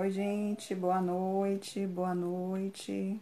Oi, 0.00 0.10
gente, 0.10 0.74
boa 0.74 0.98
noite, 0.98 1.86
boa 1.86 2.14
noite. 2.14 3.20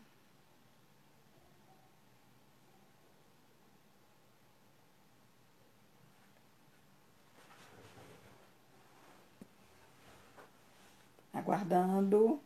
Aguardando, 11.34 12.38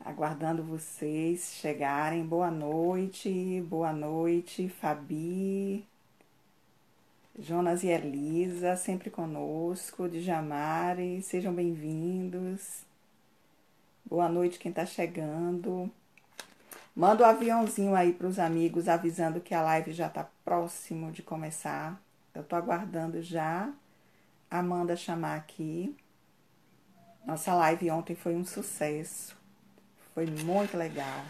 aguardando 0.00 0.64
vocês 0.64 1.52
chegarem. 1.60 2.26
Boa 2.26 2.50
noite, 2.50 3.60
boa 3.68 3.92
noite, 3.92 4.68
Fabi, 4.68 5.86
Jonas 7.38 7.84
e 7.84 7.88
Elisa, 7.88 8.74
sempre 8.74 9.10
conosco, 9.10 10.08
Djamare, 10.08 11.22
sejam 11.22 11.54
bem-vindos. 11.54 12.85
Boa 14.08 14.28
noite 14.28 14.60
quem 14.60 14.70
está 14.70 14.86
chegando. 14.86 15.90
Manda 16.94 17.24
o 17.24 17.26
um 17.26 17.28
aviãozinho 17.28 17.92
aí 17.96 18.12
para 18.12 18.28
os 18.28 18.38
amigos 18.38 18.86
avisando 18.86 19.40
que 19.40 19.52
a 19.52 19.60
live 19.60 19.92
já 19.92 20.06
está 20.06 20.30
próximo 20.44 21.10
de 21.10 21.24
começar. 21.24 22.00
Eu 22.32 22.42
estou 22.42 22.56
aguardando 22.56 23.20
já 23.20 23.68
a 24.48 24.58
Amanda 24.60 24.94
chamar 24.94 25.34
aqui. 25.36 25.96
Nossa 27.26 27.52
live 27.54 27.90
ontem 27.90 28.14
foi 28.14 28.36
um 28.36 28.44
sucesso. 28.44 29.36
Foi 30.14 30.24
muito 30.24 30.76
legal. 30.76 31.24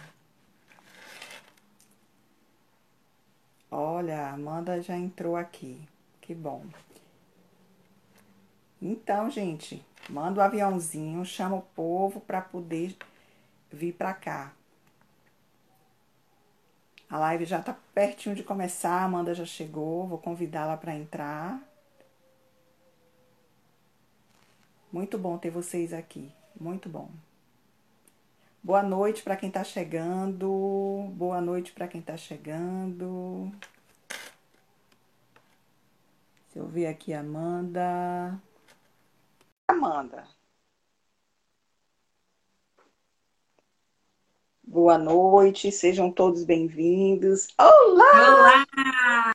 Olha, 3.71 4.21
a 4.21 4.33
Amanda 4.35 4.83
já 4.83 4.99
entrou 4.99 5.35
aqui. 5.35 5.81
Que 6.21 6.35
bom. 6.35 6.67
Então, 8.83 9.31
gente, 9.31 9.83
manda 10.09 10.41
o 10.41 10.43
aviãozinho, 10.43 11.25
chama 11.25 11.57
o 11.57 11.63
povo 11.63 12.21
para 12.21 12.41
poder 12.41 12.97
vir 13.71 13.93
para 13.93 14.15
cá. 14.15 14.53
A 17.09 17.19
live 17.19 17.45
já 17.45 17.63
tá 17.63 17.77
pertinho 17.95 18.35
de 18.35 18.43
começar, 18.43 19.03
a 19.03 19.05
Amanda 19.05 19.35
já 19.35 19.45
chegou, 19.45 20.07
vou 20.07 20.19
convidá-la 20.19 20.77
para 20.77 20.95
entrar. 20.95 21.61
Muito 24.93 25.17
bom 25.19 25.39
ter 25.39 25.51
vocês 25.51 25.93
aqui, 25.93 26.33
muito 26.59 26.89
bom. 26.89 27.11
Boa 28.63 28.83
noite 28.83 29.23
para 29.23 29.37
quem 29.37 29.49
está 29.49 29.63
chegando. 29.63 31.09
Boa 31.15 31.41
noite 31.41 31.71
para 31.71 31.87
quem 31.87 32.01
está 32.01 32.17
chegando. 32.17 33.53
Deixa 36.47 36.59
eu 36.59 36.67
ver 36.67 36.89
aqui, 36.89 37.13
Amanda. 37.13 38.37
Amanda. 39.69 40.25
Boa 44.63 44.97
noite, 44.97 45.73
sejam 45.73 46.11
todos 46.11 46.45
bem-vindos. 46.45 47.49
Olá! 47.59 48.65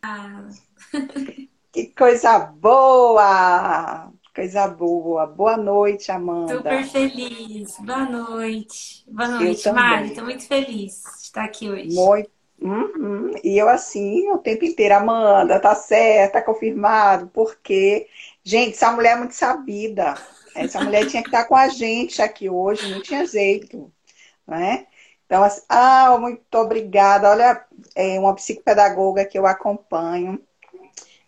Olá! 0.01 0.49
Que 1.73 1.85
coisa 1.87 2.37
boa! 2.37 4.11
Coisa 4.35 4.67
boa. 4.67 5.25
Boa 5.25 5.55
noite, 5.55 6.11
Amanda. 6.11 6.57
Super 6.57 6.83
feliz. 6.83 7.77
Boa 7.79 8.03
noite. 8.03 9.05
Boa 9.09 9.29
noite, 9.29 9.71
Mari. 9.71 10.07
Estou 10.09 10.25
muito 10.25 10.45
feliz 10.45 11.01
de 11.01 11.23
estar 11.23 11.45
aqui 11.45 11.69
hoje. 11.69 11.95
Muito 11.95 12.29
Uhum. 12.61 13.31
E 13.43 13.57
eu 13.57 13.67
assim, 13.67 14.29
o 14.29 14.37
tempo 14.37 14.63
inteiro, 14.63 14.93
Amanda, 14.93 15.59
tá 15.59 15.73
certo, 15.73 16.33
tá 16.33 16.43
confirmado, 16.43 17.27
porque, 17.33 18.07
gente, 18.43 18.75
essa 18.75 18.91
mulher 18.91 19.13
é 19.13 19.19
muito 19.19 19.35
sabida. 19.35 20.15
Essa 20.55 20.83
mulher 20.83 21.07
tinha 21.07 21.23
que 21.23 21.29
estar 21.29 21.45
com 21.45 21.55
a 21.55 21.69
gente 21.69 22.21
aqui 22.21 22.49
hoje, 22.49 22.91
não 22.91 23.01
tinha 23.01 23.25
jeito, 23.25 23.91
né? 24.45 24.85
Então, 25.25 25.43
assim, 25.43 25.61
ah, 25.69 26.17
muito 26.19 26.55
obrigada. 26.55 27.29
Olha, 27.29 27.65
é 27.95 28.19
uma 28.19 28.35
psicopedagoga 28.35 29.23
que 29.23 29.39
eu 29.39 29.45
acompanho, 29.45 30.41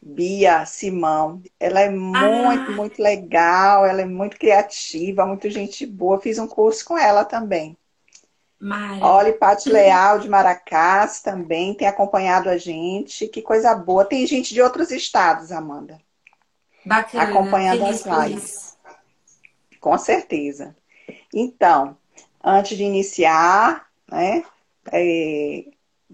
Bia 0.01 0.65
Simão. 0.65 1.41
Ela 1.57 1.79
é 1.81 1.89
muito, 1.89 2.71
ah. 2.71 2.75
muito 2.75 3.01
legal, 3.01 3.85
ela 3.85 4.01
é 4.01 4.05
muito 4.05 4.37
criativa, 4.37 5.25
muito 5.25 5.49
gente 5.49 5.85
boa. 5.85 6.19
Fiz 6.19 6.37
um 6.37 6.47
curso 6.47 6.83
com 6.83 6.97
ela 6.97 7.23
também. 7.23 7.77
Mara. 8.59 9.05
Olha, 9.05 9.33
Paty 9.33 9.69
Leal 9.69 10.19
de 10.19 10.29
Maracás 10.29 11.21
também 11.21 11.73
tem 11.73 11.87
acompanhado 11.87 12.49
a 12.49 12.57
gente. 12.57 13.27
Que 13.27 13.41
coisa 13.41 13.75
boa. 13.75 14.05
Tem 14.05 14.25
gente 14.25 14.53
de 14.53 14.61
outros 14.61 14.91
estados, 14.91 15.51
Amanda. 15.51 15.99
Bacana. 16.85 17.23
Acompanhando 17.23 17.85
as 17.85 18.05
lives. 18.05 18.77
Com 19.79 19.97
certeza. 19.97 20.75
Então, 21.33 21.97
antes 22.43 22.77
de 22.77 22.83
iniciar, 22.83 23.87
né, 24.09 24.43
é, 24.91 25.65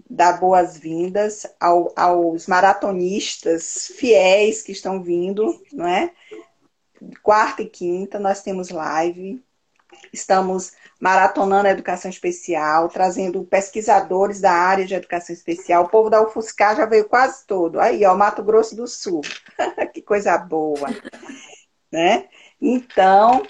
dar 0.08 0.40
boas-vindas 0.40 1.46
ao, 1.60 1.92
aos 1.96 2.46
maratonistas 2.46 3.92
fiéis 3.96 4.62
que 4.62 4.72
estão 4.72 5.02
vindo, 5.02 5.62
não 5.72 5.86
é? 5.86 6.12
Quarta 7.22 7.62
e 7.62 7.68
quinta 7.68 8.18
nós 8.18 8.42
temos 8.42 8.70
live. 8.70 9.42
Estamos 10.12 10.72
maratonando 11.00 11.66
a 11.66 11.70
educação 11.70 12.10
especial, 12.10 12.90
trazendo 12.90 13.42
pesquisadores 13.42 14.38
da 14.38 14.52
área 14.52 14.84
de 14.84 14.94
educação 14.94 15.34
especial. 15.34 15.84
O 15.84 15.88
povo 15.88 16.10
da 16.10 16.22
UFSCar 16.22 16.76
já 16.76 16.84
veio 16.84 17.08
quase 17.08 17.46
todo. 17.46 17.80
Aí, 17.80 18.04
ó, 18.04 18.14
Mato 18.14 18.42
Grosso 18.42 18.76
do 18.76 18.86
Sul. 18.86 19.22
que 19.94 20.02
coisa 20.02 20.36
boa. 20.36 20.88
né? 21.90 22.28
Então, 22.60 23.46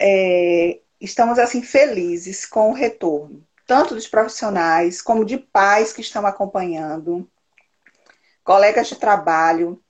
é, 0.00 0.80
estamos 1.00 1.38
assim 1.38 1.62
felizes 1.62 2.44
com 2.44 2.70
o 2.70 2.74
retorno, 2.74 3.46
tanto 3.64 3.94
dos 3.94 4.08
profissionais 4.08 5.00
como 5.00 5.24
de 5.24 5.38
pais 5.38 5.92
que 5.92 6.00
estão 6.00 6.26
acompanhando, 6.26 7.30
colegas 8.42 8.88
de 8.88 8.96
trabalho. 8.96 9.80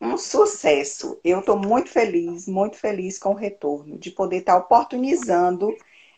Um 0.00 0.18
sucesso. 0.18 1.18
Eu 1.22 1.38
estou 1.38 1.56
muito 1.56 1.88
feliz, 1.88 2.48
muito 2.48 2.76
feliz 2.76 3.18
com 3.18 3.30
o 3.30 3.36
retorno, 3.36 3.96
de 3.96 4.10
poder 4.10 4.38
estar 4.38 4.56
oportunizando 4.56 5.72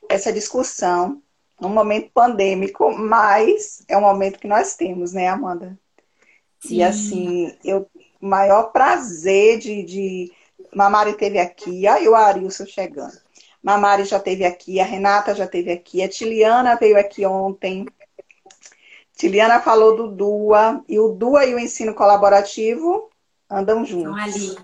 essa 0.08 0.32
discussão 0.32 1.22
num 1.60 1.68
momento 1.68 2.10
pandêmico, 2.12 2.90
mas 2.96 3.82
é 3.88 3.96
um 3.96 4.02
momento 4.02 4.38
que 4.38 4.48
nós 4.48 4.74
temos, 4.76 5.12
né, 5.12 5.28
Amanda? 5.28 5.78
Sim. 6.60 6.76
E 6.76 6.82
assim, 6.82 7.56
eu 7.64 7.88
maior 8.20 8.72
prazer 8.72 9.58
de, 9.58 9.82
de... 9.82 10.32
Mamari 10.74 11.14
teve 11.14 11.38
aqui, 11.38 11.86
aí 11.86 12.08
o 12.08 12.14
Arilson 12.14 12.66
chegando. 12.66 13.16
Mamari 13.62 14.04
já 14.04 14.20
teve 14.20 14.44
aqui, 14.44 14.78
a 14.78 14.84
Renata 14.84 15.34
já 15.34 15.46
teve 15.46 15.72
aqui, 15.72 16.02
a 16.02 16.08
Tiliana 16.08 16.76
veio 16.76 16.98
aqui 16.98 17.24
ontem. 17.24 17.86
Tiliana 19.16 19.60
falou 19.60 19.96
do 19.96 20.08
DUA, 20.08 20.84
e 20.88 20.98
o 20.98 21.08
DUA 21.08 21.46
e 21.46 21.54
o 21.54 21.58
ensino 21.58 21.94
colaborativo 21.94 23.10
andam 23.48 23.84
juntos. 23.84 24.22
ali. 24.22 24.56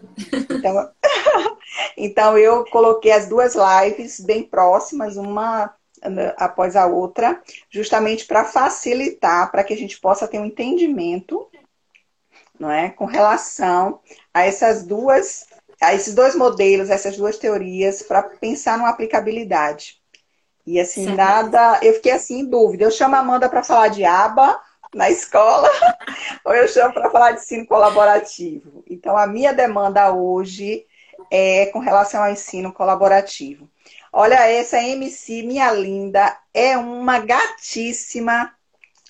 Então, 0.50 0.91
então 1.97 2.37
eu 2.37 2.65
coloquei 2.66 3.12
as 3.12 3.27
duas 3.27 3.55
lives 3.55 4.21
bem 4.21 4.43
próximas, 4.43 5.16
uma 5.16 5.75
né, 6.03 6.34
após 6.37 6.75
a 6.77 6.87
outra, 6.87 7.41
justamente 7.71 8.27
para 8.27 8.44
facilitar, 8.44 9.50
para 9.50 9.62
que 9.62 9.72
a 9.72 9.77
gente 9.77 10.00
possa 10.00 10.27
ter 10.27 10.38
um 10.38 10.47
entendimento, 10.47 11.49
não 12.59 12.71
é, 12.71 12.91
com 12.91 13.05
relação 13.05 14.00
a 14.32 14.44
essas 14.44 14.85
duas, 14.85 15.46
a 15.81 15.94
esses 15.94 16.14
dois 16.14 16.35
modelos, 16.35 16.91
essas 16.91 17.17
duas 17.17 17.38
teorias, 17.38 18.02
para 18.02 18.23
pensar 18.23 18.79
numa 18.79 18.91
aplicabilidade. 18.91 20.00
E 20.67 20.79
assim, 20.79 21.05
certo. 21.05 21.17
nada, 21.17 21.81
eu 21.82 21.94
fiquei 21.94 22.12
assim 22.12 22.41
em 22.41 22.44
dúvida. 22.44 22.85
Eu 22.85 22.91
chamo 22.91 23.17
a 23.17 23.19
Amanda 23.19 23.49
para 23.49 23.64
falar 23.64 23.88
de 23.88 24.05
aba, 24.05 24.61
na 24.94 25.11
escola, 25.11 25.70
ou 26.44 26.55
eu 26.55 26.69
chamo 26.69 26.93
para 26.93 27.11
falar 27.11 27.32
de 27.32 27.41
ensino 27.41 27.67
colaborativo. 27.67 28.85
Então, 28.88 29.17
a 29.17 29.26
minha 29.26 29.52
demanda 29.52 30.12
hoje 30.12 30.87
é 31.34 31.64
com 31.73 31.79
relação 31.79 32.23
ao 32.23 32.31
ensino 32.31 32.70
colaborativo. 32.75 33.67
Olha, 34.12 34.46
essa 34.46 34.82
MC, 34.82 35.43
minha 35.43 35.73
linda, 35.73 36.37
é 36.52 36.76
uma 36.76 37.20
gatíssima. 37.20 38.52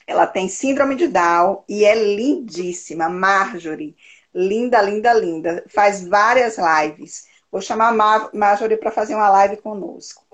Ela 0.07 0.25
tem 0.29 0.49
síndrome 0.49 0.95
de 0.95 1.09
Down 1.09 1.65
e 1.69 1.85
é 1.85 1.97
lindíssima. 1.97 3.09
Marjorie, 3.09 3.97
linda, 4.33 4.81
linda, 4.81 5.13
linda. 5.13 5.65
Faz 5.67 6.07
várias 6.07 6.57
lives. 6.59 7.27
Vou 7.51 7.61
chamar 7.61 7.89
a 7.89 8.31
Marjorie 8.33 8.77
para 8.77 8.93
fazer 8.93 9.17
uma 9.17 9.29
live 9.29 9.57
conosco. 9.57 10.25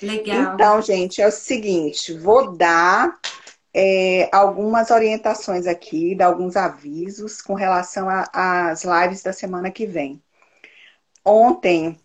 Legal. 0.00 0.54
Então, 0.54 0.80
gente, 0.80 1.20
é 1.20 1.26
o 1.26 1.32
seguinte: 1.32 2.16
vou 2.16 2.56
dar 2.56 3.18
é, 3.74 4.28
algumas 4.30 4.92
orientações 4.92 5.66
aqui, 5.66 6.14
dar 6.14 6.26
alguns 6.26 6.54
avisos 6.54 7.42
com 7.42 7.54
relação 7.54 8.06
às 8.32 8.84
lives 8.84 9.20
da 9.20 9.32
semana 9.32 9.68
que 9.68 9.84
vem. 9.84 10.22
Ontem, 11.28 11.98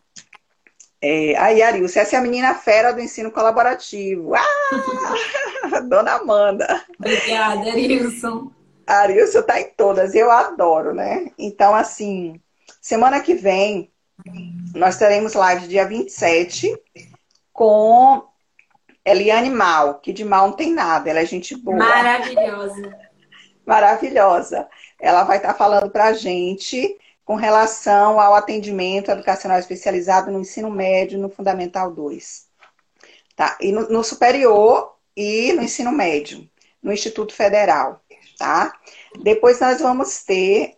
é, 1.02 1.36
aí, 1.38 1.62
Arilson, 1.62 2.00
essa 2.00 2.16
é 2.16 2.20
a 2.20 2.22
menina 2.22 2.54
fera 2.56 2.92
do 2.92 3.00
ensino 3.00 3.31
colaborativo. 3.31 4.34
Ah! 4.36 5.80
Dona 5.88 6.16
Amanda. 6.16 6.84
Obrigada, 7.00 7.72
Arilson. 7.72 8.52
Arilson 8.86 9.42
tá 9.44 9.62
em 9.62 9.70
todas, 9.78 10.14
eu 10.14 10.30
adoro, 10.30 10.94
né? 10.94 11.31
Então, 11.38 11.74
assim, 11.74 12.40
semana 12.81 13.22
que 13.22 13.34
vem, 13.34 13.90
nós 14.75 14.98
teremos 14.98 15.34
live 15.34 15.68
dia 15.68 15.88
27 15.88 16.78
com 17.54 18.24
Eliane 19.06 19.50
Mal, 19.50 20.00
que 20.00 20.12
de 20.12 20.25
mal 20.25 20.48
não 20.48 20.56
tem 20.56 20.74
nada, 20.74 21.10
ela 21.10 21.20
é 21.20 21.25
gente 21.25 21.56
boa. 21.56 21.78
Maravilhosa. 21.78 22.98
Maravilhosa. 23.66 24.68
Ela 25.00 25.24
vai 25.24 25.38
estar 25.38 25.54
falando 25.54 25.90
para 25.90 26.08
a 26.08 26.14
gente 26.14 26.98
com 27.25 27.36
relação 27.36 28.20
ao 28.20 28.36
atendimento 28.36 29.12
educacional 29.12 29.58
especializado 29.60 30.31
no 30.31 30.40
ensino 30.40 30.70
médio 30.70 31.20
no 31.20 31.30
Fundamental 31.30 31.92
2. 31.92 32.48
Tá? 33.36 33.58
E 33.62 33.72
no, 33.72 33.90
no 33.90 34.04
superior 34.04 34.96
e 35.16 35.54
no 35.54 35.64
ensino 35.64 35.92
médio, 35.92 36.48
no 36.81 36.92
Instituto 36.92 37.34
Federal. 37.34 38.02
Tá? 38.38 38.74
Depois 39.22 39.60
nós 39.60 39.80
vamos 39.80 40.24
ter 40.24 40.78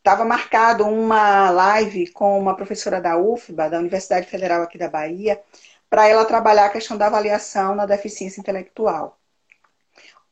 estava 0.00 0.24
marcado 0.24 0.86
uma 0.86 1.50
live 1.50 2.10
com 2.10 2.38
uma 2.38 2.56
professora 2.56 3.00
da 3.00 3.18
UFBA, 3.18 3.68
da 3.68 3.78
Universidade 3.78 4.26
Federal 4.26 4.62
aqui 4.62 4.78
da 4.78 4.88
Bahia, 4.88 5.40
para 5.90 6.08
ela 6.08 6.24
trabalhar 6.24 6.66
a 6.66 6.70
questão 6.70 6.96
da 6.96 7.06
avaliação 7.06 7.74
na 7.74 7.84
deficiência 7.84 8.40
intelectual. 8.40 9.18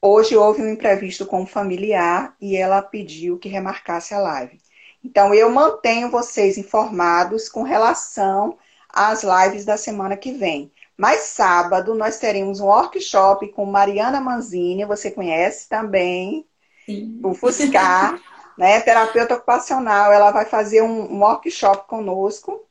Hoje 0.00 0.36
houve 0.36 0.62
um 0.62 0.70
imprevisto 0.70 1.26
com 1.26 1.42
um 1.42 1.46
familiar 1.46 2.34
e 2.40 2.56
ela 2.56 2.80
pediu 2.80 3.38
que 3.38 3.48
remarcasse 3.48 4.14
a 4.14 4.20
live. 4.20 4.58
Então, 5.02 5.32
eu 5.32 5.50
mantenho 5.50 6.10
vocês 6.10 6.58
informados 6.58 7.48
com 7.48 7.62
relação 7.62 8.58
às 8.88 9.22
lives 9.22 9.64
da 9.64 9.76
semana 9.76 10.16
que 10.16 10.32
vem. 10.32 10.72
Mas 10.96 11.20
sábado 11.20 11.94
nós 11.94 12.18
teremos 12.18 12.60
um 12.60 12.66
workshop 12.66 13.48
com 13.52 13.64
Mariana 13.64 14.20
Manzini, 14.20 14.84
você 14.84 15.10
conhece 15.10 15.68
também, 15.68 16.46
Sim. 16.84 17.20
o 17.22 17.34
Fuscar. 17.34 18.20
né, 18.58 18.80
terapeuta 18.80 19.36
ocupacional, 19.36 20.12
ela 20.12 20.32
vai 20.32 20.44
fazer 20.44 20.82
um, 20.82 21.12
um 21.12 21.20
workshop 21.20 21.86
conosco 21.86 22.66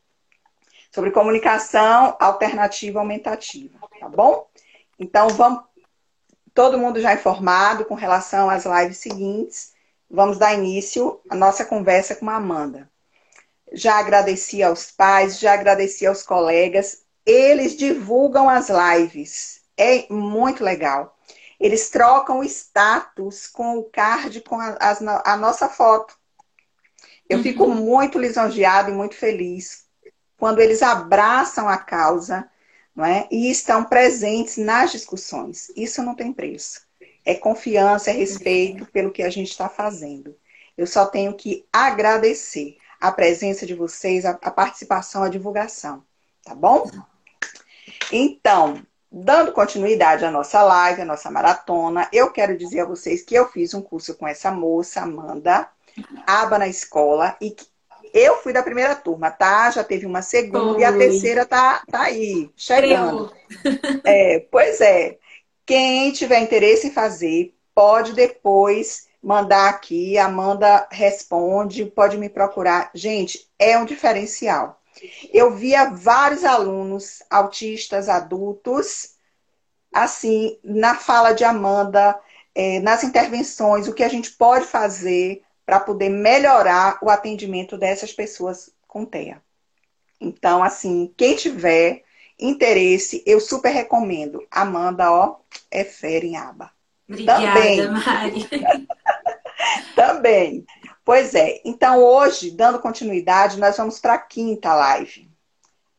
sobre 0.91 1.11
comunicação 1.11 2.13
alternativa 2.19 2.99
aumentativa, 2.99 3.79
tá 3.97 4.09
bom? 4.09 4.45
Então, 4.99 5.29
vamos, 5.29 5.63
todo 6.53 6.77
mundo 6.77 6.99
já 6.99 7.13
informado 7.13 7.85
com 7.85 7.95
relação 7.95 8.49
às 8.49 8.65
lives 8.65 8.97
seguintes, 8.97 9.73
vamos 10.09 10.37
dar 10.37 10.53
início 10.53 11.19
à 11.29 11.35
nossa 11.35 11.65
conversa 11.65 12.15
com 12.15 12.29
a 12.29 12.35
Amanda. 12.35 12.89
Já 13.73 13.99
agradeci 13.99 14.63
aos 14.63 14.91
pais, 14.91 15.39
já 15.39 15.53
agradeci 15.53 16.05
aos 16.05 16.23
colegas, 16.23 17.03
eles 17.25 17.75
divulgam 17.75 18.49
as 18.49 18.69
lives, 18.69 19.61
é 19.75 20.11
muito 20.11 20.63
legal. 20.63 21.17
Eles 21.59 21.89
trocam 21.89 22.39
o 22.39 22.43
status 22.43 23.47
com 23.47 23.77
o 23.77 23.83
card, 23.83 24.41
com 24.41 24.59
a, 24.59 24.77
a, 24.79 25.33
a 25.33 25.37
nossa 25.37 25.67
foto. 25.67 26.17
Eu 27.27 27.37
uhum. 27.37 27.43
fico 27.43 27.67
muito 27.67 28.17
lisonjeada 28.17 28.89
e 28.89 28.93
muito 28.93 29.15
feliz 29.15 29.85
quando 30.37 30.59
eles 30.59 30.81
abraçam 30.81 31.67
a 31.67 31.77
causa 31.77 32.49
não 32.95 33.03
é? 33.03 33.27
e 33.29 33.51
estão 33.51 33.83
presentes 33.83 34.57
nas 34.57 34.91
discussões. 34.91 35.69
Isso 35.75 36.01
não 36.01 36.15
tem 36.15 36.31
preço. 36.31 36.86
É 37.27 37.35
confiança, 37.35 38.09
é 38.09 38.13
respeito 38.13 38.85
pelo 38.85 39.11
que 39.11 39.23
a 39.23 39.29
gente 39.29 39.49
está 39.49 39.67
fazendo. 39.67 40.35
Eu 40.77 40.87
só 40.87 41.05
tenho 41.05 41.33
que 41.33 41.65
agradecer 41.71 42.77
a 42.99 43.11
presença 43.11 43.65
de 43.65 43.73
vocês, 43.73 44.25
a, 44.25 44.31
a 44.41 44.51
participação, 44.51 45.23
a 45.23 45.29
divulgação. 45.29 46.03
Tá 46.43 46.55
bom? 46.55 46.89
Então, 48.11 48.81
Dando 49.09 49.53
continuidade 49.53 50.25
à 50.25 50.31
nossa 50.31 50.61
live, 50.61 51.01
à 51.01 51.05
nossa 51.05 51.31
maratona, 51.31 52.09
eu 52.11 52.29
quero 52.29 52.57
dizer 52.57 52.81
a 52.81 52.85
vocês 52.85 53.21
que 53.21 53.33
eu 53.33 53.47
fiz 53.47 53.73
um 53.73 53.81
curso 53.81 54.13
com 54.15 54.27
essa 54.27 54.51
moça, 54.51 55.01
Amanda, 55.01 55.69
aba 56.25 56.59
na 56.59 56.67
escola, 56.67 57.37
e 57.41 57.55
eu 58.13 58.37
fui 58.37 58.51
da 58.51 58.61
primeira 58.61 58.95
turma, 58.95 59.31
tá? 59.31 59.71
Já 59.71 59.83
teve 59.83 60.05
uma 60.05 60.21
segunda 60.21 60.73
Oi. 60.73 60.81
e 60.81 60.83
a 60.83 60.91
terceira 60.91 61.45
tá, 61.45 61.83
tá 61.89 62.01
aí, 62.01 62.51
chegando. 62.55 63.31
É, 64.03 64.45
pois 64.51 64.81
é. 64.81 65.17
Quem 65.67 66.11
tiver 66.11 66.39
interesse 66.39 66.87
em 66.87 66.91
fazer, 66.91 67.55
pode 67.75 68.13
depois 68.13 69.07
mandar 69.21 69.69
aqui, 69.69 70.17
Amanda 70.17 70.87
responde, 70.91 71.85
pode 71.85 72.17
me 72.17 72.29
procurar. 72.29 72.89
Gente, 72.95 73.47
é 73.59 73.77
um 73.77 73.85
diferencial 73.85 74.77
eu 75.31 75.55
via 75.55 75.89
vários 75.89 76.43
alunos 76.43 77.21
autistas 77.29 78.09
adultos, 78.09 79.15
assim, 79.93 80.57
na 80.63 80.95
fala 80.95 81.33
de 81.33 81.43
Amanda, 81.43 82.19
é, 82.53 82.79
nas 82.79 83.03
intervenções, 83.03 83.87
o 83.87 83.93
que 83.93 84.03
a 84.03 84.09
gente 84.09 84.31
pode 84.31 84.65
fazer 84.65 85.43
para 85.65 85.79
poder 85.79 86.09
melhorar 86.09 86.97
o 87.01 87.09
atendimento 87.09 87.77
dessas 87.77 88.13
pessoas 88.13 88.71
com 88.87 89.05
TEA. 89.05 89.41
Então, 90.19 90.63
assim, 90.63 91.13
quem 91.15 91.35
tiver 91.35 92.03
interesse, 92.39 93.23
eu 93.25 93.39
super 93.39 93.69
recomendo. 93.69 94.45
Amanda, 94.51 95.11
ó, 95.11 95.37
é 95.71 95.83
fera 95.83 96.25
em 96.25 96.37
aba. 96.37 96.71
Obrigada, 97.09 97.41
Também. 97.41 97.87
Mari. 97.87 98.49
Também. 99.95 100.65
Pois 101.03 101.33
é. 101.33 101.61
Então, 101.63 102.03
hoje, 102.03 102.51
dando 102.51 102.79
continuidade, 102.79 103.59
nós 103.59 103.77
vamos 103.77 103.99
para 103.99 104.15
a 104.15 104.19
quinta 104.19 104.73
live 104.75 105.31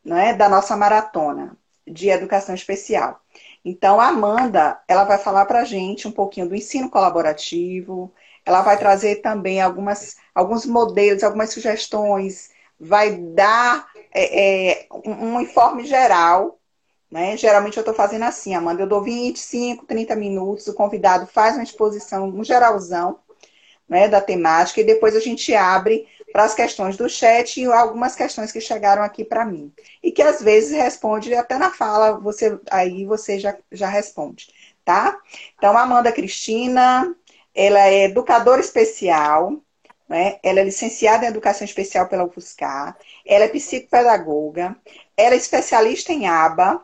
né, 0.04 0.34
da 0.34 0.48
nossa 0.48 0.76
maratona 0.76 1.56
de 1.86 2.08
educação 2.10 2.54
especial. 2.54 3.20
Então, 3.64 4.00
a 4.00 4.08
Amanda, 4.08 4.80
ela 4.86 5.04
vai 5.04 5.18
falar 5.18 5.44
para 5.46 5.60
a 5.60 5.64
gente 5.64 6.06
um 6.06 6.12
pouquinho 6.12 6.48
do 6.48 6.54
ensino 6.54 6.90
colaborativo, 6.90 8.12
ela 8.44 8.62
vai 8.62 8.78
trazer 8.78 9.16
também 9.16 9.60
algumas, 9.60 10.16
alguns 10.34 10.64
modelos, 10.64 11.22
algumas 11.22 11.50
sugestões, 11.50 12.50
vai 12.78 13.16
dar 13.16 13.88
é, 14.12 14.70
é, 14.70 14.86
um, 15.04 15.40
informe 15.40 15.84
geral 15.84 16.58
né? 17.10 17.36
Geralmente 17.36 17.76
eu 17.76 17.80
estou 17.80 17.94
fazendo 17.94 18.24
assim, 18.24 18.54
Amanda, 18.54 18.82
eu 18.82 18.86
dou 18.86 19.02
25, 19.02 19.86
30 19.86 20.14
minutos, 20.14 20.66
o 20.66 20.74
convidado 20.74 21.26
faz 21.26 21.54
uma 21.54 21.62
exposição, 21.62 22.28
um 22.28 22.44
geralzão, 22.44 23.18
né, 23.88 24.06
da 24.06 24.20
temática 24.20 24.80
e 24.80 24.84
depois 24.84 25.16
a 25.16 25.20
gente 25.20 25.54
abre 25.54 26.06
para 26.30 26.44
as 26.44 26.54
questões 26.54 26.96
do 26.96 27.08
chat 27.08 27.58
e 27.58 27.64
algumas 27.64 28.14
questões 28.14 28.52
que 28.52 28.60
chegaram 28.60 29.02
aqui 29.02 29.24
para 29.24 29.46
mim. 29.46 29.72
E 30.02 30.12
que 30.12 30.20
às 30.20 30.42
vezes 30.42 30.76
responde 30.76 31.34
até 31.34 31.56
na 31.56 31.70
fala, 31.70 32.18
você 32.18 32.60
aí 32.70 33.06
você 33.06 33.38
já, 33.38 33.56
já 33.72 33.88
responde, 33.88 34.48
tá? 34.84 35.18
Então, 35.56 35.76
Amanda 35.76 36.12
Cristina, 36.12 37.14
ela 37.54 37.80
é 37.88 38.04
educadora 38.04 38.60
especial, 38.60 39.62
né? 40.08 40.38
Ela 40.42 40.60
é 40.60 40.64
licenciada 40.64 41.24
em 41.24 41.28
Educação 41.28 41.64
Especial 41.64 42.08
pela 42.08 42.24
UFSCar, 42.24 42.96
ela 43.26 43.44
é 43.44 43.48
psicopedagoga, 43.48 44.76
ela 45.16 45.34
é 45.34 45.38
especialista 45.38 46.12
em 46.12 46.26
ABA, 46.26 46.82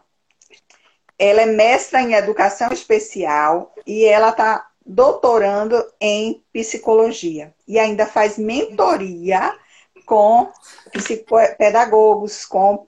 ela 1.18 1.42
é 1.42 1.46
mestra 1.46 2.02
em 2.02 2.14
Educação 2.14 2.72
Especial 2.72 3.74
e 3.86 4.04
ela 4.04 4.30
está 4.30 4.68
doutorando 4.84 5.82
em 6.00 6.42
psicologia 6.52 7.54
e 7.66 7.78
ainda 7.78 8.06
faz 8.06 8.36
mentoria 8.36 9.56
com 10.04 10.52
psicopedagogos, 10.92 12.44
com 12.44 12.86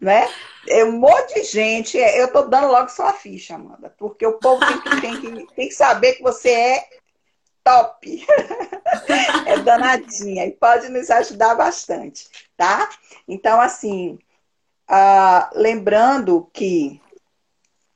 né? 0.00 0.26
É 0.66 0.82
um 0.82 0.92
monte 0.92 1.34
de 1.34 1.44
gente. 1.44 1.98
Eu 1.98 2.26
estou 2.26 2.48
dando 2.48 2.68
logo 2.68 2.88
sua 2.88 3.12
ficha, 3.12 3.54
Amanda, 3.54 3.94
porque 3.98 4.26
o 4.26 4.38
povo 4.38 4.64
tem 4.64 4.80
que, 4.80 5.00
tem 5.00 5.20
que, 5.20 5.54
tem 5.54 5.68
que 5.68 5.74
saber 5.74 6.14
que 6.14 6.22
você 6.22 6.50
é 6.50 6.88
top. 7.64 8.26
é 9.46 9.58
danadinha 9.58 10.46
e 10.46 10.52
pode 10.52 10.88
nos 10.88 11.10
ajudar 11.10 11.54
bastante, 11.54 12.28
tá? 12.56 12.88
Então, 13.26 13.60
assim, 13.60 14.18
uh, 14.90 15.48
lembrando 15.54 16.48
que 16.52 17.00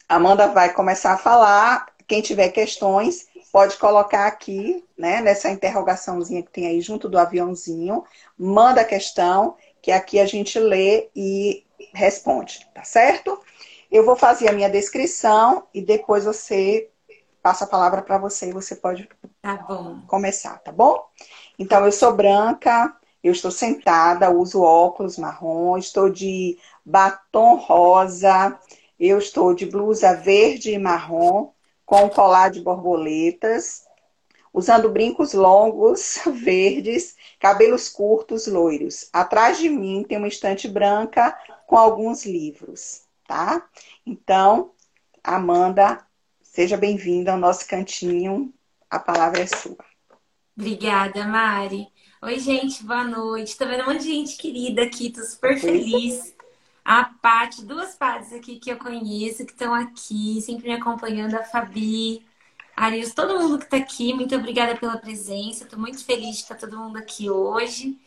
Amanda 0.09 0.49
vai 0.49 0.73
começar 0.73 1.15
a 1.15 1.19
falar 1.19 1.87
quem 2.07 2.21
tiver 2.21 2.51
questões, 2.51 3.27
pode 3.51 3.77
colocar 3.79 4.27
aqui, 4.27 4.85
né, 4.97 5.21
nessa 5.21 5.49
interrogaçãozinha 5.49 6.43
que 6.43 6.51
tem 6.51 6.67
aí 6.67 6.81
junto 6.81 7.09
do 7.09 7.19
aviãozinho, 7.19 8.05
manda 8.37 8.83
a 8.83 8.85
questão, 8.85 9.57
que 9.81 9.91
aqui 9.91 10.19
a 10.19 10.27
gente 10.27 10.59
lê 10.59 11.09
e 11.15 11.65
responde, 11.93 12.67
tá 12.75 12.85
certo? 12.85 13.41
Eu 13.91 14.05
vou 14.05 14.17
fazer 14.17 14.49
a 14.49 14.53
minha 14.53 14.69
descrição 14.69 15.67
e 15.73 15.81
depois 15.81 16.25
você 16.25 16.91
passa 17.45 17.65
a 17.67 17.69
palavra 17.69 18.01
para 18.01 18.17
você 18.17 18.49
e 18.49 18.53
você 18.55 18.75
pode 18.75 19.07
tá 19.43 19.59
começar, 20.07 20.57
tá 20.61 20.73
bom? 20.73 20.99
Então, 21.59 21.85
eu 21.85 21.93
sou 21.93 22.17
branca, 22.17 22.97
eu 23.23 23.33
estou 23.33 23.51
sentada, 23.51 24.31
uso 24.31 24.63
óculos 24.63 25.19
marrom, 25.19 25.77
estou 25.77 26.09
de 26.09 26.59
batom 26.83 27.57
rosa, 27.57 28.59
eu 28.99 29.19
estou 29.19 29.53
de 29.53 29.67
blusa 29.67 30.15
verde 30.15 30.71
e 30.71 30.79
marrom, 30.79 31.51
com 31.85 32.09
colar 32.09 32.49
de 32.49 32.63
borboletas, 32.63 33.85
usando 34.51 34.89
brincos 34.89 35.35
longos, 35.35 36.21
verdes, 36.33 37.15
cabelos 37.39 37.91
curtos, 37.91 38.47
loiros. 38.47 39.11
Atrás 39.13 39.59
de 39.59 39.69
mim 39.69 40.03
tem 40.03 40.17
uma 40.17 40.29
estante 40.29 40.67
branca 40.67 41.39
com 41.67 41.77
alguns 41.77 42.25
livros, 42.25 43.03
tá? 43.29 43.69
Então, 44.07 44.71
Amanda, 45.23 46.07
seja 46.55 46.77
bem-vinda 46.77 47.33
ao 47.33 47.39
nosso 47.39 47.67
cantinho. 47.67 48.55
A 48.89 49.01
palavra 49.01 49.41
é 49.41 49.47
sua. 49.47 49.77
Obrigada, 50.57 51.27
Mari. 51.27 51.89
Oi, 52.23 52.39
gente, 52.39 52.85
boa 52.85 53.03
noite. 53.03 53.57
Tô 53.57 53.67
vendo 53.67 53.83
um 53.83 53.87
monte 53.87 54.05
de 54.05 54.13
gente 54.13 54.37
querida 54.37 54.85
aqui, 54.85 55.11
tô 55.11 55.21
super 55.25 55.59
feliz. 55.59 56.33
a 56.85 57.07
Paty, 57.07 57.65
duas 57.65 57.97
Paties 57.97 58.33
aqui 58.33 58.61
que 58.61 58.71
eu 58.71 58.79
conheço, 58.79 59.45
que 59.45 59.51
estão 59.51 59.75
aqui, 59.75 60.41
sempre 60.43 60.69
me 60.69 60.75
acompanhando, 60.75 61.35
a 61.35 61.43
Fabi, 61.43 62.25
Arius, 62.77 63.13
todo 63.13 63.37
mundo 63.37 63.59
que 63.59 63.65
está 63.65 63.79
aqui, 63.79 64.15
muito 64.15 64.37
obrigada 64.37 64.77
pela 64.77 64.97
presença. 64.97 65.65
Estou 65.65 65.79
muito 65.79 66.05
feliz 66.05 66.37
de 66.37 66.43
estar 66.43 66.55
todo 66.55 66.79
mundo 66.79 66.97
aqui 66.97 67.29
hoje. 67.29 67.99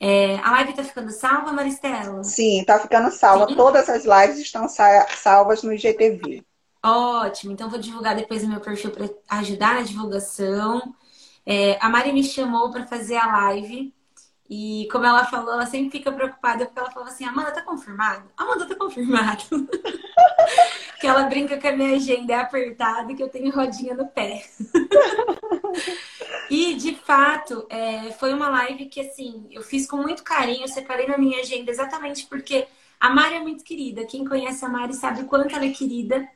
É, 0.00 0.38
a 0.38 0.50
live 0.50 0.70
está 0.70 0.82
ficando 0.82 1.12
salva, 1.12 1.52
Maristela? 1.52 2.24
Sim, 2.24 2.62
está 2.62 2.80
ficando 2.80 3.12
salva. 3.12 3.46
Sim. 3.46 3.54
Todas 3.54 3.88
as 3.88 4.04
lives 4.04 4.40
estão 4.40 4.66
salvas 4.68 5.62
no 5.62 5.72
IGTV. 5.72 6.44
Ótimo, 6.84 7.52
então 7.52 7.70
vou 7.70 7.78
divulgar 7.78 8.16
depois 8.16 8.42
o 8.42 8.48
meu 8.48 8.60
perfil 8.60 8.90
para 8.90 9.08
ajudar 9.38 9.74
na 9.76 9.82
divulgação. 9.82 10.94
É, 11.46 11.78
a 11.80 11.88
Mari 11.88 12.12
me 12.12 12.24
chamou 12.24 12.70
para 12.72 12.86
fazer 12.86 13.16
a 13.16 13.26
live 13.26 13.94
e 14.50 14.88
como 14.90 15.06
ela 15.06 15.24
falou, 15.24 15.54
ela 15.54 15.64
sempre 15.64 15.90
fica 15.90 16.10
preocupada 16.10 16.66
porque 16.66 16.78
ela 16.78 16.90
falou 16.90 17.08
assim, 17.08 17.24
Amanda, 17.24 17.52
tá 17.52 17.62
confirmado? 17.62 18.28
Amanda, 18.36 18.66
tá 18.66 18.74
confirmado. 18.74 19.44
que 21.00 21.06
ela 21.06 21.22
brinca 21.22 21.56
que 21.56 21.66
a 21.66 21.76
minha 21.76 21.96
agenda 21.96 22.32
é 22.32 22.36
apertada 22.40 23.10
e 23.10 23.14
que 23.14 23.22
eu 23.22 23.28
tenho 23.28 23.50
rodinha 23.50 23.94
no 23.94 24.08
pé. 24.08 24.44
e, 26.50 26.74
de 26.74 26.94
fato, 26.96 27.64
é, 27.70 28.10
foi 28.12 28.34
uma 28.34 28.48
live 28.50 28.86
que, 28.86 29.00
assim, 29.00 29.46
eu 29.50 29.62
fiz 29.62 29.86
com 29.86 29.96
muito 29.96 30.22
carinho, 30.22 30.68
separei 30.68 31.06
na 31.06 31.16
minha 31.16 31.40
agenda 31.40 31.70
exatamente 31.70 32.26
porque 32.26 32.66
a 33.00 33.08
Mari 33.08 33.36
é 33.36 33.40
muito 33.40 33.64
querida. 33.64 34.04
Quem 34.04 34.24
conhece 34.24 34.64
a 34.64 34.68
Mari 34.68 34.94
sabe 34.94 35.22
o 35.22 35.26
quanto 35.26 35.54
ela 35.54 35.64
é 35.64 35.70
querida 35.70 36.28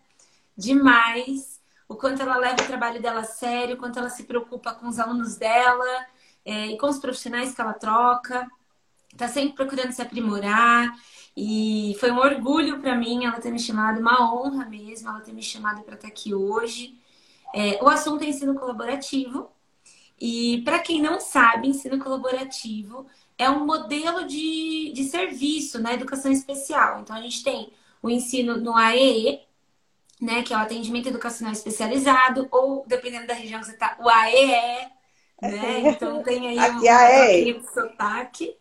demais, 0.56 1.60
o 1.88 1.94
quanto 1.94 2.22
ela 2.22 2.36
leva 2.36 2.62
o 2.62 2.66
trabalho 2.66 3.00
dela 3.00 3.20
a 3.20 3.24
sério, 3.24 3.76
o 3.76 3.78
quanto 3.78 3.98
ela 3.98 4.10
se 4.10 4.24
preocupa 4.24 4.74
com 4.74 4.88
os 4.88 4.98
alunos 4.98 5.36
dela 5.36 6.06
é, 6.44 6.68
e 6.68 6.78
com 6.78 6.88
os 6.88 6.98
profissionais 6.98 7.54
que 7.54 7.60
ela 7.60 7.74
troca, 7.74 8.48
está 9.12 9.28
sempre 9.28 9.54
procurando 9.54 9.92
se 9.92 10.02
aprimorar. 10.02 10.92
E 11.36 11.96
foi 12.00 12.10
um 12.10 12.18
orgulho 12.18 12.80
para 12.80 12.94
mim 12.94 13.24
ela 13.24 13.40
ter 13.40 13.50
me 13.50 13.58
chamado, 13.58 14.00
uma 14.00 14.32
honra 14.32 14.64
mesmo 14.64 15.08
ela 15.08 15.20
ter 15.20 15.32
me 15.32 15.42
chamado 15.42 15.82
para 15.82 15.94
estar 15.94 16.08
aqui 16.08 16.34
hoje. 16.34 16.98
É, 17.54 17.82
o 17.82 17.88
assunto 17.88 18.22
é 18.22 18.28
ensino 18.28 18.54
colaborativo. 18.54 19.50
E 20.18 20.62
para 20.64 20.78
quem 20.78 21.00
não 21.00 21.20
sabe, 21.20 21.68
ensino 21.68 21.98
colaborativo 21.98 23.06
é 23.36 23.50
um 23.50 23.66
modelo 23.66 24.26
de, 24.26 24.92
de 24.94 25.04
serviço 25.04 25.80
na 25.80 25.92
educação 25.92 26.32
especial. 26.32 27.00
Então 27.00 27.14
a 27.14 27.20
gente 27.20 27.42
tem 27.44 27.70
o 28.02 28.08
ensino 28.08 28.56
no 28.56 28.74
AEE, 28.74 29.45
né, 30.20 30.42
que 30.42 30.52
é 30.52 30.56
o 30.56 30.60
atendimento 30.60 31.08
educacional 31.08 31.52
especializado, 31.52 32.48
ou 32.50 32.84
dependendo 32.86 33.26
da 33.26 33.34
região 33.34 33.60
que 33.60 33.66
você 33.66 33.72
está, 33.72 33.96
o 34.00 34.08
AEE, 34.08 34.88
né? 35.42 35.82
Então 35.90 36.22
tem 36.22 36.48
aí 36.48 36.70
um, 36.70 36.86
é. 36.86 37.58
um 37.58 37.64
sotaque. 37.64 38.56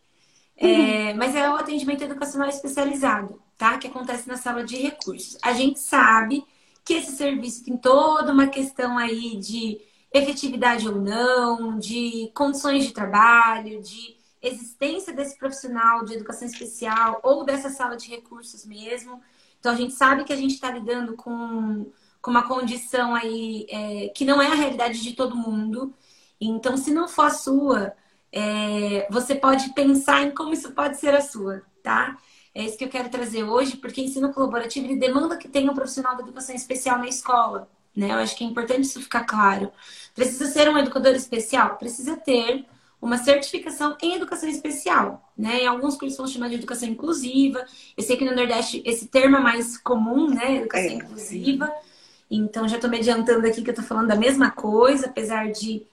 É, 0.58 1.14
mas 1.16 1.36
é 1.36 1.50
o 1.50 1.56
atendimento 1.56 2.04
educacional 2.04 2.48
especializado, 2.48 3.42
tá? 3.58 3.78
Que 3.78 3.88
acontece 3.88 4.28
na 4.28 4.38
sala 4.38 4.64
de 4.64 4.78
recursos. 4.78 5.38
A 5.42 5.52
gente 5.52 5.80
sabe 5.80 6.46
que 6.84 6.94
esse 6.94 7.12
serviço 7.14 7.66
tem 7.66 7.76
toda 7.76 8.32
uma 8.32 8.48
questão 8.48 8.98
aí 8.98 9.38
de 9.38 9.82
efetividade 10.14 10.88
ou 10.88 10.96
não, 10.96 11.78
de 11.78 12.32
condições 12.34 12.86
de 12.86 12.94
trabalho, 12.94 13.82
de 13.82 14.16
existência 14.42 15.12
desse 15.12 15.38
profissional 15.38 16.06
de 16.06 16.14
educação 16.14 16.48
especial 16.48 17.20
ou 17.24 17.44
dessa 17.44 17.70
sala 17.70 17.98
de 17.98 18.10
recursos 18.10 18.66
mesmo. 18.66 19.22
Então 19.66 19.74
a 19.74 19.78
gente 19.78 19.96
sabe 19.96 20.24
que 20.24 20.32
a 20.32 20.36
gente 20.36 20.54
está 20.54 20.70
lidando 20.70 21.16
com, 21.16 21.92
com 22.22 22.30
uma 22.30 22.48
condição 22.48 23.16
aí 23.16 23.66
é, 23.68 24.10
que 24.10 24.24
não 24.24 24.40
é 24.40 24.46
a 24.46 24.54
realidade 24.54 25.02
de 25.02 25.14
todo 25.14 25.36
mundo. 25.36 25.92
Então, 26.40 26.78
se 26.78 26.94
não 26.94 27.08
for 27.08 27.26
a 27.26 27.30
sua, 27.32 27.94
é, 28.32 29.08
você 29.10 29.34
pode 29.34 29.74
pensar 29.74 30.22
em 30.22 30.30
como 30.36 30.54
isso 30.54 30.72
pode 30.74 30.98
ser 30.98 31.16
a 31.16 31.22
sua, 31.22 31.64
tá? 31.82 32.16
É 32.54 32.64
isso 32.64 32.78
que 32.78 32.86
eu 32.86 32.90
quero 32.90 33.10
trazer 33.10 33.44
hoje, 33.44 33.78
porque 33.78 34.02
ensino 34.02 34.32
colaborativo 34.32 34.86
ele 34.86 35.00
demanda 35.00 35.36
que 35.36 35.50
tenha 35.50 35.72
um 35.72 35.74
profissional 35.74 36.16
de 36.16 36.22
educação 36.22 36.54
especial 36.54 37.00
na 37.00 37.08
escola, 37.08 37.68
né? 37.96 38.12
Eu 38.12 38.18
acho 38.18 38.38
que 38.38 38.44
é 38.44 38.48
importante 38.48 38.84
isso 38.84 39.02
ficar 39.02 39.24
claro. 39.24 39.72
Precisa 40.14 40.46
ser 40.46 40.70
um 40.70 40.78
educador 40.78 41.16
especial? 41.16 41.76
Precisa 41.78 42.16
ter 42.16 42.68
uma 43.02 43.18
certificação 43.18 43.96
em 44.02 44.16
educação 44.16 44.50
especial, 44.50 45.32
né? 45.38 45.64
Em 45.64 45.68
alguns 45.68 45.96
cursos 45.96 46.18
vão 46.18 46.28
chamar 46.28 46.50
de 46.50 46.56
educação 46.56 46.88
inclusiva. 46.88 47.66
Eu 47.96 48.04
sei 48.04 48.18
que 48.18 48.26
no 48.26 48.36
Nordeste 48.36 48.82
esse 48.86 49.08
termo 49.08 49.38
é 49.38 49.40
mais 49.40 49.78
comum, 49.78 50.30
né? 50.30 50.58
Educação 50.58 50.90
é, 50.90 50.94
inclusiva. 50.94 51.72
Então 52.30 52.68
já 52.68 52.76
estou 52.76 52.90
me 52.90 52.98
adiantando 52.98 53.46
aqui 53.46 53.62
que 53.62 53.70
eu 53.70 53.74
estou 53.74 53.86
falando 53.86 54.08
da 54.08 54.16
mesma 54.16 54.50
coisa, 54.52 55.08
apesar 55.08 55.52
de 55.52 55.86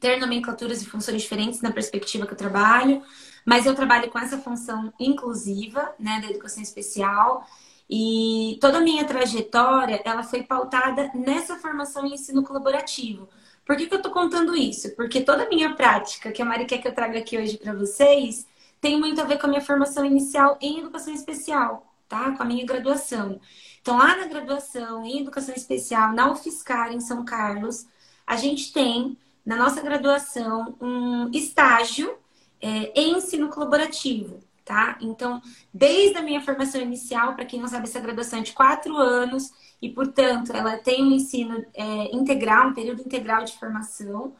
ter 0.00 0.18
nomenclaturas 0.18 0.82
e 0.82 0.86
funções 0.86 1.22
diferentes 1.22 1.60
na 1.60 1.70
perspectiva 1.70 2.26
que 2.26 2.32
eu 2.32 2.36
trabalho, 2.36 3.02
mas 3.44 3.66
eu 3.66 3.74
trabalho 3.74 4.10
com 4.10 4.18
essa 4.18 4.38
função 4.38 4.92
inclusiva, 4.98 5.94
né, 5.98 6.20
da 6.20 6.30
educação 6.30 6.62
especial. 6.62 7.46
E 7.88 8.56
toda 8.60 8.78
a 8.78 8.80
minha 8.80 9.04
trajetória, 9.04 10.00
ela 10.04 10.22
foi 10.22 10.42
pautada 10.42 11.10
nessa 11.12 11.56
formação 11.56 12.06
em 12.06 12.14
ensino 12.14 12.42
colaborativo. 12.42 13.28
Por 13.64 13.76
que, 13.76 13.86
que 13.86 13.94
eu 13.94 13.98
estou 13.98 14.12
contando 14.12 14.56
isso? 14.56 14.94
Porque 14.96 15.20
toda 15.20 15.44
a 15.44 15.48
minha 15.48 15.74
prática, 15.74 16.32
que 16.32 16.42
a 16.42 16.44
Mari 16.44 16.64
quer 16.64 16.78
que 16.78 16.88
eu 16.88 16.94
traga 16.94 17.18
aqui 17.18 17.38
hoje 17.38 17.56
para 17.56 17.72
vocês, 17.72 18.46
tem 18.80 18.98
muito 18.98 19.20
a 19.20 19.24
ver 19.24 19.38
com 19.38 19.46
a 19.46 19.50
minha 19.50 19.60
formação 19.60 20.04
inicial 20.04 20.58
em 20.60 20.80
educação 20.80 21.14
especial, 21.14 21.86
tá? 22.08 22.32
Com 22.32 22.42
a 22.42 22.46
minha 22.46 22.64
graduação. 22.64 23.40
Então, 23.80 23.96
lá 23.96 24.16
na 24.16 24.26
graduação 24.26 25.04
em 25.04 25.20
educação 25.20 25.54
especial, 25.54 26.12
na 26.12 26.30
UFSCar, 26.32 26.92
em 26.92 27.00
São 27.00 27.24
Carlos, 27.24 27.86
a 28.26 28.36
gente 28.36 28.72
tem 28.72 29.16
na 29.44 29.56
nossa 29.56 29.80
graduação 29.80 30.76
um 30.80 31.30
estágio 31.32 32.16
é, 32.60 32.92
em 32.94 33.16
ensino 33.16 33.48
colaborativo, 33.48 34.40
tá? 34.70 34.96
Então, 35.00 35.42
desde 35.74 36.16
a 36.16 36.22
minha 36.22 36.40
formação 36.40 36.80
inicial, 36.80 37.34
para 37.34 37.44
quem 37.44 37.58
não 37.60 37.66
sabe, 37.66 37.88
essa 37.88 37.98
graduação 37.98 38.38
é 38.38 38.42
de 38.42 38.52
quatro 38.52 38.96
anos 38.96 39.50
e, 39.82 39.88
portanto, 39.90 40.52
ela 40.52 40.78
tem 40.78 41.02
um 41.02 41.10
ensino 41.10 41.66
é, 41.74 42.14
integral, 42.14 42.68
um 42.68 42.72
período 42.72 43.02
integral 43.02 43.44
de 43.44 43.58
formação. 43.58 44.32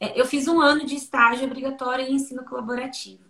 É, 0.00 0.18
eu 0.18 0.24
fiz 0.24 0.48
um 0.48 0.58
ano 0.58 0.86
de 0.86 0.94
estágio 0.94 1.44
obrigatório 1.44 2.06
em 2.06 2.14
ensino 2.14 2.42
colaborativo. 2.46 3.24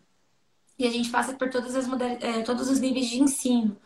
E 0.78 0.86
a 0.86 0.90
gente 0.90 1.10
passa 1.10 1.32
por 1.32 1.50
todas 1.50 1.74
as 1.74 1.88
é, 2.20 2.42
todos 2.42 2.70
os 2.70 2.78
níveis 2.78 3.08
de 3.08 3.20
ensino. 3.20 3.76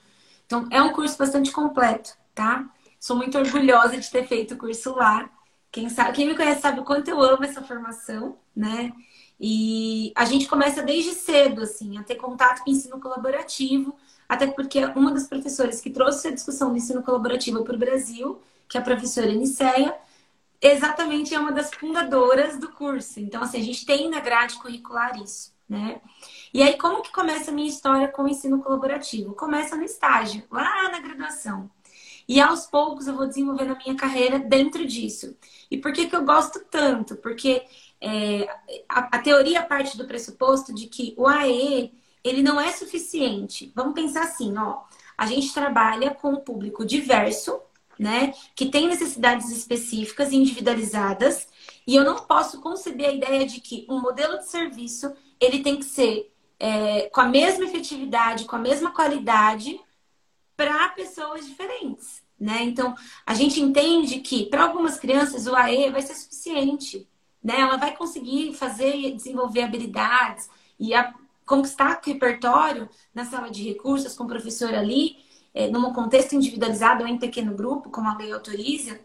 Então, 0.44 0.68
é 0.70 0.82
um 0.82 0.92
curso 0.92 1.16
bastante 1.16 1.50
completo, 1.50 2.18
tá? 2.34 2.68
Sou 3.00 3.16
muito 3.16 3.38
orgulhosa 3.38 3.96
de 3.96 4.10
ter 4.10 4.26
feito 4.28 4.52
o 4.52 4.58
curso 4.58 4.94
lá. 4.94 5.30
Quem, 5.72 5.88
sabe, 5.88 6.12
quem 6.12 6.26
me 6.26 6.36
conhece 6.36 6.60
sabe 6.60 6.80
o 6.80 6.84
quanto 6.84 7.08
eu 7.08 7.22
amo 7.22 7.44
essa 7.44 7.62
formação, 7.62 8.36
né? 8.54 8.92
E 9.40 10.12
a 10.16 10.24
gente 10.24 10.48
começa 10.48 10.82
desde 10.82 11.12
cedo, 11.12 11.62
assim, 11.62 11.96
a 11.96 12.02
ter 12.02 12.16
contato 12.16 12.62
com 12.62 12.70
o 12.70 12.72
ensino 12.72 13.00
colaborativo, 13.00 13.94
até 14.28 14.46
porque 14.46 14.84
uma 14.96 15.12
das 15.12 15.26
professoras 15.26 15.80
que 15.80 15.90
trouxe 15.90 16.28
a 16.28 16.34
discussão 16.34 16.70
do 16.70 16.76
ensino 16.76 17.02
colaborativo 17.02 17.62
para 17.64 17.76
o 17.76 17.78
Brasil, 17.78 18.40
que 18.68 18.76
é 18.76 18.80
a 18.80 18.84
professora 18.84 19.28
Eniceia, 19.28 19.94
exatamente 20.60 21.34
é 21.34 21.38
uma 21.38 21.52
das 21.52 21.72
fundadoras 21.72 22.58
do 22.58 22.70
curso. 22.72 23.20
Então, 23.20 23.42
assim, 23.42 23.58
a 23.58 23.62
gente 23.62 23.86
tem 23.86 24.10
na 24.10 24.20
grade 24.20 24.56
curricular 24.56 25.16
isso, 25.22 25.52
né? 25.68 26.00
E 26.52 26.62
aí, 26.62 26.76
como 26.76 27.02
que 27.02 27.12
começa 27.12 27.50
a 27.50 27.54
minha 27.54 27.68
história 27.68 28.08
com 28.08 28.24
o 28.24 28.28
ensino 28.28 28.60
colaborativo? 28.60 29.34
Começa 29.34 29.76
no 29.76 29.84
estágio, 29.84 30.42
lá 30.50 30.90
na 30.90 31.00
graduação. 31.00 31.70
E 32.28 32.40
aos 32.40 32.66
poucos 32.66 33.06
eu 33.06 33.16
vou 33.16 33.26
desenvolvendo 33.26 33.72
a 33.72 33.76
minha 33.76 33.96
carreira 33.96 34.38
dentro 34.38 34.86
disso. 34.86 35.34
E 35.70 35.78
por 35.78 35.92
que, 35.92 36.06
que 36.06 36.14
eu 36.14 36.24
gosto 36.24 36.60
tanto? 36.70 37.16
Porque 37.16 37.62
é, 38.00 38.48
a, 38.88 39.16
a, 39.16 39.18
teoria 39.18 39.62
parte 39.62 39.96
do 39.96 40.06
pressuposto 40.06 40.72
de 40.72 40.86
que 40.86 41.14
o 41.16 41.26
AE 41.26 41.92
ele 42.22 42.42
não 42.42 42.60
é 42.60 42.70
suficiente. 42.72 43.72
Vamos 43.74 43.94
pensar 43.94 44.24
assim, 44.24 44.56
ó. 44.56 44.82
A 45.16 45.26
gente 45.26 45.52
trabalha 45.52 46.10
com 46.14 46.30
um 46.30 46.40
público 46.40 46.84
diverso, 46.84 47.60
né? 47.98 48.32
Que 48.54 48.66
tem 48.66 48.86
necessidades 48.86 49.50
específicas, 49.50 50.32
individualizadas, 50.32 51.48
e 51.86 51.96
eu 51.96 52.04
não 52.04 52.16
posso 52.16 52.60
conceber 52.60 53.08
a 53.08 53.12
ideia 53.12 53.46
de 53.46 53.60
que 53.60 53.86
um 53.88 54.00
modelo 54.00 54.38
de 54.38 54.48
serviço 54.48 55.12
ele 55.40 55.62
tem 55.62 55.76
que 55.76 55.84
ser 55.84 56.32
é, 56.58 57.08
com 57.10 57.20
a 57.20 57.28
mesma 57.28 57.64
efetividade, 57.64 58.44
com 58.44 58.56
a 58.56 58.60
mesma 58.60 58.92
qualidade 58.92 59.80
para 60.56 60.88
pessoas 60.90 61.46
diferentes, 61.46 62.22
né? 62.38 62.62
Então, 62.62 62.94
a 63.24 63.34
gente 63.34 63.60
entende 63.60 64.20
que 64.20 64.46
para 64.46 64.64
algumas 64.64 64.98
crianças 64.98 65.46
o 65.46 65.54
AE 65.54 65.90
vai 65.90 66.02
ser 66.02 66.14
suficiente, 66.14 67.07
né? 67.42 67.60
Ela 67.60 67.76
vai 67.76 67.96
conseguir 67.96 68.54
fazer 68.54 68.94
e 68.94 69.12
desenvolver 69.14 69.62
habilidades 69.62 70.48
e 70.78 70.94
a, 70.94 71.14
conquistar 71.46 72.00
repertório 72.04 72.88
na 73.14 73.24
sala 73.24 73.50
de 73.50 73.62
recursos 73.62 74.14
com 74.14 74.24
o 74.24 74.28
professor 74.28 74.74
ali, 74.74 75.16
é, 75.54 75.68
num 75.68 75.92
contexto 75.92 76.34
individualizado 76.34 77.02
ou 77.02 77.08
em 77.08 77.18
pequeno 77.18 77.54
grupo, 77.54 77.90
como 77.90 78.08
a 78.08 78.16
lei 78.16 78.32
autoriza, 78.32 79.00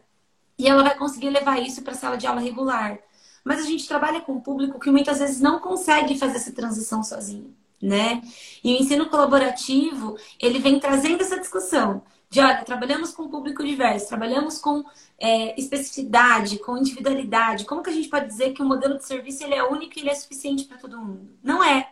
e 0.58 0.68
ela 0.68 0.84
vai 0.84 0.98
conseguir 0.98 1.30
levar 1.30 1.60
isso 1.60 1.82
para 1.82 1.94
a 1.94 1.98
sala 1.98 2.18
de 2.18 2.28
aula 2.28 2.42
regular. 2.42 3.00
Mas 3.44 3.60
a 3.60 3.64
gente 3.66 3.88
trabalha 3.88 4.22
com 4.22 4.34
um 4.34 4.42
público 4.42 4.80
que 4.80 4.92
muitas 4.92 5.20
vezes 5.20 5.40
não 5.42 5.60
consegue 5.60 6.18
fazer 6.18 6.38
essa 6.38 6.52
transição 6.52 7.04
sozinho 7.04 7.54
né? 7.84 8.22
E 8.64 8.74
o 8.74 8.78
ensino 8.82 9.10
colaborativo, 9.10 10.16
ele 10.40 10.60
vem 10.60 10.80
trazendo 10.80 11.22
essa 11.22 11.38
discussão 11.38 12.02
de, 12.34 12.40
olha, 12.40 12.66
trabalhamos 12.66 13.12
com 13.12 13.30
público 13.30 13.64
diverso, 13.64 14.08
trabalhamos 14.08 14.58
com 14.58 14.84
é, 15.20 15.58
especificidade, 15.60 16.58
com 16.58 16.76
individualidade. 16.76 17.64
Como 17.64 17.84
que 17.84 17.92
a 17.92 17.94
gente 17.94 18.10
pode 18.10 18.26
dizer 18.26 18.54
que 18.54 18.62
o 18.64 18.66
modelo 18.66 18.98
de 18.98 19.06
serviço 19.06 19.44
ele 19.44 19.54
é 19.54 19.64
único 19.64 19.94
e 19.96 20.02
ele 20.02 20.10
é 20.10 20.16
suficiente 20.16 20.66
para 20.66 20.80
todo 20.80 20.98
mundo? 20.98 21.30
Não 21.44 21.64
é. 21.64 21.88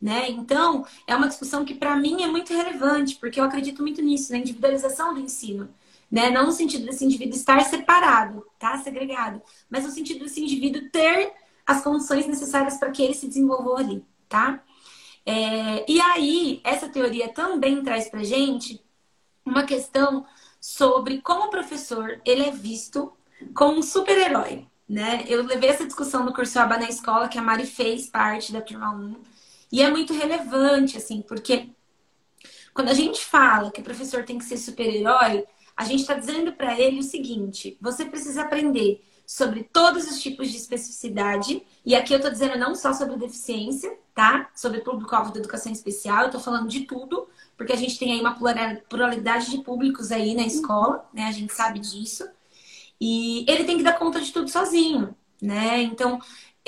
Né? 0.00 0.28
Então, 0.28 0.84
é 1.06 1.16
uma 1.16 1.26
discussão 1.26 1.64
que 1.64 1.74
para 1.74 1.96
mim 1.96 2.22
é 2.22 2.26
muito 2.26 2.52
relevante, 2.52 3.16
porque 3.16 3.40
eu 3.40 3.44
acredito 3.44 3.80
muito 3.80 4.02
nisso, 4.02 4.30
na 4.30 4.36
individualização 4.36 5.14
do 5.14 5.20
ensino. 5.20 5.70
Né? 6.10 6.28
Não 6.28 6.44
no 6.44 6.52
sentido 6.52 6.84
desse 6.84 7.06
indivíduo 7.06 7.34
estar 7.34 7.58
separado, 7.62 8.44
tá? 8.58 8.76
segregado, 8.76 9.40
mas 9.70 9.84
no 9.84 9.90
sentido 9.90 10.24
desse 10.24 10.42
indivíduo 10.42 10.90
ter 10.90 11.32
as 11.66 11.82
condições 11.82 12.26
necessárias 12.26 12.76
para 12.76 12.90
que 12.90 13.02
ele 13.02 13.14
se 13.14 13.26
desenvolva 13.26 13.78
ali. 13.78 14.04
Tá? 14.28 14.62
É, 15.24 15.90
e 15.90 15.98
aí, 15.98 16.60
essa 16.62 16.90
teoria 16.90 17.32
também 17.32 17.82
traz 17.82 18.10
para 18.10 18.22
gente 18.22 18.86
uma 19.48 19.64
questão 19.64 20.26
sobre 20.60 21.20
como 21.20 21.46
o 21.46 21.50
professor 21.50 22.20
ele 22.24 22.42
é 22.42 22.50
visto 22.50 23.12
como 23.54 23.78
um 23.78 23.82
super-herói. 23.82 24.66
Né? 24.88 25.24
Eu 25.28 25.44
levei 25.44 25.68
essa 25.68 25.84
discussão 25.84 26.24
no 26.24 26.32
curso 26.32 26.58
ABA 26.58 26.78
na 26.78 26.88
escola, 26.88 27.28
que 27.28 27.38
a 27.38 27.42
Mari 27.42 27.66
fez 27.66 28.08
parte 28.08 28.52
da 28.52 28.62
turma 28.62 28.90
1, 28.90 29.16
e 29.70 29.82
é 29.82 29.90
muito 29.90 30.14
relevante, 30.14 30.96
assim, 30.96 31.20
porque 31.20 31.68
quando 32.72 32.88
a 32.88 32.94
gente 32.94 33.22
fala 33.24 33.70
que 33.70 33.80
o 33.80 33.84
professor 33.84 34.24
tem 34.24 34.38
que 34.38 34.44
ser 34.44 34.56
super-herói, 34.56 35.44
a 35.76 35.84
gente 35.84 36.00
está 36.00 36.14
dizendo 36.14 36.52
para 36.52 36.78
ele 36.78 37.00
o 37.00 37.02
seguinte: 37.02 37.76
você 37.80 38.04
precisa 38.04 38.42
aprender 38.42 39.04
sobre 39.28 39.62
todos 39.62 40.10
os 40.10 40.22
tipos 40.22 40.50
de 40.50 40.56
especificidade, 40.56 41.62
e 41.84 41.94
aqui 41.94 42.14
eu 42.14 42.16
estou 42.16 42.32
dizendo 42.32 42.58
não 42.58 42.74
só 42.74 42.94
sobre 42.94 43.18
deficiência, 43.18 43.94
tá? 44.14 44.48
Sobre 44.56 44.80
público-alvo 44.80 45.34
da 45.34 45.38
educação 45.38 45.70
especial, 45.70 46.20
eu 46.20 46.26
estou 46.28 46.40
falando 46.40 46.66
de 46.66 46.86
tudo, 46.86 47.28
porque 47.54 47.74
a 47.74 47.76
gente 47.76 47.98
tem 47.98 48.12
aí 48.12 48.20
uma 48.22 48.38
pluralidade 48.88 49.50
de 49.50 49.58
públicos 49.58 50.10
aí 50.10 50.34
na 50.34 50.46
escola, 50.46 51.06
né? 51.12 51.24
A 51.24 51.32
gente 51.32 51.52
sabe 51.52 51.78
disso. 51.78 52.26
E 52.98 53.44
ele 53.46 53.64
tem 53.64 53.76
que 53.76 53.82
dar 53.82 53.98
conta 53.98 54.18
de 54.18 54.32
tudo 54.32 54.48
sozinho, 54.48 55.14
né? 55.42 55.82
Então, 55.82 56.18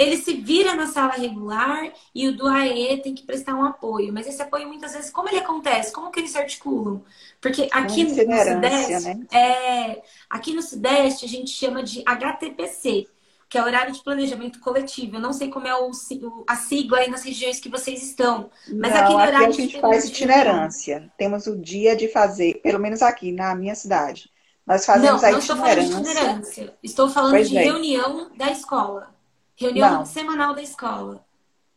ele 0.01 0.17
se 0.17 0.33
vira 0.33 0.75
na 0.75 0.87
sala 0.87 1.13
regular 1.13 1.93
e 2.15 2.27
o 2.27 2.35
do 2.35 2.49
AE 2.49 3.03
tem 3.03 3.15
que 3.15 3.23
prestar 3.23 3.55
um 3.55 3.65
apoio. 3.65 4.11
Mas 4.11 4.27
esse 4.27 4.41
apoio, 4.41 4.67
muitas 4.67 4.95
vezes, 4.95 5.11
como 5.11 5.29
ele 5.29 5.39
acontece? 5.39 5.93
Como 5.93 6.11
que 6.11 6.21
eles 6.21 6.31
se 6.31 6.39
articulam? 6.39 7.03
Porque 7.39 7.69
aqui 7.71 8.05
no 8.05 8.11
Sudeste, 8.11 9.09
né? 9.09 9.27
é, 9.31 10.03
aqui 10.31 10.55
no 10.55 10.63
Sudeste 10.63 11.27
a 11.27 11.29
gente 11.29 11.51
chama 11.51 11.83
de 11.83 12.03
HTPC, 12.07 13.09
que 13.47 13.59
é 13.59 13.63
horário 13.63 13.93
de 13.93 14.03
planejamento 14.03 14.59
coletivo. 14.61 15.17
Eu 15.17 15.21
não 15.21 15.35
sei 15.35 15.51
como 15.51 15.67
é 15.67 15.77
o, 15.77 15.91
a 16.49 16.57
sigla 16.57 16.99
aí 17.01 17.11
nas 17.11 17.23
regiões 17.23 17.61
que 17.61 17.69
vocês 17.69 18.03
estão. 18.03 18.51
Mas 18.73 18.95
não, 18.95 19.01
aqui 19.01 19.13
no 19.13 19.19
horário 19.19 19.37
aqui 19.37 19.47
a 19.49 19.65
gente 19.67 19.81
faz 19.83 20.05
itinerância. 20.07 21.13
Temos 21.19 21.47
o 21.47 21.59
dia 21.59 21.95
de 21.95 22.09
fazer, 22.09 22.55
pelo 22.63 22.79
menos 22.79 23.03
aqui 23.03 23.33
na 23.33 23.55
minha 23.55 23.75
cidade. 23.75 24.31
Nós 24.67 24.87
fazemos 24.87 25.21
não, 25.21 25.29
a 25.29 25.33
não 25.33 25.39
itinerância. 25.41 25.51
Estou 25.53 25.59
falando 25.59 26.05
de 26.05 26.11
itinerância. 26.11 26.75
Estou 26.83 27.11
falando 27.11 27.33
pois 27.33 27.51
de 27.51 27.59
é. 27.59 27.63
reunião 27.65 28.31
da 28.35 28.51
escola. 28.51 29.20
Reunião 29.61 29.99
não. 29.99 30.07
semanal 30.07 30.55
da 30.55 30.63
escola. 30.63 31.23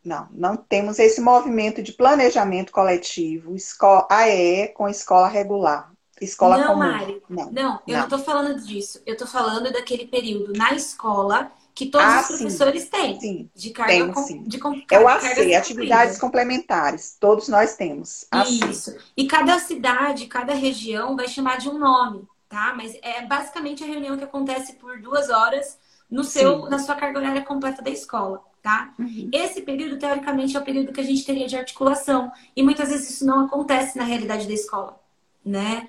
Não, 0.04 0.28
não 0.32 0.56
temos 0.56 1.00
esse 1.00 1.20
movimento 1.20 1.84
de 1.84 1.92
planejamento 1.92 2.72
coletivo, 2.72 3.56
escola 3.56 4.08
AE 4.10 4.70
com 4.70 4.88
escola 4.88 5.28
regular. 5.28 5.92
Escola 6.22 6.58
não, 6.58 6.68
comum. 6.68 6.80
Mari. 6.80 7.22
Não, 7.30 7.52
não, 7.52 7.80
eu 7.86 7.98
não 7.98 8.04
estou 8.04 8.20
falando 8.20 8.62
disso. 8.62 9.02
Eu 9.06 9.14
estou 9.14 9.28
falando 9.28 9.72
daquele 9.74 10.08
período 10.08 10.54
na 10.54 10.74
escola 10.74 11.52
que 11.76 11.88
todos 11.88 12.08
ah, 12.08 12.22
os 12.22 12.28
professores 12.28 12.84
sim. 12.84 12.90
têm. 12.90 13.20
Sim, 13.20 13.50
de 13.54 13.72
carga 13.72 13.94
temos, 13.94 14.16
com, 14.16 14.24
sim. 14.24 14.44
De, 14.44 14.58
de, 14.58 14.86
é 14.92 15.00
o 15.00 15.08
AC, 15.08 15.54
atividades 15.54 16.18
complementares. 16.18 17.18
Todos 17.20 17.50
nós 17.50 17.76
temos. 17.76 18.26
AC. 18.32 18.50
Isso. 18.70 18.96
E 19.18 19.28
cada 19.28 19.60
cidade, 19.60 20.28
cada 20.28 20.54
região 20.54 21.16
vai 21.16 21.28
chamar 21.28 21.58
de 21.58 21.68
um 21.68 21.78
nome, 21.78 22.26
tá? 22.48 22.74
Mas 22.78 22.96
é 23.02 23.26
basicamente 23.26 23.84
a 23.84 23.88
reunião 23.88 24.18
que 24.18 24.24
acontece 24.24 24.74
por 24.74 25.02
duas 25.02 25.30
horas 25.30 25.78
no 26.10 26.24
seu, 26.24 26.70
na 26.70 26.80
sua 26.80 26.96
carga 26.96 27.20
horária 27.20 27.42
completa 27.42 27.82
da 27.82 27.90
escola, 27.90 28.44
tá? 28.62 28.94
Uhum. 29.00 29.30
Esse 29.32 29.62
período, 29.62 29.98
teoricamente, 29.98 30.56
é 30.56 30.60
o 30.60 30.64
período 30.64 30.94
que 30.94 31.02
a 31.02 31.04
gente 31.04 31.26
teria 31.26 31.48
de 31.48 31.58
articulação. 31.58 32.32
E 32.56 32.62
muitas 32.64 32.90
vezes 32.90 33.10
isso 33.10 33.26
não 33.26 33.46
acontece 33.46 33.98
na 33.98 34.04
realidade 34.04 34.48
da 34.48 34.54
escola, 34.54 35.00
né? 35.44 35.88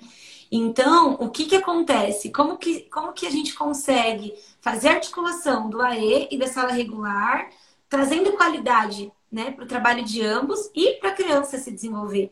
Então, 0.51 1.13
o 1.13 1.29
que 1.29 1.45
que 1.45 1.55
acontece? 1.55 2.31
Como 2.31 2.57
que, 2.57 2.81
como 2.81 3.13
que 3.13 3.25
a 3.25 3.29
gente 3.29 3.53
consegue 3.53 4.33
fazer 4.61 4.89
articulação 4.89 5.69
do 5.69 5.81
AE 5.81 6.27
e 6.31 6.37
da 6.37 6.47
sala 6.47 6.71
regular, 6.71 7.49
trazendo 7.89 8.33
qualidade 8.33 9.11
né, 9.31 9.51
para 9.51 9.65
o 9.65 9.67
trabalho 9.67 10.03
de 10.03 10.21
ambos 10.21 10.69
e 10.73 10.93
para 10.93 11.09
a 11.09 11.13
criança 11.13 11.57
se 11.57 11.71
desenvolver? 11.71 12.31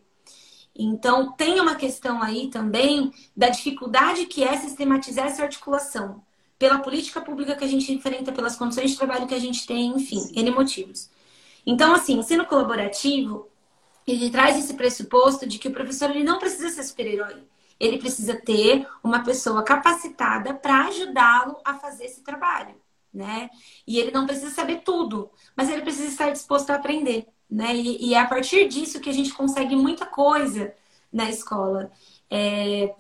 Então, 0.76 1.32
tem 1.34 1.60
uma 1.60 1.76
questão 1.76 2.22
aí 2.22 2.50
também 2.50 3.14
da 3.36 3.50
dificuldade 3.50 4.26
que 4.26 4.44
é 4.44 4.58
sistematizar 4.58 5.28
essa 5.28 5.44
articulação 5.44 6.22
pela 6.64 6.80
política 6.80 7.20
pública 7.20 7.58
que 7.58 7.66
a 7.66 7.68
gente 7.68 7.92
enfrenta, 7.92 8.32
pelas 8.32 8.56
condições 8.56 8.92
de 8.92 8.98
trabalho 8.98 9.28
que 9.28 9.36
a 9.36 9.40
gente 9.40 9.68
tem, 9.68 9.88
enfim, 9.98 10.32
N 10.34 10.50
motivos. 10.52 11.10
Então, 11.66 11.94
assim, 11.94 12.18
ensino 12.18 12.46
colaborativo, 12.46 13.50
ele 14.08 14.30
traz 14.30 14.58
esse 14.58 14.74
pressuposto 14.76 15.46
de 15.46 15.60
que 15.60 15.68
o 15.68 15.74
professor 15.74 16.10
ele 16.10 16.24
não 16.24 16.40
precisa 16.40 16.70
ser 16.70 16.84
super-herói. 16.84 17.44
Ele 17.78 17.98
precisa 17.98 18.40
ter 18.40 18.88
uma 19.04 19.26
pessoa 19.26 19.62
capacitada 19.62 20.54
para 20.54 20.86
ajudá-lo 20.86 21.58
a 21.66 21.74
fazer 21.74 22.06
esse 22.06 22.22
trabalho, 22.22 22.76
né? 23.14 23.50
E 23.86 24.00
ele 24.00 24.12
não 24.12 24.26
precisa 24.26 24.50
saber 24.50 24.84
tudo, 24.86 25.30
mas 25.58 25.70
ele 25.70 25.82
precisa 25.82 26.08
estar 26.08 26.30
disposto 26.30 26.70
a 26.70 26.76
aprender, 26.76 27.28
né? 27.52 27.76
E, 27.76 28.06
e 28.06 28.14
é 28.14 28.20
a 28.20 28.26
partir 28.26 28.70
disso 28.70 29.02
que 29.02 29.10
a 29.10 29.14
gente 29.14 29.34
consegue 29.34 29.76
muita 29.76 30.06
coisa 30.06 30.74
na 31.12 31.30
escola. 31.30 31.92
É... 32.32 32.96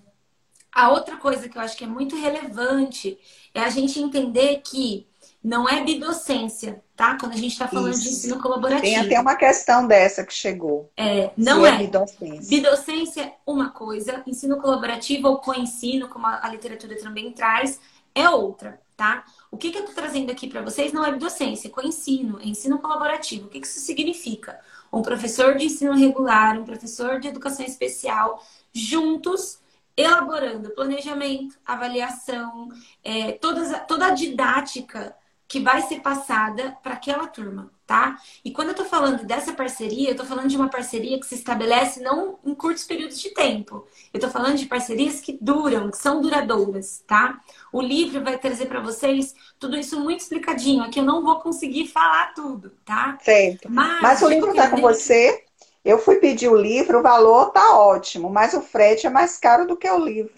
A 0.75 0.89
outra 0.89 1.17
coisa 1.17 1.47
que 1.47 1.55
eu 1.55 1.61
acho 1.61 1.77
que 1.77 1.83
é 1.83 1.87
muito 1.87 2.15
relevante 2.15 3.15
é 3.53 3.61
a 3.61 3.69
gente 3.69 3.99
entender 3.99 4.61
que 4.63 5.07
não 5.43 5.67
é 5.67 5.83
bidocência, 5.83 6.81
tá? 6.95 7.17
Quando 7.19 7.33
a 7.33 7.37
gente 7.37 7.51
está 7.51 7.67
falando 7.67 7.93
Isso. 7.93 8.03
de 8.03 8.09
ensino 8.09 8.41
colaborativo. 8.41 8.81
Tem 8.81 8.97
até 8.97 9.19
uma 9.19 9.35
questão 9.35 9.85
dessa 9.85 10.23
que 10.23 10.33
chegou. 10.33 10.89
É, 10.95 11.31
não 11.35 11.65
é. 11.65 11.75
é. 11.75 11.77
Bidocência. 11.79 12.49
Bidocência, 12.49 13.33
uma 13.45 13.69
coisa. 13.69 14.23
Ensino 14.25 14.57
colaborativo 14.61 15.27
ou 15.27 15.39
co-ensino, 15.39 16.07
como 16.07 16.25
a, 16.25 16.47
literatura 16.47 16.97
também 16.97 17.31
traz, 17.33 17.79
é 18.15 18.29
outra, 18.29 18.79
tá? 18.95 19.25
O 19.51 19.57
que, 19.57 19.69
que 19.69 19.77
eu 19.77 19.81
estou 19.81 19.95
trazendo 19.95 20.31
aqui 20.31 20.47
para 20.47 20.61
vocês 20.61 20.93
não 20.93 21.05
é 21.05 21.11
bidocência, 21.11 21.67
é 21.67 21.71
co-ensino, 21.71 22.39
é 22.39 22.47
ensino 22.47 22.79
colaborativo. 22.79 23.47
O 23.47 23.49
que, 23.49 23.59
que 23.59 23.67
isso 23.67 23.81
significa? 23.81 24.57
Um 24.91 25.01
professor 25.01 25.55
de 25.55 25.65
ensino 25.65 25.93
regular, 25.93 26.57
um 26.57 26.63
professor 26.63 27.19
de 27.19 27.27
educação 27.27 27.65
especial, 27.65 28.41
juntos 28.71 29.59
elaborando 29.95 30.71
planejamento, 30.71 31.57
avaliação, 31.65 32.69
é, 33.03 33.33
todas, 33.33 33.71
toda 33.87 34.07
a 34.07 34.11
didática 34.11 35.15
que 35.47 35.59
vai 35.59 35.83
ser 35.83 35.99
passada 35.99 36.75
para 36.81 36.93
aquela 36.93 37.27
turma, 37.27 37.71
tá? 37.85 38.17
E 38.43 38.49
quando 38.49 38.69
eu 38.69 38.73
tô 38.73 38.85
falando 38.85 39.23
dessa 39.23 39.53
parceria, 39.53 40.09
eu 40.09 40.15
tô 40.15 40.25
falando 40.25 40.47
de 40.47 40.57
uma 40.57 40.67
parceria 40.67 41.19
que 41.19 41.27
se 41.27 41.35
estabelece 41.35 42.01
não 42.01 42.39
em 42.43 42.55
curtos 42.55 42.85
períodos 42.85 43.19
de 43.19 43.29
tempo. 43.29 43.85
Eu 44.11 44.19
tô 44.19 44.31
falando 44.31 44.57
de 44.57 44.65
parcerias 44.65 45.21
que 45.21 45.37
duram, 45.39 45.91
que 45.91 45.97
são 45.97 46.21
duradouras, 46.21 47.03
tá? 47.05 47.39
O 47.71 47.83
livro 47.83 48.23
vai 48.23 48.39
trazer 48.39 48.65
para 48.65 48.79
vocês 48.79 49.35
tudo 49.59 49.77
isso 49.77 49.99
muito 49.99 50.21
explicadinho. 50.21 50.83
Aqui 50.83 50.99
eu 50.99 51.05
não 51.05 51.23
vou 51.23 51.39
conseguir 51.39 51.85
falar 51.85 52.33
tudo, 52.33 52.71
tá? 52.83 53.19
Certo. 53.21 53.69
Mas, 53.69 54.01
Mas 54.01 54.21
o 54.23 54.29
livro 54.29 54.55
tá 54.55 54.71
com 54.71 54.81
você? 54.81 55.45
Eu 55.83 55.97
fui 55.97 56.15
pedir 56.15 56.49
o 56.49 56.55
livro, 56.55 56.99
o 56.99 57.03
valor 57.03 57.51
tá 57.51 57.77
ótimo, 57.77 58.29
mas 58.29 58.53
o 58.53 58.61
frete 58.61 59.05
é 59.05 59.09
mais 59.09 59.37
caro 59.37 59.67
do 59.67 59.75
que 59.75 59.89
o 59.89 59.97
livro. 59.97 60.33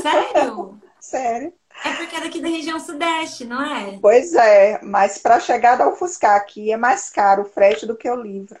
Sério? 0.00 0.78
Sério. 1.00 1.52
É 1.84 1.92
porque 1.94 2.16
é 2.16 2.20
daqui 2.20 2.40
da 2.40 2.48
região 2.48 2.80
sudeste, 2.80 3.44
não 3.44 3.62
é? 3.62 3.98
Pois 4.00 4.34
é, 4.34 4.80
mas 4.82 5.18
para 5.18 5.38
chegar 5.38 5.76
da 5.76 5.88
UFSCar 5.88 6.36
aqui 6.36 6.72
é 6.72 6.76
mais 6.76 7.10
caro 7.10 7.42
o 7.42 7.46
frete 7.46 7.86
do 7.86 7.96
que 7.96 8.08
o 8.10 8.16
livro. 8.16 8.58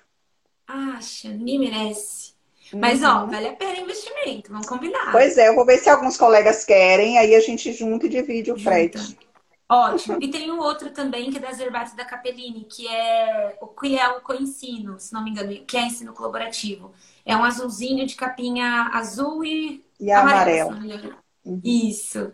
Acha, 0.66 1.28
ninguém 1.28 1.58
merece. 1.58 2.34
Uhum. 2.72 2.80
Mas, 2.80 3.02
ó, 3.02 3.20
uhum. 3.22 3.30
vale 3.30 3.48
a 3.48 3.52
pena 3.52 3.78
investimento, 3.78 4.50
vamos 4.50 4.66
combinar. 4.66 5.12
Pois 5.12 5.38
é, 5.38 5.48
eu 5.48 5.54
vou 5.54 5.64
ver 5.64 5.78
se 5.78 5.88
alguns 5.88 6.16
colegas 6.16 6.64
querem, 6.64 7.18
aí 7.18 7.34
a 7.34 7.40
gente 7.40 7.72
junta 7.72 8.06
e 8.06 8.10
divide 8.10 8.52
o 8.52 8.56
Junta. 8.56 8.70
frete. 8.70 9.18
Ótimo. 9.68 10.18
E 10.20 10.28
tem 10.28 10.50
um 10.50 10.60
outro 10.60 10.90
também, 10.90 11.30
que 11.30 11.38
é 11.38 11.40
das 11.40 11.58
Herbatas 11.58 11.94
da 11.94 12.04
Capellini, 12.04 12.64
que 12.64 12.86
é 12.86 13.58
o 13.60 13.66
que 13.66 13.98
é 13.98 14.08
o 14.10 14.20
coensino, 14.20 14.98
se 15.00 15.12
não 15.12 15.24
me 15.24 15.30
engano, 15.30 15.52
que 15.66 15.76
é 15.76 15.82
ensino 15.82 16.12
colaborativo. 16.12 16.92
É 17.24 17.36
um 17.36 17.42
azulzinho 17.42 18.06
de 18.06 18.14
capinha 18.14 18.90
azul 18.92 19.44
e, 19.44 19.84
e 19.98 20.12
amarelo. 20.12 20.70
amarelo. 20.70 21.16
Uhum. 21.44 21.60
Isso. 21.64 22.32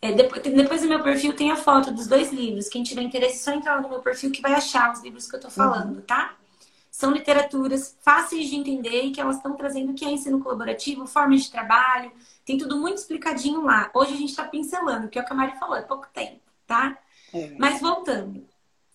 É, 0.00 0.12
depois, 0.12 0.42
depois 0.42 0.82
do 0.82 0.88
meu 0.88 1.02
perfil 1.02 1.34
tem 1.34 1.50
a 1.50 1.56
foto 1.56 1.90
dos 1.90 2.06
dois 2.06 2.30
livros. 2.30 2.68
Quem 2.68 2.82
tiver 2.82 3.00
interesse, 3.00 3.36
é 3.36 3.38
só 3.38 3.52
entrar 3.52 3.80
no 3.80 3.88
meu 3.88 4.00
perfil 4.00 4.30
que 4.30 4.42
vai 4.42 4.52
achar 4.52 4.92
os 4.92 5.02
livros 5.02 5.26
que 5.26 5.36
eu 5.36 5.40
tô 5.40 5.48
falando, 5.48 5.96
uhum. 5.96 6.02
tá? 6.02 6.36
São 6.90 7.10
literaturas 7.10 7.96
fáceis 8.02 8.48
de 8.50 8.56
entender 8.56 9.04
e 9.04 9.10
que 9.10 9.20
elas 9.20 9.36
estão 9.36 9.56
trazendo 9.56 9.92
o 9.92 9.94
que 9.94 10.04
é 10.04 10.10
ensino 10.10 10.38
colaborativo, 10.38 11.06
formas 11.06 11.44
de 11.44 11.50
trabalho, 11.50 12.12
tem 12.44 12.58
tudo 12.58 12.76
muito 12.76 12.98
explicadinho 12.98 13.62
lá. 13.62 13.90
Hoje 13.94 14.12
a 14.12 14.16
gente 14.16 14.30
está 14.30 14.44
pincelando, 14.44 15.08
que 15.08 15.18
é 15.18 15.22
o 15.22 15.24
que 15.24 15.32
a 15.32 15.36
Mari 15.36 15.58
falou, 15.58 15.76
é 15.76 15.82
pouco 15.82 16.06
tempo 16.12 16.43
tá? 16.74 16.98
É. 17.32 17.54
Mas 17.56 17.80
voltando. 17.80 18.44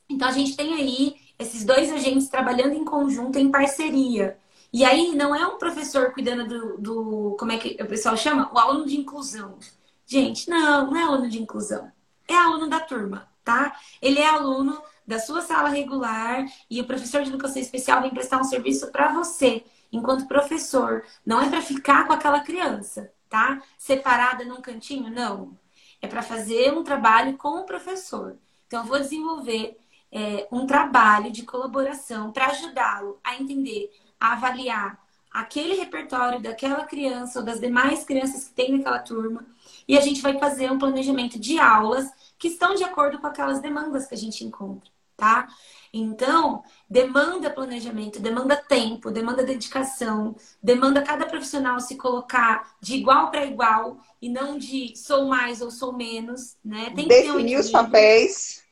Então 0.09 0.27
a 0.27 0.31
gente 0.31 0.55
tem 0.55 0.73
aí 0.73 1.15
esses 1.37 1.63
dois 1.63 1.91
agentes 1.91 2.27
trabalhando 2.27 2.73
em 2.73 2.83
conjunto, 2.83 3.39
em 3.39 3.49
parceria. 3.49 4.37
E 4.71 4.83
aí 4.83 5.15
não 5.15 5.33
é 5.33 5.47
um 5.47 5.57
professor 5.57 6.11
cuidando 6.11 6.47
do, 6.47 6.77
do 6.77 7.35
como 7.39 7.51
é 7.53 7.57
que 7.57 7.81
o 7.81 7.87
pessoal 7.87 8.17
chama? 8.17 8.51
O 8.53 8.59
aluno 8.59 8.85
de 8.85 8.97
inclusão. 8.97 9.57
Gente, 10.05 10.49
não, 10.49 10.91
não 10.91 10.97
é 10.97 11.03
aluno 11.03 11.29
de 11.29 11.41
inclusão. 11.41 11.89
É 12.27 12.35
aluno 12.35 12.67
da 12.67 12.79
turma, 12.79 13.27
tá? 13.43 13.75
Ele 14.01 14.19
é 14.19 14.27
aluno 14.27 14.81
da 15.07 15.17
sua 15.17 15.41
sala 15.41 15.69
regular 15.69 16.45
e 16.69 16.81
o 16.81 16.85
professor 16.85 17.23
de 17.23 17.29
educação 17.29 17.61
especial 17.61 18.01
vem 18.01 18.11
prestar 18.11 18.39
um 18.39 18.43
serviço 18.43 18.91
para 18.91 19.13
você, 19.13 19.63
enquanto 19.91 20.27
professor. 20.27 21.03
Não 21.25 21.41
é 21.41 21.49
para 21.49 21.61
ficar 21.61 22.05
com 22.05 22.13
aquela 22.13 22.41
criança, 22.41 23.11
tá? 23.27 23.61
Separada 23.77 24.43
num 24.45 24.61
cantinho, 24.61 25.09
não. 25.09 25.57
É 26.01 26.07
para 26.07 26.21
fazer 26.21 26.73
um 26.73 26.83
trabalho 26.83 27.37
com 27.37 27.59
o 27.59 27.65
professor. 27.65 28.37
Então, 28.67 28.81
eu 28.81 28.87
vou 28.87 28.99
desenvolver 28.99 29.77
é, 30.11 30.47
um 30.51 30.65
trabalho 30.65 31.31
de 31.31 31.43
colaboração 31.43 32.31
para 32.31 32.47
ajudá-lo 32.47 33.19
a 33.23 33.35
entender, 33.35 33.91
a 34.19 34.33
avaliar 34.33 34.99
aquele 35.31 35.75
repertório 35.75 36.41
daquela 36.41 36.85
criança 36.85 37.39
ou 37.39 37.45
das 37.45 37.59
demais 37.59 38.03
crianças 38.03 38.45
que 38.45 38.53
tem 38.53 38.71
naquela 38.71 38.99
turma. 38.99 39.45
E 39.87 39.97
a 39.97 40.01
gente 40.01 40.21
vai 40.21 40.37
fazer 40.39 40.71
um 40.71 40.79
planejamento 40.79 41.39
de 41.39 41.59
aulas 41.59 42.09
que 42.37 42.47
estão 42.47 42.73
de 42.73 42.83
acordo 42.83 43.19
com 43.19 43.27
aquelas 43.27 43.61
demandas 43.61 44.07
que 44.07 44.15
a 44.15 44.17
gente 44.17 44.43
encontra, 44.43 44.89
tá? 45.15 45.47
Então, 45.93 46.63
demanda 46.89 47.49
planejamento, 47.49 48.19
demanda 48.19 48.55
tempo, 48.55 49.09
demanda 49.09 49.43
dedicação, 49.43 50.35
demanda 50.61 51.01
cada 51.01 51.25
profissional 51.25 51.79
se 51.79 51.95
colocar 51.95 52.75
de 52.79 52.95
igual 52.95 53.31
para 53.31 53.45
igual 53.45 53.99
e 54.21 54.29
não 54.29 54.57
de 54.57 54.95
sou 54.95 55.25
mais 55.25 55.61
ou 55.61 55.71
sou 55.71 55.91
menos, 55.91 56.55
né? 56.63 56.91
Tem 56.95 57.07
que 57.07 57.15
Definir 57.15 57.49
ter 57.49 57.57
um 57.57 57.59
os 57.59 57.71
papéis. 57.71 58.63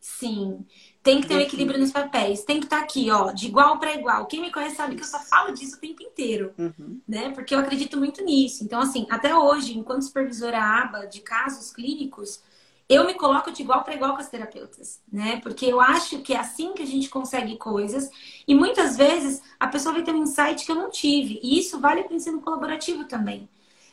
Sim. 0.00 0.64
Tem 1.02 1.20
que 1.20 1.28
ter 1.28 1.36
um 1.36 1.40
equilíbrio 1.40 1.78
nos 1.78 1.92
papéis. 1.92 2.44
Tem 2.44 2.58
que 2.58 2.64
estar 2.64 2.78
tá 2.78 2.82
aqui, 2.82 3.10
ó, 3.10 3.30
de 3.30 3.46
igual 3.46 3.78
para 3.78 3.94
igual. 3.94 4.24
Quem 4.24 4.40
me 4.40 4.50
conhece 4.50 4.76
sabe 4.76 4.96
que 4.96 5.02
eu 5.02 5.06
só 5.06 5.18
falo 5.18 5.52
disso 5.52 5.76
o 5.76 5.80
tempo 5.80 6.02
inteiro, 6.02 6.54
uhum. 6.56 6.98
né? 7.06 7.30
Porque 7.30 7.54
eu 7.54 7.58
acredito 7.58 7.98
muito 7.98 8.24
nisso. 8.24 8.64
Então, 8.64 8.80
assim, 8.80 9.06
até 9.10 9.36
hoje, 9.36 9.76
enquanto 9.76 10.04
supervisora 10.04 10.58
aba 10.58 11.04
de 11.04 11.20
casos 11.20 11.70
clínicos, 11.70 12.40
eu 12.88 13.06
me 13.06 13.14
coloco 13.14 13.50
de 13.50 13.62
igual 13.62 13.82
para 13.82 13.94
igual 13.94 14.14
com 14.14 14.20
as 14.20 14.28
terapeutas, 14.28 15.00
né? 15.10 15.40
Porque 15.42 15.64
eu 15.66 15.80
acho 15.80 16.18
que 16.20 16.34
é 16.34 16.38
assim 16.38 16.74
que 16.74 16.82
a 16.82 16.86
gente 16.86 17.08
consegue 17.08 17.56
coisas. 17.56 18.10
E 18.46 18.54
muitas 18.54 18.96
vezes 18.96 19.42
a 19.58 19.66
pessoa 19.66 19.94
vai 19.94 20.02
ter 20.02 20.12
um 20.12 20.22
insight 20.22 20.64
que 20.64 20.70
eu 20.70 20.76
não 20.76 20.90
tive. 20.90 21.40
E 21.42 21.58
isso 21.58 21.80
vale 21.80 22.02
para 22.04 22.12
o 22.12 22.16
ensino 22.16 22.40
colaborativo 22.40 23.04
também. 23.04 23.48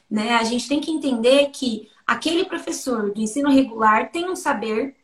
Né? 0.10 0.36
A 0.36 0.43
gente 0.43 0.67
tem 0.67 0.82
que 0.82 0.91
entender 0.91 1.49
que 1.51 1.89
aquele 2.06 2.43
professor 2.45 3.13
do 3.13 3.21
ensino 3.21 3.49
regular 3.49 4.12
tem 4.12 4.30
um 4.30 4.36
saber 4.36 4.95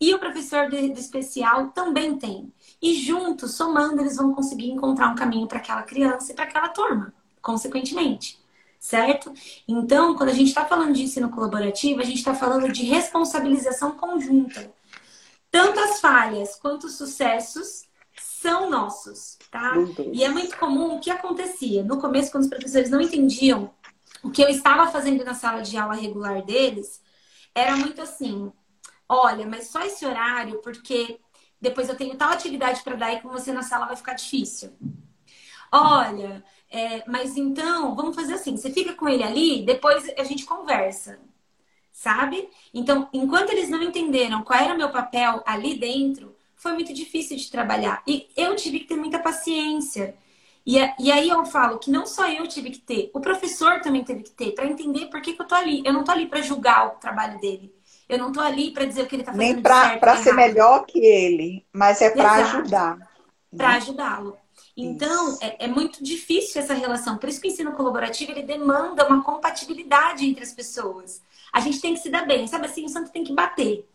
e 0.00 0.12
o 0.12 0.18
professor 0.18 0.68
do, 0.68 0.76
especial 0.76 1.68
também 1.68 2.18
tem. 2.18 2.52
E 2.82 2.94
juntos, 2.94 3.54
somando, 3.54 4.00
eles 4.00 4.16
vão 4.16 4.34
conseguir 4.34 4.70
encontrar 4.70 5.08
um 5.08 5.14
caminho 5.14 5.46
para 5.46 5.58
aquela 5.58 5.82
criança 5.82 6.32
e 6.32 6.34
para 6.34 6.44
aquela 6.44 6.68
turma, 6.68 7.14
consequentemente. 7.40 8.38
Certo? 8.78 9.32
Então, 9.66 10.14
quando 10.14 10.28
a 10.28 10.34
gente 10.34 10.48
está 10.48 10.64
falando 10.64 10.92
de 10.94 11.02
ensino 11.02 11.30
colaborativo, 11.30 12.00
a 12.00 12.04
gente 12.04 12.18
está 12.18 12.34
falando 12.34 12.70
de 12.70 12.84
responsabilização 12.84 13.92
conjunta. 13.92 14.72
Tanto 15.50 15.80
as 15.80 16.00
falhas 16.00 16.56
quanto 16.56 16.86
os 16.86 16.96
sucessos 16.96 17.84
são 18.20 18.70
nossos, 18.70 19.38
tá? 19.50 19.72
E 20.12 20.22
é 20.22 20.28
muito 20.28 20.56
comum 20.56 20.96
o 20.96 21.00
que 21.00 21.10
acontecia. 21.10 21.82
No 21.82 21.98
começo, 21.98 22.30
quando 22.30 22.44
os 22.44 22.50
professores 22.50 22.90
não 22.90 23.00
entendiam 23.00 23.74
o 24.22 24.30
que 24.30 24.42
eu 24.42 24.48
estava 24.48 24.90
fazendo 24.90 25.24
na 25.24 25.34
sala 25.34 25.62
de 25.62 25.76
aula 25.76 25.94
regular 25.94 26.42
deles, 26.44 27.00
era 27.54 27.76
muito 27.76 28.00
assim: 28.02 28.52
olha, 29.08 29.46
mas 29.46 29.68
só 29.68 29.80
esse 29.82 30.04
horário, 30.04 30.60
porque 30.62 31.18
depois 31.60 31.88
eu 31.88 31.96
tenho 31.96 32.16
tal 32.16 32.30
atividade 32.30 32.82
para 32.82 32.96
dar 32.96 33.12
e 33.12 33.20
com 33.20 33.28
você 33.28 33.52
na 33.52 33.62
sala 33.62 33.86
vai 33.86 33.96
ficar 33.96 34.14
difícil. 34.14 34.76
Olha, 35.72 36.44
é, 36.76 37.02
mas 37.06 37.36
então, 37.38 37.94
vamos 37.94 38.14
fazer 38.14 38.34
assim: 38.34 38.56
você 38.56 38.70
fica 38.70 38.92
com 38.92 39.08
ele 39.08 39.22
ali, 39.22 39.64
depois 39.64 40.06
a 40.18 40.24
gente 40.24 40.44
conversa, 40.44 41.18
sabe? 41.90 42.48
Então, 42.74 43.08
enquanto 43.14 43.50
eles 43.50 43.70
não 43.70 43.82
entenderam 43.82 44.42
qual 44.42 44.58
era 44.58 44.74
o 44.74 44.76
meu 44.76 44.90
papel 44.90 45.42
ali 45.46 45.78
dentro, 45.78 46.36
foi 46.54 46.74
muito 46.74 46.92
difícil 46.92 47.36
de 47.38 47.50
trabalhar. 47.50 48.02
E 48.06 48.28
eu 48.36 48.54
tive 48.54 48.80
que 48.80 48.88
ter 48.88 48.96
muita 48.96 49.18
paciência. 49.18 50.14
E, 50.66 50.76
e 50.98 51.10
aí 51.10 51.28
eu 51.28 51.46
falo 51.46 51.78
que 51.78 51.90
não 51.90 52.04
só 52.04 52.28
eu 52.28 52.46
tive 52.46 52.70
que 52.70 52.80
ter, 52.80 53.10
o 53.14 53.20
professor 53.20 53.80
também 53.80 54.04
teve 54.04 54.24
que 54.24 54.30
ter, 54.30 54.52
para 54.52 54.66
entender 54.66 55.06
por 55.06 55.22
que, 55.22 55.32
que 55.32 55.40
eu 55.40 55.46
tô 55.46 55.54
ali. 55.54 55.82
Eu 55.84 55.94
não 55.94 56.04
tô 56.04 56.12
ali 56.12 56.26
para 56.26 56.42
julgar 56.42 56.88
o 56.88 56.90
trabalho 56.98 57.40
dele. 57.40 57.72
Eu 58.08 58.18
não 58.18 58.28
estou 58.28 58.42
ali 58.42 58.70
para 58.70 58.84
dizer 58.84 59.02
o 59.02 59.06
que 59.06 59.14
ele 59.14 59.22
está 59.22 59.32
fazendo. 59.32 59.54
Nem 59.54 59.62
para 59.62 60.16
ser 60.16 60.34
melhor 60.34 60.84
que 60.84 60.98
ele, 60.98 61.64
mas 61.72 62.02
é 62.02 62.10
para 62.10 62.32
ajudar. 62.32 62.98
Para 63.56 63.68
né? 63.70 63.76
ajudá-lo. 63.76 64.36
Então, 64.76 65.38
é, 65.40 65.64
é, 65.64 65.68
muito 65.68 66.04
difícil 66.04 66.60
essa 66.60 66.74
relação. 66.74 67.16
Por 67.16 67.28
isso 67.28 67.40
que 67.40 67.48
o 67.48 67.50
ensino 67.50 67.72
colaborativo 67.72 68.32
ele 68.32 68.42
demanda 68.42 69.06
uma 69.08 69.22
compatibilidade 69.22 70.26
entre 70.26 70.44
as 70.44 70.52
pessoas. 70.52 71.22
A 71.50 71.60
gente 71.60 71.80
tem 71.80 71.94
que 71.94 72.00
se 72.00 72.10
dar 72.10 72.26
bem. 72.26 72.46
Sabe 72.46 72.66
assim, 72.66 72.84
o 72.84 72.88
santo 72.88 73.10
tem 73.10 73.24
que 73.24 73.32
bater. 73.32 73.88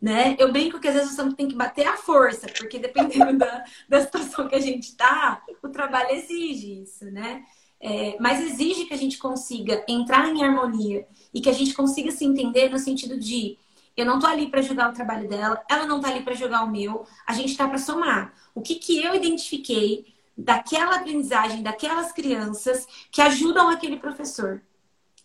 Né? 0.00 0.36
Eu 0.38 0.52
brinco 0.52 0.78
que 0.78 0.86
às 0.86 0.94
vezes 0.94 1.10
o 1.10 1.16
santo 1.16 1.34
tem 1.34 1.48
que 1.48 1.56
bater 1.56 1.84
à 1.88 1.96
força, 1.96 2.46
porque 2.56 2.78
dependendo 2.78 3.34
da, 3.38 3.64
da 3.88 4.00
situação 4.00 4.46
que 4.46 4.54
a 4.54 4.60
gente 4.60 4.90
está, 4.90 5.42
o 5.60 5.68
trabalho 5.70 6.12
exige 6.12 6.82
isso, 6.82 7.04
né? 7.06 7.44
É, 7.80 8.16
mas 8.20 8.40
exige 8.40 8.84
que 8.84 8.94
a 8.94 8.96
gente 8.96 9.18
consiga 9.18 9.84
entrar 9.88 10.28
em 10.28 10.44
harmonia 10.44 11.06
e 11.34 11.40
que 11.40 11.48
a 11.48 11.52
gente 11.52 11.74
consiga 11.74 12.12
se 12.12 12.24
entender 12.24 12.68
no 12.68 12.78
sentido 12.78 13.18
de 13.18 13.58
eu 13.96 14.06
não 14.06 14.20
tô 14.20 14.26
ali 14.26 14.48
para 14.48 14.62
julgar 14.62 14.90
o 14.90 14.92
trabalho 14.92 15.28
dela, 15.28 15.60
ela 15.68 15.84
não 15.84 16.00
tá 16.00 16.08
ali 16.08 16.22
para 16.22 16.34
julgar 16.34 16.64
o 16.64 16.70
meu, 16.70 17.04
a 17.26 17.32
gente 17.32 17.56
tá 17.56 17.66
para 17.66 17.78
somar. 17.78 18.32
O 18.54 18.60
que 18.60 18.76
que 18.76 19.02
eu 19.02 19.14
identifiquei 19.14 20.06
daquela 20.38 20.96
aprendizagem 20.96 21.62
daquelas 21.62 22.12
crianças 22.12 22.86
que 23.10 23.20
ajudam 23.20 23.68
aquele 23.68 23.98
professor? 23.98 24.62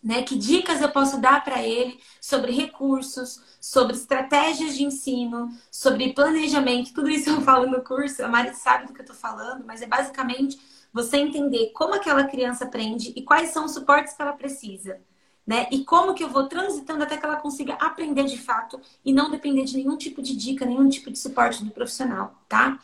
Né? 0.02 0.22
Que 0.22 0.36
dicas 0.36 0.82
eu 0.82 0.90
posso 0.90 1.18
dar 1.20 1.42
para 1.44 1.62
ele 1.62 1.98
sobre 2.20 2.52
recursos, 2.52 3.40
sobre 3.60 3.94
estratégias 3.96 4.76
de 4.76 4.84
ensino, 4.84 5.48
sobre 5.70 6.12
planejamento, 6.12 6.92
tudo 6.92 7.08
isso 7.08 7.30
eu 7.30 7.40
falo 7.40 7.66
no 7.66 7.82
curso, 7.82 8.22
a 8.22 8.28
Mari 8.28 8.54
sabe 8.54 8.86
do 8.86 8.92
que 8.92 9.00
eu 9.00 9.06
tô 9.06 9.14
falando, 9.14 9.64
mas 9.64 9.80
é 9.80 9.86
basicamente 9.86 10.60
você 10.92 11.16
entender 11.16 11.70
como 11.72 11.94
aquela 11.94 12.24
criança 12.24 12.64
aprende 12.64 13.12
e 13.16 13.22
quais 13.22 13.50
são 13.50 13.64
os 13.64 13.72
suportes 13.72 14.12
que 14.12 14.20
ela 14.20 14.32
precisa 14.32 15.00
né? 15.46 15.66
E 15.70 15.84
como 15.84 16.14
que 16.14 16.24
eu 16.24 16.28
vou 16.28 16.48
transitando 16.48 17.02
até 17.02 17.16
que 17.16 17.24
ela 17.24 17.36
consiga 17.36 17.74
aprender 17.74 18.24
de 18.24 18.38
fato 18.38 18.80
e 19.04 19.12
não 19.12 19.30
depender 19.30 19.64
de 19.64 19.76
nenhum 19.76 19.96
tipo 19.96 20.22
de 20.22 20.34
dica, 20.34 20.64
nenhum 20.64 20.88
tipo 20.88 21.10
de 21.10 21.18
suporte 21.18 21.62
do 21.64 21.70
profissional, 21.70 22.34
tá? 22.48 22.78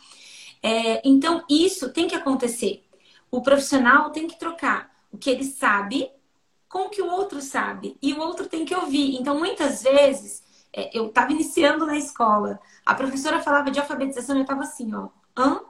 É, 0.61 1.07
então, 1.07 1.43
isso 1.49 1.91
tem 1.91 2.07
que 2.07 2.15
acontecer. 2.15 2.83
O 3.29 3.41
profissional 3.41 4.11
tem 4.11 4.27
que 4.27 4.37
trocar 4.37 4.91
o 5.11 5.17
que 5.17 5.29
ele 5.29 5.43
sabe 5.43 6.09
com 6.69 6.83
o 6.87 6.89
que 6.89 7.01
o 7.01 7.09
outro 7.11 7.41
sabe. 7.41 7.97
E 8.01 8.13
o 8.13 8.19
outro 8.19 8.47
tem 8.47 8.65
que 8.65 8.75
ouvir. 8.75 9.15
Então, 9.15 9.37
muitas 9.37 9.83
vezes, 9.83 10.43
é, 10.73 10.95
eu 10.97 11.07
estava 11.07 11.31
iniciando 11.31 11.85
na 11.85 11.97
escola, 11.97 12.59
a 12.85 12.95
professora 12.95 13.41
falava 13.41 13.71
de 13.71 13.79
alfabetização 13.79 14.35
e 14.35 14.39
eu 14.39 14.43
estava 14.43 14.61
assim, 14.63 14.93
ó, 14.95 15.09
hã? 15.37 15.61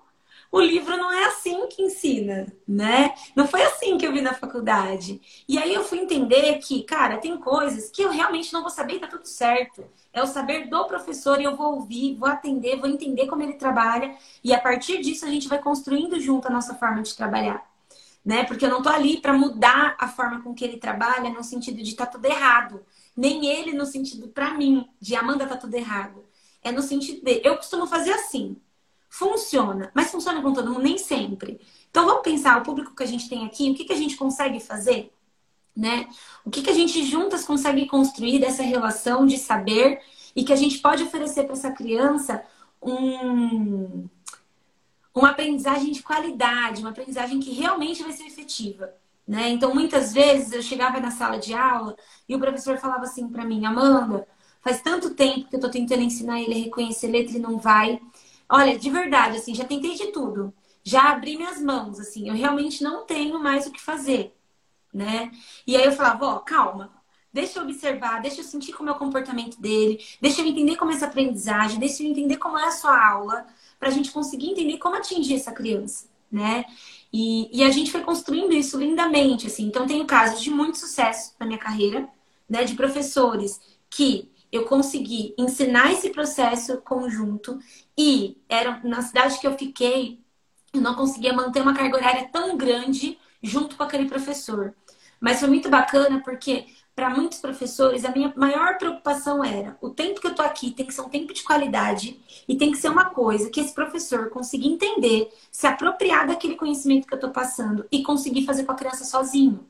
O 0.51 0.59
livro 0.59 0.97
não 0.97 1.09
é 1.11 1.25
assim 1.25 1.65
que 1.67 1.81
ensina, 1.81 2.45
né? 2.67 3.15
Não 3.33 3.47
foi 3.47 3.61
assim 3.63 3.97
que 3.97 4.05
eu 4.05 4.11
vi 4.11 4.19
na 4.19 4.33
faculdade. 4.33 5.21
E 5.47 5.57
aí 5.57 5.73
eu 5.73 5.83
fui 5.83 5.99
entender 5.99 6.57
que, 6.59 6.83
cara, 6.83 7.17
tem 7.17 7.37
coisas 7.37 7.89
que 7.89 8.01
eu 8.01 8.09
realmente 8.09 8.51
não 8.51 8.61
vou 8.61 8.69
saber 8.69 8.95
e 8.95 8.99
tá 8.99 9.07
tudo 9.07 9.25
certo. 9.25 9.85
É 10.11 10.21
o 10.21 10.27
saber 10.27 10.67
do 10.67 10.85
professor 10.87 11.39
e 11.39 11.45
eu 11.45 11.55
vou 11.55 11.75
ouvir, 11.75 12.15
vou 12.15 12.27
atender, 12.27 12.77
vou 12.77 12.89
entender 12.89 13.27
como 13.27 13.41
ele 13.43 13.53
trabalha 13.53 14.13
e 14.43 14.53
a 14.53 14.59
partir 14.59 14.99
disso 15.01 15.25
a 15.25 15.29
gente 15.29 15.47
vai 15.47 15.59
construindo 15.59 16.19
junto 16.19 16.47
a 16.47 16.51
nossa 16.51 16.75
forma 16.75 17.01
de 17.01 17.15
trabalhar. 17.15 17.65
Né? 18.23 18.43
Porque 18.43 18.65
eu 18.65 18.69
não 18.69 18.81
tô 18.81 18.89
ali 18.89 19.21
para 19.21 19.33
mudar 19.33 19.95
a 19.97 20.07
forma 20.09 20.41
com 20.41 20.53
que 20.53 20.65
ele 20.65 20.77
trabalha 20.77 21.29
no 21.29 21.43
sentido 21.43 21.81
de 21.81 21.95
tá 21.95 22.05
tudo 22.05 22.25
errado, 22.25 22.85
nem 23.15 23.45
ele 23.47 23.73
no 23.73 23.85
sentido 23.85 24.27
para 24.27 24.53
mim 24.53 24.87
de 24.99 25.15
Amanda 25.15 25.47
tá 25.47 25.55
tudo 25.55 25.73
errado. 25.75 26.25
É 26.61 26.71
no 26.71 26.81
sentido 26.81 27.23
de 27.23 27.41
eu 27.43 27.55
costumo 27.55 27.87
fazer 27.87 28.11
assim. 28.11 28.57
Funciona, 29.13 29.91
mas 29.93 30.09
funciona 30.09 30.41
com 30.41 30.53
todo 30.53 30.71
mundo? 30.71 30.83
Nem 30.83 30.97
sempre. 30.97 31.59
Então 31.89 32.05
vamos 32.05 32.21
pensar 32.21 32.57
o 32.57 32.63
público 32.63 32.95
que 32.95 33.03
a 33.03 33.05
gente 33.05 33.27
tem 33.27 33.45
aqui, 33.45 33.69
o 33.69 33.75
que, 33.75 33.83
que 33.83 33.91
a 33.91 33.97
gente 33.97 34.15
consegue 34.15 34.61
fazer, 34.61 35.11
né? 35.75 36.07
O 36.45 36.49
que, 36.49 36.61
que 36.61 36.69
a 36.69 36.73
gente 36.73 37.03
juntas 37.03 37.43
consegue 37.43 37.85
construir 37.87 38.39
dessa 38.39 38.63
relação 38.63 39.25
de 39.25 39.37
saber 39.37 39.99
e 40.33 40.45
que 40.45 40.53
a 40.53 40.55
gente 40.55 40.79
pode 40.79 41.03
oferecer 41.03 41.43
para 41.43 41.51
essa 41.51 41.71
criança 41.71 42.41
um, 42.81 44.07
uma 45.13 45.31
aprendizagem 45.31 45.91
de 45.91 46.01
qualidade, 46.01 46.79
uma 46.79 46.91
aprendizagem 46.91 47.41
que 47.41 47.51
realmente 47.51 48.01
vai 48.03 48.13
ser 48.13 48.23
efetiva. 48.23 48.93
Né? 49.27 49.49
Então, 49.49 49.75
muitas 49.75 50.13
vezes 50.13 50.53
eu 50.53 50.61
chegava 50.61 51.01
na 51.01 51.11
sala 51.11 51.37
de 51.37 51.53
aula 51.53 51.97
e 52.29 52.33
o 52.33 52.39
professor 52.39 52.77
falava 52.77 53.03
assim 53.03 53.27
para 53.27 53.43
mim, 53.43 53.65
Amanda, 53.65 54.25
faz 54.61 54.81
tanto 54.81 55.09
tempo 55.15 55.49
que 55.49 55.55
eu 55.55 55.57
estou 55.57 55.69
tentando 55.69 56.01
ensinar 56.01 56.39
ele 56.39 56.53
a 56.53 56.63
reconhecer 56.63 57.07
letra 57.07 57.35
e 57.35 57.41
não 57.41 57.59
vai. 57.59 57.99
Olha, 58.51 58.77
de 58.77 58.89
verdade, 58.89 59.37
assim, 59.37 59.55
já 59.55 59.63
tentei 59.63 59.95
de 59.95 60.07
tudo. 60.07 60.53
Já 60.83 61.11
abri 61.11 61.37
minhas 61.37 61.61
mãos, 61.61 61.99
assim, 61.99 62.27
eu 62.27 62.35
realmente 62.35 62.83
não 62.83 63.05
tenho 63.05 63.39
mais 63.39 63.65
o 63.65 63.71
que 63.71 63.79
fazer, 63.81 64.35
né? 64.93 65.31
E 65.65 65.77
aí 65.77 65.85
eu 65.85 65.93
falava, 65.93 66.25
ó, 66.25 66.39
calma, 66.39 66.91
deixa 67.31 67.59
eu 67.59 67.63
observar, 67.63 68.21
deixa 68.21 68.41
eu 68.41 68.43
sentir 68.43 68.73
como 68.73 68.89
é 68.89 68.91
o 68.91 68.97
comportamento 68.97 69.61
dele, 69.61 70.03
deixa 70.19 70.41
eu 70.41 70.45
entender 70.47 70.75
como 70.75 70.91
é 70.91 70.95
essa 70.95 71.05
aprendizagem, 71.05 71.79
deixa 71.79 72.03
eu 72.03 72.07
entender 72.09 72.37
como 72.37 72.59
é 72.59 72.65
a 72.65 72.71
sua 72.71 73.09
aula, 73.09 73.45
para 73.79 73.87
a 73.89 73.91
gente 73.91 74.11
conseguir 74.11 74.49
entender 74.51 74.77
como 74.79 74.95
atingir 74.97 75.35
essa 75.35 75.51
criança, 75.53 76.09
né? 76.31 76.65
E, 77.13 77.49
e, 77.57 77.63
a 77.63 77.69
gente 77.71 77.91
foi 77.91 78.01
construindo 78.01 78.53
isso 78.53 78.77
lindamente, 78.77 79.47
assim. 79.47 79.65
Então, 79.65 79.87
tenho 79.87 80.05
casos 80.05 80.41
de 80.41 80.49
muito 80.49 80.77
sucesso 80.77 81.33
na 81.39 81.45
minha 81.45 81.59
carreira, 81.59 82.07
né? 82.49 82.63
De 82.63 82.75
professores 82.75 83.59
que 83.89 84.31
eu 84.51 84.65
consegui 84.65 85.33
ensinar 85.37 85.91
esse 85.93 86.09
processo 86.09 86.77
conjunto 86.81 87.57
e 88.03 88.35
era 88.49 88.81
na 88.83 89.03
cidade 89.03 89.39
que 89.39 89.45
eu 89.45 89.55
fiquei, 89.55 90.19
eu 90.73 90.81
não 90.81 90.95
conseguia 90.95 91.33
manter 91.33 91.61
uma 91.61 91.75
carga 91.75 91.97
horária 91.97 92.29
tão 92.31 92.57
grande 92.57 93.15
junto 93.43 93.75
com 93.75 93.83
aquele 93.83 94.05
professor. 94.05 94.73
Mas 95.19 95.39
foi 95.39 95.47
muito 95.47 95.69
bacana 95.69 96.19
porque 96.23 96.65
para 96.95 97.11
muitos 97.11 97.37
professores 97.37 98.03
a 98.03 98.11
minha 98.11 98.33
maior 98.35 98.79
preocupação 98.79 99.43
era 99.43 99.77
o 99.79 99.91
tempo 99.91 100.19
que 100.19 100.25
eu 100.25 100.33
tô 100.33 100.41
aqui 100.41 100.71
tem 100.71 100.87
que 100.87 100.93
ser 100.95 101.01
um 101.01 101.09
tempo 101.09 101.31
de 101.31 101.43
qualidade 101.43 102.19
e 102.47 102.57
tem 102.57 102.71
que 102.71 102.77
ser 102.79 102.89
uma 102.89 103.05
coisa 103.11 103.51
que 103.51 103.59
esse 103.59 103.73
professor 103.73 104.31
consiga 104.31 104.65
entender, 104.65 105.31
se 105.51 105.67
apropriar 105.67 106.25
daquele 106.25 106.55
conhecimento 106.55 107.07
que 107.07 107.13
eu 107.13 107.19
tô 107.19 107.29
passando 107.29 107.85
e 107.91 108.01
conseguir 108.01 108.45
fazer 108.47 108.65
com 108.65 108.71
a 108.71 108.75
criança 108.75 109.05
sozinho 109.05 109.63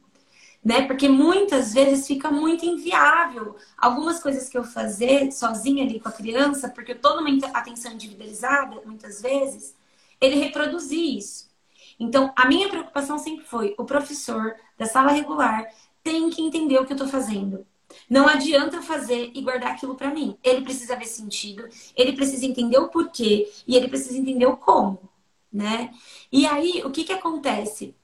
né? 0.64 0.86
Porque 0.88 1.10
muitas 1.10 1.74
vezes 1.74 2.06
fica 2.08 2.32
muito 2.32 2.66
inviável 2.66 3.56
algumas 3.78 4.22
coisas 4.22 4.48
que 4.48 4.58
eu 4.58 4.64
fazer 4.64 5.32
sozinha 5.32 5.84
ali 5.84 6.00
com 6.00 6.10
a 6.10 6.12
criança, 6.12 6.70
porque 6.70 6.94
eu 6.94 7.00
tô 7.00 7.16
numa 7.16 7.30
atenção 7.54 7.92
individualizada, 7.94 8.82
muitas 8.86 9.22
vezes, 9.22 9.76
ele 10.20 10.36
reproduzir 10.36 11.18
isso. 11.18 11.50
Então, 12.00 12.34
a 12.36 12.48
minha 12.48 12.70
preocupação 12.70 13.18
sempre 13.18 13.46
foi: 13.46 13.76
o 13.78 13.86
professor 13.86 14.56
da 14.78 14.86
sala 14.86 15.12
regular 15.12 15.68
tem 16.04 16.30
que 16.30 16.42
entender 16.42 16.80
o 16.80 16.86
que 16.86 16.94
eu 16.94 16.98
tô 16.98 17.08
fazendo. 17.08 17.66
Não 18.10 18.28
adianta 18.28 18.82
fazer 18.82 19.32
e 19.34 19.42
guardar 19.42 19.72
aquilo 19.74 19.96
para 19.96 20.14
mim. 20.14 20.38
Ele 20.44 20.62
precisa 20.62 20.96
ver 20.96 21.06
sentido, 21.06 21.68
ele 21.96 22.14
precisa 22.14 22.46
entender 22.46 22.78
o 22.78 22.90
porquê 22.90 23.52
e 23.68 23.76
ele 23.76 23.88
precisa 23.90 24.18
entender 24.18 24.46
o 24.46 24.58
como, 24.58 25.10
né? 25.52 25.94
E 26.32 26.46
aí, 26.46 26.82
o 26.86 26.92
que 26.92 27.04
que 27.04 27.14
acontece? 27.14 27.96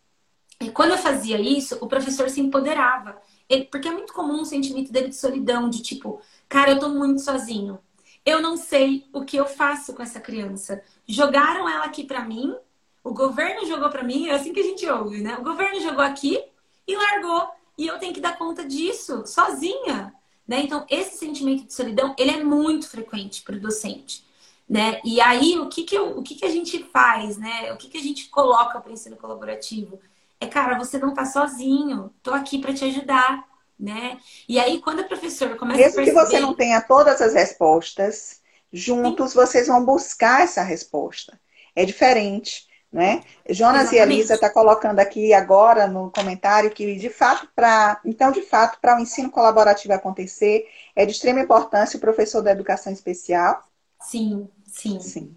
E 0.59 0.69
quando 0.71 0.91
eu 0.91 0.97
fazia 0.97 1.39
isso, 1.39 1.77
o 1.81 1.87
professor 1.87 2.29
se 2.29 2.41
empoderava. 2.41 3.21
Ele, 3.47 3.65
porque 3.65 3.87
é 3.87 3.91
muito 3.91 4.13
comum 4.13 4.41
um 4.41 4.45
sentimento 4.45 4.91
dele 4.91 5.09
de 5.09 5.15
solidão, 5.15 5.69
de 5.69 5.81
tipo, 5.81 6.21
cara, 6.49 6.71
eu 6.71 6.79
tô 6.79 6.89
muito 6.89 7.21
sozinho. 7.21 7.79
Eu 8.25 8.41
não 8.41 8.57
sei 8.57 9.07
o 9.13 9.23
que 9.23 9.37
eu 9.37 9.45
faço 9.45 9.93
com 9.93 10.03
essa 10.03 10.19
criança. 10.19 10.83
Jogaram 11.07 11.69
ela 11.69 11.85
aqui 11.85 12.03
para 12.03 12.25
mim, 12.25 12.55
o 13.03 13.13
governo 13.13 13.65
jogou 13.65 13.89
para 13.89 14.03
mim, 14.03 14.27
é 14.27 14.33
assim 14.33 14.51
que 14.51 14.59
a 14.59 14.63
gente 14.63 14.85
ouve, 14.85 15.21
né? 15.21 15.37
O 15.37 15.43
governo 15.43 15.79
jogou 15.79 16.03
aqui 16.03 16.43
e 16.85 16.95
largou. 16.95 17.47
E 17.77 17.87
eu 17.87 17.99
tenho 17.99 18.13
que 18.13 18.19
dar 18.19 18.37
conta 18.37 18.65
disso 18.65 19.25
sozinha. 19.25 20.13
Né? 20.47 20.61
Então, 20.63 20.85
esse 20.89 21.17
sentimento 21.17 21.65
de 21.65 21.73
solidão, 21.73 22.15
ele 22.17 22.31
é 22.31 22.43
muito 22.43 22.89
frequente 22.89 23.43
para 23.43 23.55
o 23.55 23.59
docente. 23.59 24.25
Né? 24.67 24.99
E 25.03 25.21
aí, 25.21 25.57
o 25.59 25.69
que, 25.69 25.83
que, 25.83 25.95
eu, 25.95 26.17
o 26.17 26.23
que, 26.23 26.35
que 26.35 26.45
a 26.45 26.49
gente 26.49 26.83
faz? 26.83 27.37
Né? 27.37 27.71
O 27.71 27.77
que, 27.77 27.89
que 27.89 27.97
a 27.97 28.01
gente 28.01 28.27
coloca 28.29 28.79
para 28.79 28.89
o 28.89 28.93
ensino 28.93 29.15
colaborativo? 29.15 29.99
É, 30.39 30.47
cara, 30.47 30.77
você 30.77 30.97
não 30.97 31.13
tá 31.13 31.25
sozinho, 31.25 32.13
tô 32.21 32.33
aqui 32.33 32.59
para 32.59 32.73
te 32.73 32.85
ajudar, 32.85 33.45
né? 33.79 34.19
E 34.47 34.59
aí, 34.59 34.79
quando 34.81 35.01
a 35.01 35.03
professora 35.03 35.55
começa 35.55 35.79
Mesmo 35.79 36.01
a 36.01 36.03
perceber... 36.03 36.19
que 36.19 36.25
você 36.25 36.39
não 36.39 36.53
tenha 36.53 36.81
todas 36.81 37.21
as 37.21 37.33
respostas, 37.33 38.41
juntos 38.71 39.31
Sim. 39.31 39.37
vocês 39.37 39.67
vão 39.67 39.83
buscar 39.85 40.41
essa 40.41 40.61
resposta. 40.61 41.39
É 41.75 41.85
diferente, 41.85 42.67
né? 42.91 43.23
Jonas 43.49 43.91
Exatamente. 43.91 44.11
e 44.11 44.15
Elisa 44.15 44.33
está 44.35 44.49
colocando 44.49 44.99
aqui 44.99 45.33
agora 45.33 45.87
no 45.87 46.11
comentário 46.11 46.71
que, 46.71 46.95
de 46.95 47.09
fato, 47.09 47.47
para 47.55 47.99
então, 48.05 48.31
de 48.31 48.41
fato, 48.41 48.79
para 48.79 48.97
o 48.97 48.99
ensino 48.99 49.29
colaborativo 49.29 49.93
acontecer, 49.93 50.67
é 50.95 51.05
de 51.05 51.11
extrema 51.11 51.39
importância 51.39 51.97
o 51.97 52.01
professor 52.01 52.41
da 52.41 52.51
educação 52.51 52.91
especial. 52.91 53.61
Sim, 53.99 54.49
sim. 54.65 54.99
Sim. 54.99 55.35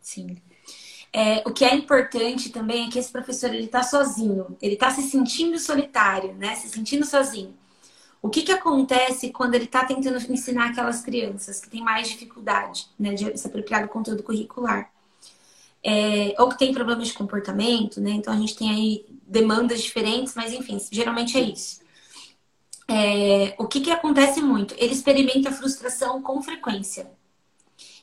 Sim. 0.00 0.36
É, 1.12 1.42
o 1.46 1.52
que 1.52 1.64
é 1.64 1.74
importante 1.74 2.50
também 2.50 2.86
é 2.86 2.90
que 2.90 2.98
esse 2.98 3.10
professor 3.10 3.52
ele 3.52 3.64
está 3.64 3.82
sozinho, 3.82 4.56
ele 4.62 4.74
está 4.74 4.90
se 4.90 5.02
sentindo 5.02 5.58
solitário, 5.58 6.34
né? 6.34 6.54
Se 6.54 6.68
sentindo 6.68 7.04
sozinho. 7.04 7.54
O 8.22 8.28
que, 8.28 8.42
que 8.42 8.52
acontece 8.52 9.30
quando 9.30 9.54
ele 9.54 9.64
está 9.64 9.84
tentando 9.84 10.18
ensinar 10.30 10.70
aquelas 10.70 11.00
crianças 11.02 11.60
que 11.60 11.70
têm 11.70 11.82
mais 11.82 12.08
dificuldade 12.08 12.86
né, 12.98 13.14
de 13.14 13.36
se 13.36 13.46
apropriar 13.46 13.82
do 13.82 13.88
conteúdo 13.88 14.22
curricular? 14.22 14.92
É, 15.82 16.34
ou 16.38 16.50
que 16.50 16.58
tem 16.58 16.74
problemas 16.74 17.08
de 17.08 17.14
comportamento, 17.14 18.00
né? 18.00 18.10
Então 18.10 18.32
a 18.32 18.36
gente 18.36 18.56
tem 18.56 18.70
aí 18.70 19.06
demandas 19.26 19.82
diferentes, 19.82 20.34
mas 20.34 20.52
enfim, 20.52 20.78
geralmente 20.92 21.38
é 21.38 21.40
isso. 21.40 21.80
É, 22.86 23.54
o 23.58 23.66
que, 23.66 23.80
que 23.80 23.90
acontece 23.90 24.42
muito? 24.42 24.74
Ele 24.76 24.92
experimenta 24.92 25.50
frustração 25.52 26.20
com 26.22 26.42
frequência 26.42 27.10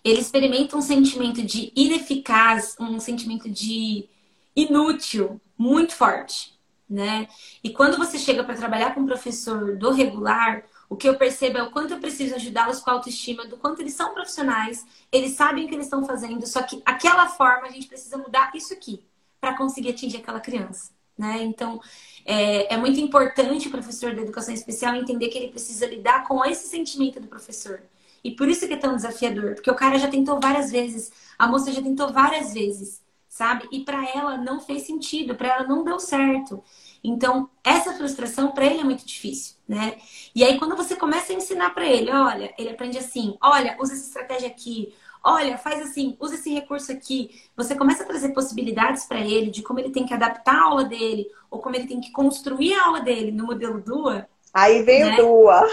ele 0.10 0.22
experimenta 0.22 0.78
um 0.78 0.82
sentimento 0.82 1.42
de 1.44 1.72
ineficaz, 1.76 2.76
um 2.80 3.00
sentimento 3.00 3.50
de 3.50 4.08
inútil 4.56 5.40
muito 5.58 5.94
forte, 5.94 6.58
né? 6.90 7.28
E 7.64 7.72
quando 7.72 7.98
você 7.98 8.18
chega 8.18 8.44
para 8.44 8.56
trabalhar 8.56 8.94
com 8.94 9.02
um 9.02 9.06
professor 9.06 9.78
do 9.78 9.92
regular, 9.92 10.64
o 10.90 10.96
que 10.96 11.08
eu 11.08 11.18
percebo 11.18 11.58
é 11.58 11.64
o 11.64 11.72
quanto 11.72 11.94
eu 11.94 12.00
preciso 12.00 12.36
ajudá-los 12.36 12.80
com 12.80 12.90
a 12.90 12.94
autoestima, 12.94 13.46
do 13.46 13.58
quanto 13.58 13.82
eles 13.82 13.94
são 13.94 14.14
profissionais, 14.14 14.86
eles 15.12 15.34
sabem 15.34 15.66
o 15.66 15.68
que 15.68 15.76
eles 15.76 15.88
estão 15.88 16.06
fazendo, 16.06 16.48
só 16.48 16.64
que 16.64 16.82
aquela 16.86 17.28
forma 17.28 17.68
a 17.68 17.72
gente 17.72 17.88
precisa 17.88 18.18
mudar 18.18 18.52
isso 18.56 18.74
aqui 18.74 19.04
para 19.42 19.58
conseguir 19.58 19.90
atingir 19.90 20.18
aquela 20.18 20.40
criança. 20.40 20.92
Né? 21.18 21.42
Então, 21.42 21.82
é, 22.26 22.74
é 22.74 22.78
muito 22.78 23.00
importante 23.00 23.68
o 23.68 23.72
professor 23.72 24.16
da 24.16 24.22
educação 24.22 24.54
especial 24.54 24.96
entender 24.96 25.30
que 25.30 25.38
ele 25.38 25.50
precisa 25.50 25.86
lidar 25.86 26.28
com 26.28 26.46
esse 26.46 26.68
sentimento 26.68 27.20
do 27.20 27.28
professor. 27.28 27.82
E 28.24 28.32
por 28.32 28.48
isso 28.48 28.68
que 28.68 28.74
é 28.74 28.78
tão 28.78 28.96
desafiador, 28.96 29.56
porque 29.56 29.72
o 29.72 29.76
cara 29.76 29.98
já 29.98 30.08
tentou 30.08 30.40
várias 30.40 30.72
vezes, 30.72 31.12
a 31.38 31.48
moça 31.48 31.72
já 31.72 31.82
tentou 31.82 32.12
várias 32.12 32.54
vezes, 32.54 33.02
sabe? 33.28 33.68
E 33.72 33.84
para 33.84 34.04
ela 34.10 34.38
não 34.38 34.60
fez 34.60 34.84
sentido, 34.84 35.36
para 35.36 35.48
ela 35.48 35.68
não 35.68 35.84
deu 35.84 36.00
certo. 36.00 36.64
Então, 37.04 37.50
essa 37.64 37.94
frustração 37.94 38.52
para 38.52 38.66
ele 38.66 38.82
é 38.82 38.84
muito 38.84 39.06
difícil, 39.06 39.56
né? 39.68 39.98
E 40.36 40.44
aí 40.44 40.58
quando 40.58 40.76
você 40.76 40.96
começa 40.96 41.32
a 41.32 41.36
ensinar 41.36 41.70
para 41.72 41.86
ele, 41.86 42.12
olha, 42.12 42.54
ele 42.58 42.70
aprende 42.70 42.98
assim, 42.98 43.38
olha, 43.42 43.78
usa 43.80 43.94
essa 43.94 44.08
estratégia 44.08 44.48
aqui, 44.48 44.94
olha, 45.24 45.58
faz 45.58 45.82
assim, 45.82 46.16
usa 46.20 46.36
esse 46.36 46.54
recurso 46.54 46.92
aqui. 46.92 47.42
Você 47.56 47.76
começa 47.76 48.04
a 48.04 48.06
trazer 48.06 48.30
possibilidades 48.34 49.06
para 49.06 49.20
ele 49.20 49.52
de 49.52 49.62
como 49.62 49.80
ele 49.80 49.92
tem 49.92 50.06
que 50.06 50.14
adaptar 50.14 50.56
a 50.56 50.64
aula 50.64 50.86
dele 50.86 51.28
ou 51.52 51.60
como 51.60 51.76
ele 51.76 51.88
tem 51.88 52.00
que 52.00 52.12
construir 52.12 52.74
a 52.74 52.86
aula 52.86 53.02
dele 53.02 53.32
no 53.32 53.46
modelo 53.46 53.82
DUA. 53.82 54.28
Aí 54.54 54.82
vem 54.84 55.06
né? 55.06 55.14
o 55.14 55.18
Dua. 55.18 55.68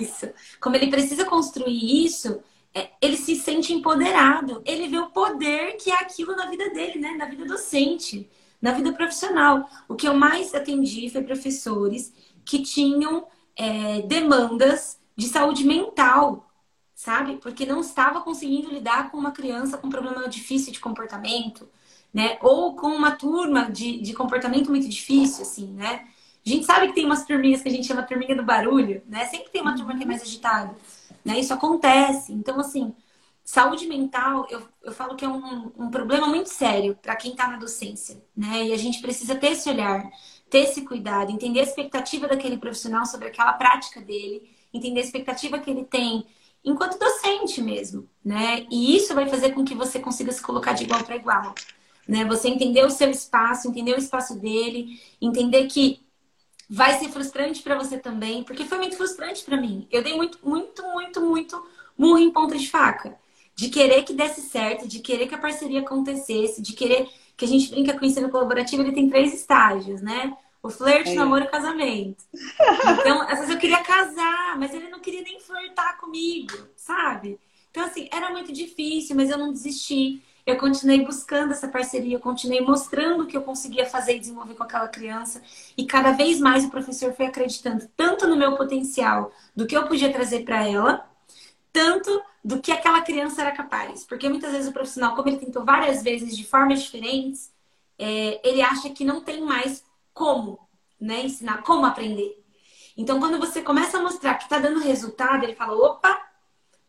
Isso. 0.00 0.28
Como 0.60 0.76
ele 0.76 0.90
precisa 0.90 1.24
construir 1.24 2.04
isso, 2.04 2.40
é, 2.74 2.90
ele 3.00 3.16
se 3.16 3.36
sente 3.36 3.72
empoderado. 3.72 4.62
Ele 4.64 4.88
vê 4.88 4.98
o 4.98 5.10
poder 5.10 5.76
que 5.76 5.90
é 5.90 6.00
aquilo 6.00 6.36
na 6.36 6.46
vida 6.46 6.68
dele, 6.70 6.98
né? 6.98 7.12
Na 7.12 7.24
vida 7.24 7.44
docente, 7.46 8.28
na 8.60 8.72
vida 8.72 8.92
profissional. 8.92 9.68
O 9.88 9.94
que 9.94 10.06
eu 10.06 10.14
mais 10.14 10.54
atendi 10.54 11.08
foi 11.08 11.22
professores 11.22 12.12
que 12.44 12.62
tinham 12.62 13.26
é, 13.56 14.02
demandas 14.02 14.98
de 15.16 15.26
saúde 15.26 15.64
mental, 15.64 16.46
sabe? 16.94 17.36
Porque 17.36 17.64
não 17.64 17.80
estava 17.80 18.20
conseguindo 18.20 18.70
lidar 18.70 19.10
com 19.10 19.16
uma 19.16 19.32
criança 19.32 19.78
com 19.78 19.88
problema 19.88 20.28
difícil 20.28 20.72
de 20.72 20.80
comportamento, 20.80 21.66
né? 22.12 22.38
Ou 22.42 22.76
com 22.76 22.88
uma 22.88 23.12
turma 23.12 23.70
de, 23.70 24.00
de 24.02 24.12
comportamento 24.12 24.68
muito 24.68 24.88
difícil, 24.88 25.42
assim, 25.42 25.72
né? 25.72 26.06
A 26.46 26.48
gente 26.48 26.64
sabe 26.64 26.86
que 26.88 26.94
tem 26.94 27.04
umas 27.04 27.24
turminhas 27.24 27.60
que 27.60 27.68
a 27.68 27.72
gente 27.72 27.86
chama 27.86 28.04
turminha 28.04 28.36
do 28.36 28.44
barulho, 28.44 29.02
né? 29.08 29.26
Sempre 29.26 29.50
tem 29.50 29.60
uma 29.60 29.74
turma 29.74 29.96
que 29.96 30.04
é 30.04 30.06
mais 30.06 30.22
agitada, 30.22 30.76
né? 31.24 31.40
Isso 31.40 31.52
acontece. 31.52 32.32
Então, 32.32 32.60
assim, 32.60 32.94
saúde 33.44 33.88
mental, 33.88 34.46
eu, 34.48 34.62
eu 34.84 34.92
falo 34.92 35.16
que 35.16 35.24
é 35.24 35.28
um, 35.28 35.72
um 35.76 35.90
problema 35.90 36.28
muito 36.28 36.48
sério 36.48 36.96
para 37.02 37.16
quem 37.16 37.32
está 37.32 37.48
na 37.48 37.56
docência, 37.56 38.22
né? 38.36 38.64
E 38.66 38.72
a 38.72 38.76
gente 38.76 39.00
precisa 39.00 39.34
ter 39.34 39.52
esse 39.52 39.68
olhar, 39.68 40.08
ter 40.48 40.58
esse 40.60 40.82
cuidado, 40.82 41.32
entender 41.32 41.60
a 41.60 41.64
expectativa 41.64 42.28
daquele 42.28 42.58
profissional 42.58 43.04
sobre 43.06 43.26
aquela 43.26 43.52
prática 43.54 44.00
dele, 44.00 44.48
entender 44.72 45.00
a 45.00 45.04
expectativa 45.04 45.58
que 45.58 45.70
ele 45.70 45.84
tem 45.84 46.26
enquanto 46.64 46.98
docente 46.98 47.60
mesmo, 47.60 48.08
né? 48.24 48.64
E 48.70 48.96
isso 48.96 49.14
vai 49.16 49.28
fazer 49.28 49.50
com 49.52 49.64
que 49.64 49.74
você 49.74 49.98
consiga 49.98 50.30
se 50.30 50.42
colocar 50.42 50.74
de 50.74 50.84
igual 50.84 51.02
para 51.02 51.16
igual, 51.16 51.54
né? 52.06 52.24
Você 52.24 52.48
entender 52.48 52.84
o 52.84 52.90
seu 52.90 53.10
espaço, 53.10 53.66
entender 53.66 53.94
o 53.94 53.98
espaço 53.98 54.38
dele, 54.38 55.00
entender 55.20 55.66
que 55.66 56.05
vai 56.68 56.98
ser 56.98 57.08
frustrante 57.08 57.62
para 57.62 57.76
você 57.76 57.98
também, 57.98 58.42
porque 58.42 58.64
foi 58.64 58.78
muito 58.78 58.96
frustrante 58.96 59.44
para 59.44 59.60
mim. 59.60 59.86
Eu 59.90 60.02
dei 60.02 60.16
muito, 60.16 60.38
muito, 60.42 60.82
muito, 60.82 61.20
muito 61.20 61.66
murro 61.96 62.18
em 62.18 62.30
ponta 62.30 62.56
de 62.56 62.68
faca. 62.68 63.16
De 63.54 63.68
querer 63.68 64.02
que 64.02 64.12
desse 64.12 64.42
certo, 64.42 64.86
de 64.86 64.98
querer 64.98 65.28
que 65.28 65.34
a 65.34 65.38
parceria 65.38 65.80
acontecesse, 65.80 66.60
de 66.60 66.74
querer 66.74 67.08
que 67.36 67.44
a 67.44 67.48
gente 67.48 67.70
brinca 67.70 67.94
com 67.94 68.04
o 68.04 68.08
ensino 68.08 68.30
colaborativo, 68.30 68.82
ele 68.82 68.92
tem 68.92 69.08
três 69.08 69.32
estágios, 69.32 70.02
né? 70.02 70.36
O 70.62 70.68
flerte, 70.68 71.10
é. 71.10 71.14
namoro 71.14 71.44
e 71.44 71.48
casamento. 71.48 72.24
Então, 73.00 73.22
às 73.22 73.38
vezes 73.38 73.50
eu 73.50 73.58
queria 73.58 73.82
casar, 73.82 74.58
mas 74.58 74.74
ele 74.74 74.88
não 74.88 75.00
queria 75.00 75.22
nem 75.22 75.40
flertar 75.40 75.98
comigo, 75.98 76.52
sabe? 76.74 77.38
Então, 77.70 77.84
assim, 77.84 78.08
era 78.10 78.30
muito 78.30 78.52
difícil, 78.52 79.14
mas 79.14 79.30
eu 79.30 79.38
não 79.38 79.52
desisti 79.52 80.22
eu 80.46 80.56
continuei 80.56 81.04
buscando 81.04 81.52
essa 81.52 81.66
parceria, 81.66 82.16
eu 82.16 82.20
continuei 82.20 82.60
mostrando 82.60 83.24
o 83.24 83.26
que 83.26 83.36
eu 83.36 83.42
conseguia 83.42 83.84
fazer 83.84 84.16
e 84.16 84.20
desenvolver 84.20 84.54
com 84.54 84.62
aquela 84.62 84.86
criança. 84.86 85.42
E 85.76 85.84
cada 85.84 86.12
vez 86.12 86.38
mais 86.38 86.64
o 86.64 86.70
professor 86.70 87.12
foi 87.14 87.26
acreditando 87.26 87.88
tanto 87.96 88.28
no 88.28 88.36
meu 88.36 88.56
potencial, 88.56 89.32
do 89.56 89.66
que 89.66 89.76
eu 89.76 89.88
podia 89.88 90.12
trazer 90.12 90.44
para 90.44 90.64
ela, 90.64 91.10
tanto 91.72 92.22
do 92.44 92.60
que 92.60 92.70
aquela 92.70 93.02
criança 93.02 93.42
era 93.42 93.50
capaz. 93.50 94.04
Porque 94.04 94.28
muitas 94.28 94.52
vezes 94.52 94.68
o 94.68 94.72
profissional, 94.72 95.16
como 95.16 95.28
ele 95.28 95.38
tentou 95.38 95.64
várias 95.64 96.04
vezes 96.04 96.36
de 96.36 96.44
formas 96.46 96.80
diferentes, 96.80 97.52
é, 97.98 98.40
ele 98.48 98.62
acha 98.62 98.88
que 98.90 99.04
não 99.04 99.20
tem 99.22 99.42
mais 99.42 99.84
como 100.14 100.60
né, 101.00 101.22
ensinar, 101.24 101.62
como 101.62 101.84
aprender. 101.84 102.40
Então, 102.96 103.18
quando 103.18 103.38
você 103.38 103.62
começa 103.62 103.98
a 103.98 104.02
mostrar 104.02 104.34
que 104.36 104.44
está 104.44 104.58
dando 104.58 104.78
resultado, 104.80 105.44
ele 105.44 105.54
fala: 105.54 105.74
opa, 105.74 106.18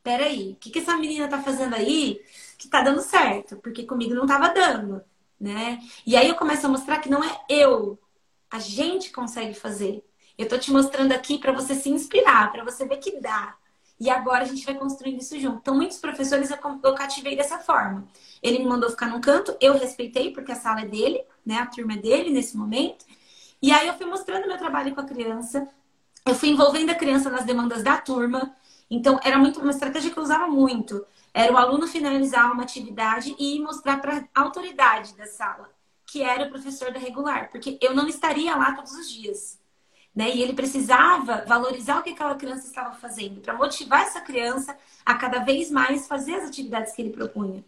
peraí, 0.04 0.52
o 0.54 0.56
que, 0.58 0.70
que 0.70 0.80
essa 0.80 0.96
menina 0.96 1.26
está 1.26 1.42
fazendo 1.42 1.76
aí 1.76 2.22
que 2.58 2.66
está 2.66 2.82
dando 2.82 3.02
certo? 3.02 3.58
Porque 3.58 3.84
comigo 3.86 4.14
não 4.14 4.24
estava 4.24 4.50
dando, 4.50 5.02
né? 5.40 5.80
E 6.06 6.16
aí 6.16 6.28
eu 6.28 6.36
começo 6.36 6.66
a 6.66 6.70
mostrar 6.70 7.00
que 7.00 7.10
não 7.10 7.24
é 7.24 7.40
eu, 7.50 8.00
a 8.50 8.60
gente 8.60 9.12
consegue 9.12 9.54
fazer. 9.54 10.04
Eu 10.38 10.44
estou 10.44 10.60
te 10.60 10.72
mostrando 10.72 11.12
aqui 11.12 11.38
para 11.38 11.52
você 11.52 11.76
se 11.76 11.90
inspirar, 11.90 12.52
para 12.52 12.64
você 12.64 12.86
ver 12.86 12.98
que 12.98 13.20
dá. 13.20 13.56
E 14.00 14.10
agora 14.10 14.44
a 14.44 14.48
gente 14.48 14.64
vai 14.64 14.76
construindo 14.76 15.20
isso 15.20 15.40
junto. 15.40 15.58
Então, 15.58 15.76
muitos 15.76 15.98
professores 15.98 16.52
eu, 16.52 16.58
eu 16.84 16.94
cativei 16.94 17.36
dessa 17.36 17.58
forma. 17.58 18.08
Ele 18.44 18.60
me 18.60 18.66
mandou 18.66 18.90
ficar 18.90 19.08
num 19.08 19.20
canto, 19.20 19.56
eu 19.60 19.78
respeitei, 19.78 20.32
porque 20.32 20.52
a 20.52 20.56
sala 20.56 20.82
é 20.82 20.86
dele, 20.86 21.24
né? 21.44 21.58
A 21.58 21.66
turma 21.66 21.94
é 21.94 21.98
dele 21.98 22.30
nesse 22.30 22.56
momento. 22.56 23.06
E 23.60 23.72
aí 23.72 23.88
eu 23.88 23.96
fui 23.96 24.06
mostrando 24.06 24.48
meu 24.48 24.58
trabalho 24.58 24.94
com 24.94 25.02
a 25.02 25.06
criança, 25.06 25.68
eu 26.26 26.36
fui 26.36 26.50
envolvendo 26.50 26.92
a 26.92 26.96
criança 26.96 27.30
nas 27.30 27.44
demandas 27.44 27.82
da 27.82 27.98
turma. 27.98 28.56
Então, 28.90 29.20
era 29.24 29.40
muito 29.40 29.60
uma 29.60 29.72
estratégia 29.72 30.12
que 30.12 30.18
eu 30.18 30.24
usava 30.24 30.48
muito. 30.48 31.04
Era 31.38 31.54
o 31.54 31.58
aluno 31.58 31.86
finalizar 31.86 32.52
uma 32.52 32.64
atividade 32.64 33.36
e 33.38 33.60
mostrar 33.60 34.02
para 34.02 34.28
a 34.34 34.42
autoridade 34.42 35.16
da 35.16 35.28
sala, 35.28 35.70
que 36.04 36.24
era 36.24 36.46
o 36.46 36.50
professor 36.50 36.92
da 36.92 36.98
regular, 36.98 37.52
porque 37.52 37.78
eu 37.80 37.94
não 37.94 38.08
estaria 38.08 38.56
lá 38.56 38.72
todos 38.72 38.92
os 38.94 39.08
dias. 39.08 39.60
Né? 40.16 40.32
E 40.32 40.42
ele 40.42 40.54
precisava 40.54 41.46
valorizar 41.46 42.00
o 42.00 42.02
que 42.02 42.10
aquela 42.10 42.34
criança 42.34 42.66
estava 42.66 42.96
fazendo, 42.96 43.40
para 43.40 43.54
motivar 43.54 44.02
essa 44.02 44.20
criança 44.20 44.76
a 45.06 45.14
cada 45.14 45.38
vez 45.38 45.70
mais 45.70 46.08
fazer 46.08 46.34
as 46.38 46.50
atividades 46.50 46.94
que 46.94 47.04
ele 47.04 47.12
propunha. 47.12 47.64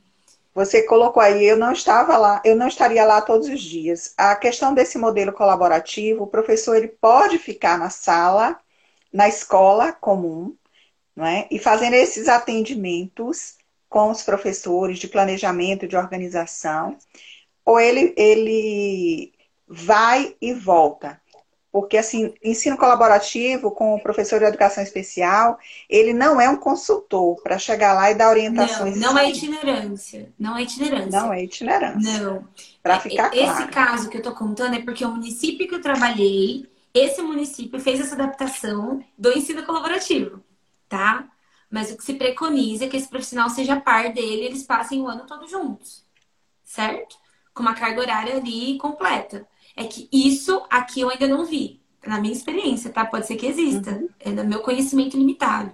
Você 0.56 0.82
colocou 0.88 1.22
aí, 1.22 1.46
eu 1.46 1.56
não 1.56 1.72
estava 1.72 2.18
lá, 2.18 2.42
eu 2.44 2.56
não 2.56 2.68
estaria 2.68 3.06
lá 3.06 3.22
todos 3.22 3.48
os 3.48 3.62
dias. 3.62 4.16
A 4.18 4.36
questão 4.36 4.74
desse 4.74 4.98
modelo 4.98 5.32
colaborativo, 5.32 6.24
o 6.24 6.28
professor 6.28 6.76
ele 6.76 6.88
pode 6.88 7.38
ficar 7.38 7.78
na 7.78 7.92
sala, 7.92 8.60
na 9.14 9.30
escola 9.30 9.92
comum, 9.94 10.58
não 11.16 11.24
é? 11.24 11.48
e 11.52 11.60
fazendo 11.60 11.94
esses 11.94 12.28
atendimentos 12.28 13.59
com 13.90 14.12
os 14.12 14.22
professores 14.22 15.00
de 15.00 15.08
planejamento, 15.08 15.88
de 15.88 15.98
organização, 15.98 16.96
ou 17.66 17.80
ele, 17.80 18.14
ele 18.16 19.34
vai 19.68 20.36
e 20.40 20.54
volta. 20.54 21.20
Porque, 21.72 21.98
assim, 21.98 22.34
ensino 22.44 22.78
colaborativo 22.78 23.70
com 23.72 23.94
o 23.94 24.02
professor 24.02 24.40
de 24.40 24.46
educação 24.46 24.84
especial, 24.84 25.60
ele 25.88 26.14
não 26.14 26.42
é 26.42 26.50
um 26.50 26.56
consultor 26.56 27.40
para 27.44 27.60
chegar 27.60 27.94
lá 27.94 28.10
e 28.10 28.16
dar 28.16 28.30
orientações. 28.30 29.00
Não, 29.00 29.14
não 29.14 29.20
é 29.20 29.30
itinerância. 29.30 30.34
Não 30.40 30.58
é 30.58 30.64
itinerância. 30.64 31.20
Não 31.20 31.34
é 31.34 31.44
itinerância. 31.44 32.20
Não. 32.20 32.48
Para 32.82 33.00
ficar 33.00 33.28
Esse 33.36 33.46
claro. 33.46 33.72
caso 33.72 34.10
que 34.10 34.18
eu 34.18 34.20
estou 34.20 34.34
contando 34.34 34.76
é 34.76 34.82
porque 34.82 35.06
o 35.06 35.12
município 35.12 35.68
que 35.68 35.76
eu 35.76 35.82
trabalhei, 35.82 36.66
esse 36.92 37.22
município 37.22 37.80
fez 37.80 38.00
essa 38.00 38.16
adaptação 38.16 39.04
do 39.16 39.32
ensino 39.32 39.64
colaborativo, 39.64 40.44
tá? 40.88 41.30
Mas 41.70 41.92
o 41.92 41.98
que 41.98 42.04
se 42.04 42.16
preconiza 42.16 42.86
é 42.86 42.88
que 42.88 42.98
esse 42.98 43.08
profissional 43.08 43.50
seja 43.50 43.80
par 43.80 44.12
dele, 44.12 44.46
eles 44.46 44.64
passem 44.64 45.02
o 45.02 45.08
ano 45.08 45.26
todo 45.28 45.48
juntos, 45.48 46.04
certo? 46.64 47.16
Com 47.54 47.62
uma 47.62 47.76
carga 47.76 48.02
horária 48.02 48.38
ali 48.38 48.78
completa. 48.78 49.48
É 49.76 49.86
que 49.86 50.10
isso 50.12 50.66
aqui 50.70 51.02
eu 51.02 51.10
ainda 51.10 51.28
não 51.28 51.46
vi, 51.46 51.82
na 52.06 52.20
minha 52.20 52.34
experiência, 52.34 52.90
tá? 52.92 53.06
Pode 53.06 53.28
ser 53.28 53.36
que 53.36 53.46
exista, 53.46 53.92
uhum. 53.92 54.10
é 54.20 54.32
no 54.32 54.46
meu 54.46 54.62
conhecimento 54.62 55.18
limitado. 55.18 55.72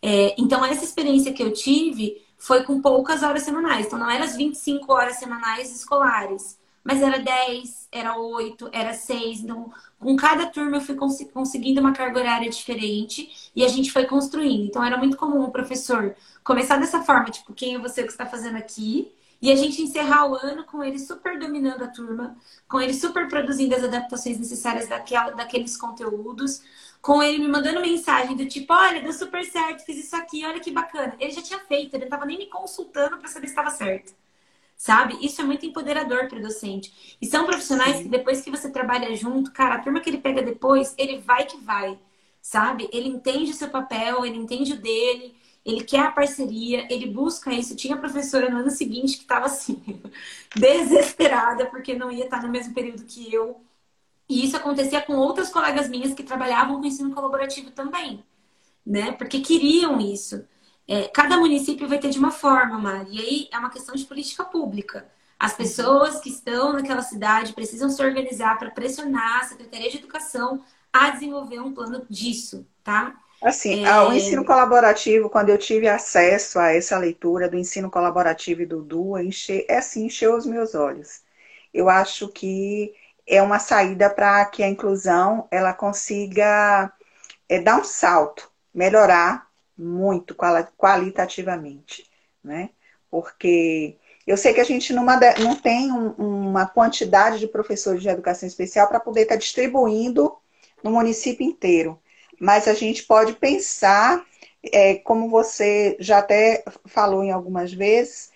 É, 0.00 0.34
então, 0.38 0.64
essa 0.64 0.84
experiência 0.84 1.32
que 1.32 1.42
eu 1.42 1.52
tive 1.52 2.22
foi 2.38 2.62
com 2.64 2.80
poucas 2.80 3.22
horas 3.22 3.42
semanais. 3.42 3.86
Então, 3.86 3.98
não 3.98 4.10
eram 4.10 4.24
as 4.24 4.36
25 4.36 4.92
horas 4.92 5.16
semanais 5.16 5.74
escolares, 5.74 6.58
mas 6.86 7.02
era 7.02 7.18
10, 7.18 7.88
era 7.90 8.16
8, 8.16 8.70
era 8.72 8.94
6. 8.94 9.40
Então, 9.40 9.72
com 9.98 10.14
cada 10.16 10.46
turma 10.46 10.76
eu 10.76 10.80
fui 10.80 10.94
cons 10.94 11.18
conseguindo 11.32 11.80
uma 11.80 11.92
carga 11.92 12.20
horária 12.20 12.48
diferente 12.48 13.50
e 13.54 13.64
a 13.64 13.68
gente 13.68 13.90
foi 13.90 14.06
construindo. 14.06 14.66
Então, 14.66 14.84
era 14.84 14.96
muito 14.96 15.16
comum 15.16 15.42
o 15.42 15.50
professor 15.50 16.14
começar 16.44 16.76
dessa 16.76 17.02
forma, 17.02 17.24
tipo, 17.24 17.52
quem 17.52 17.74
é 17.74 17.78
você 17.78 18.04
que 18.04 18.12
está 18.12 18.24
fazendo 18.24 18.56
aqui? 18.56 19.12
E 19.42 19.52
a 19.52 19.56
gente 19.56 19.82
encerrar 19.82 20.30
o 20.30 20.34
ano 20.36 20.64
com 20.64 20.82
ele 20.82 20.98
super 20.98 21.38
dominando 21.38 21.82
a 21.82 21.88
turma, 21.88 22.36
com 22.68 22.80
ele 22.80 22.94
super 22.94 23.28
produzindo 23.28 23.74
as 23.74 23.84
adaptações 23.84 24.38
necessárias 24.38 24.88
daquela, 24.88 25.32
daqueles 25.32 25.76
conteúdos, 25.76 26.62
com 27.02 27.22
ele 27.22 27.38
me 27.38 27.48
mandando 27.48 27.80
mensagem 27.80 28.36
do 28.36 28.46
tipo, 28.46 28.72
olha, 28.72 29.02
deu 29.02 29.12
super 29.12 29.44
certo, 29.44 29.84
fiz 29.84 29.98
isso 29.98 30.16
aqui, 30.16 30.44
olha 30.44 30.60
que 30.60 30.70
bacana. 30.70 31.14
Ele 31.18 31.32
já 31.32 31.42
tinha 31.42 31.58
feito, 31.58 31.94
ele 31.94 32.04
não 32.04 32.06
estava 32.06 32.24
nem 32.24 32.38
me 32.38 32.46
consultando 32.46 33.18
para 33.18 33.28
saber 33.28 33.48
se 33.48 33.52
estava 33.52 33.70
certo. 33.70 34.14
Sabe? 34.76 35.16
Isso 35.24 35.40
é 35.40 35.44
muito 35.44 35.64
empoderador 35.64 36.28
para 36.28 36.38
o 36.38 36.42
docente. 36.42 37.16
E 37.20 37.26
são 37.26 37.46
profissionais 37.46 37.96
Sim. 37.96 38.02
que 38.04 38.08
depois 38.08 38.42
que 38.42 38.50
você 38.50 38.70
trabalha 38.70 39.14
junto, 39.16 39.50
cara, 39.52 39.76
a 39.76 39.78
turma 39.78 40.00
que 40.00 40.10
ele 40.10 40.18
pega 40.18 40.42
depois, 40.42 40.94
ele 40.98 41.18
vai 41.18 41.46
que 41.46 41.56
vai. 41.56 41.98
Sabe? 42.42 42.88
Ele 42.92 43.08
entende 43.08 43.50
o 43.50 43.54
seu 43.54 43.68
papel, 43.70 44.24
ele 44.24 44.36
entende 44.36 44.74
o 44.74 44.80
dele, 44.80 45.34
ele 45.64 45.82
quer 45.82 46.00
a 46.00 46.12
parceria, 46.12 46.86
ele 46.90 47.06
busca 47.06 47.52
isso. 47.52 47.74
Tinha 47.74 47.96
professora 47.96 48.48
no 48.50 48.58
ano 48.58 48.70
seguinte 48.70 49.16
que 49.16 49.22
estava 49.22 49.46
assim, 49.46 49.82
desesperada, 50.54 51.66
porque 51.66 51.94
não 51.94 52.10
ia 52.12 52.24
estar 52.24 52.42
no 52.42 52.48
mesmo 52.48 52.72
período 52.74 53.04
que 53.04 53.32
eu. 53.32 53.60
E 54.28 54.44
isso 54.44 54.56
acontecia 54.56 55.00
com 55.02 55.14
outras 55.16 55.50
colegas 55.50 55.88
minhas 55.88 56.14
que 56.14 56.22
trabalhavam 56.22 56.80
com 56.80 56.86
ensino 56.86 57.14
colaborativo 57.14 57.70
também, 57.70 58.24
né? 58.84 59.12
Porque 59.12 59.40
queriam 59.40 60.00
isso. 60.00 60.44
É, 60.88 61.08
cada 61.08 61.36
município 61.38 61.88
vai 61.88 61.98
ter 61.98 62.10
de 62.10 62.18
uma 62.18 62.30
forma, 62.30 62.78
Mari. 62.78 63.08
E 63.10 63.18
aí 63.20 63.48
é 63.52 63.58
uma 63.58 63.70
questão 63.70 63.94
de 63.94 64.04
política 64.04 64.44
pública. 64.44 65.06
As 65.38 65.52
pessoas 65.52 66.20
que 66.20 66.30
estão 66.30 66.72
naquela 66.72 67.02
cidade 67.02 67.52
precisam 67.52 67.90
se 67.90 68.02
organizar 68.02 68.58
para 68.58 68.70
pressionar 68.70 69.40
a 69.40 69.44
Secretaria 69.44 69.90
de 69.90 69.98
Educação 69.98 70.62
a 70.92 71.10
desenvolver 71.10 71.60
um 71.60 71.74
plano 71.74 72.06
disso, 72.08 72.66
tá? 72.82 73.14
Assim, 73.42 73.84
é... 73.84 74.00
o 74.00 74.12
ensino 74.12 74.44
colaborativo, 74.44 75.28
quando 75.28 75.50
eu 75.50 75.58
tive 75.58 75.88
acesso 75.88 76.58
a 76.58 76.72
essa 76.72 76.96
leitura 76.96 77.50
do 77.50 77.56
ensino 77.58 77.90
colaborativo 77.90 78.62
e 78.62 78.66
do 78.66 78.82
DUA, 78.82 79.24
enche, 79.24 79.66
é 79.68 79.76
assim, 79.76 80.06
encheu 80.06 80.34
os 80.34 80.46
meus 80.46 80.74
olhos. 80.74 81.20
Eu 81.72 81.90
acho 81.90 82.28
que 82.28 82.94
é 83.26 83.42
uma 83.42 83.58
saída 83.58 84.08
para 84.08 84.44
que 84.46 84.62
a 84.62 84.68
inclusão 84.68 85.46
ela 85.50 85.74
consiga 85.74 86.90
é, 87.48 87.60
dar 87.60 87.78
um 87.78 87.84
salto, 87.84 88.50
melhorar 88.72 89.45
muito 89.76 90.34
qualitativamente, 90.76 92.10
né? 92.42 92.70
Porque 93.10 93.96
eu 94.26 94.36
sei 94.36 94.52
que 94.52 94.60
a 94.60 94.64
gente 94.64 94.92
numa, 94.92 95.18
não 95.38 95.56
tem 95.56 95.92
um, 95.92 96.10
uma 96.12 96.66
quantidade 96.66 97.38
de 97.38 97.46
professores 97.46 98.02
de 98.02 98.08
educação 98.08 98.46
especial 98.46 98.88
para 98.88 99.00
poder 99.00 99.22
estar 99.22 99.34
tá 99.34 99.40
distribuindo 99.40 100.36
no 100.82 100.90
município 100.92 101.46
inteiro 101.46 102.00
mas 102.38 102.68
a 102.68 102.74
gente 102.74 103.04
pode 103.04 103.34
pensar, 103.34 104.24
é, 104.62 104.96
como 104.96 105.28
você 105.28 105.96
já 105.98 106.18
até 106.18 106.64
falou 106.86 107.22
em 107.22 107.30
algumas 107.30 107.72
vezes, 107.72 108.30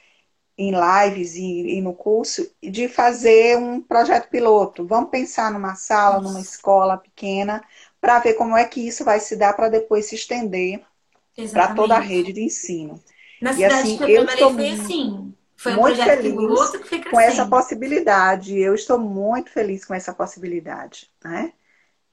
em 0.56 0.72
lives 0.72 1.34
e, 1.36 1.76
e, 1.76 1.80
no 1.80 1.94
curso, 1.94 2.50
de 2.62 2.88
fazer 2.88 3.56
um 3.56 3.80
projeto 3.80 4.28
piloto. 4.28 4.86
Vamos 4.86 5.10
pensar 5.10 5.50
numa 5.50 5.74
sala, 5.74 6.20
numa 6.20 6.40
escola 6.40 6.98
pequena, 6.98 7.64
para 8.00 8.18
ver 8.18 8.34
como 8.34 8.56
é 8.56 8.64
que 8.64 8.86
isso 8.86 9.04
vai 9.04 9.20
se 9.20 9.36
dar 9.36 9.54
para 9.54 9.68
depois 9.68 10.06
se 10.06 10.14
estender 10.14 10.82
para 11.52 11.74
toda 11.74 11.96
a 11.96 12.00
rede 12.00 12.32
de 12.32 12.42
ensino. 12.42 13.02
Na 13.40 13.52
e 13.52 13.54
cidade 13.54 13.74
assim, 13.74 13.96
que 13.96 14.02
eu, 14.04 14.08
eu 14.08 14.24
estou 14.24 14.54
foi 14.54 14.68
assim. 14.70 15.34
Foi 15.56 15.72
um 15.72 15.80
muito 15.80 15.96
projeto 15.96 16.16
feliz 16.22 16.34
piloto 16.34 16.78
que 16.80 16.88
foi 16.88 17.04
com 17.04 17.20
essa 17.20 17.46
possibilidade. 17.46 18.58
Eu 18.58 18.74
estou 18.74 18.98
muito 18.98 19.50
feliz 19.50 19.84
com 19.84 19.92
essa 19.92 20.12
possibilidade, 20.14 21.10
né? 21.22 21.52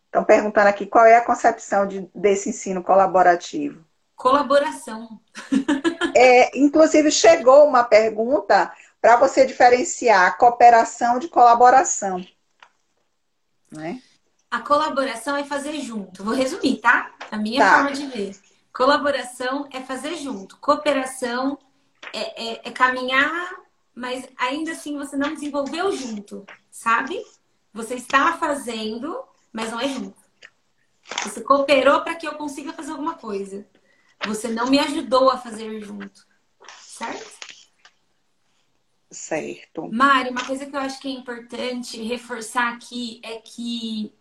Estão 0.05 0.23
perguntando 0.23 0.67
aqui 0.67 0.85
qual 0.85 1.05
é 1.05 1.15
a 1.15 1.23
concepção 1.23 1.87
de, 1.87 2.09
desse 2.13 2.49
ensino 2.49 2.83
colaborativo. 2.83 3.85
Colaboração. 4.17 5.19
é, 6.15 6.57
inclusive, 6.57 7.11
chegou 7.11 7.65
uma 7.65 7.83
pergunta 7.83 8.69
para 8.99 9.15
você 9.15 9.45
diferenciar 9.45 10.37
cooperação 10.37 11.19
de 11.19 11.27
colaboração. 11.29 12.25
Né? 13.71 14.01
A 14.49 14.59
colaboração 14.59 15.37
é 15.37 15.43
fazer 15.43 15.79
junto. 15.79 16.23
Vou 16.23 16.33
resumir, 16.33 16.81
tá? 16.81 17.13
A 17.31 17.37
minha 17.37 17.63
tá. 17.63 17.75
forma 17.75 17.91
de 17.91 18.07
ver. 18.07 18.35
Colaboração 18.77 19.67
é 19.71 19.81
fazer 19.81 20.15
junto. 20.17 20.55
Cooperação 20.57 21.57
é, 22.13 22.49
é, 22.49 22.61
é 22.65 22.71
caminhar, 22.71 23.51
mas 23.95 24.29
ainda 24.37 24.73
assim 24.73 24.95
você 24.95 25.17
não 25.17 25.33
desenvolveu 25.33 25.91
junto, 25.91 26.45
sabe? 26.69 27.19
Você 27.73 27.95
está 27.95 28.37
fazendo, 28.37 29.19
mas 29.51 29.71
não 29.71 29.79
é 29.79 29.87
junto. 29.87 30.21
Você 31.23 31.41
cooperou 31.41 32.01
para 32.01 32.13
que 32.13 32.27
eu 32.27 32.35
consiga 32.35 32.71
fazer 32.71 32.91
alguma 32.91 33.15
coisa. 33.15 33.67
Você 34.27 34.47
não 34.47 34.67
me 34.67 34.77
ajudou 34.77 35.31
a 35.31 35.39
fazer 35.39 35.81
junto. 35.81 36.27
Certo? 36.79 37.35
Certo. 39.09 39.89
Mari, 39.91 40.29
uma 40.29 40.45
coisa 40.45 40.67
que 40.67 40.75
eu 40.75 40.79
acho 40.79 40.99
que 40.99 41.07
é 41.07 41.11
importante 41.11 41.99
reforçar 42.03 42.75
aqui 42.75 43.19
é 43.23 43.39
que 43.39 44.13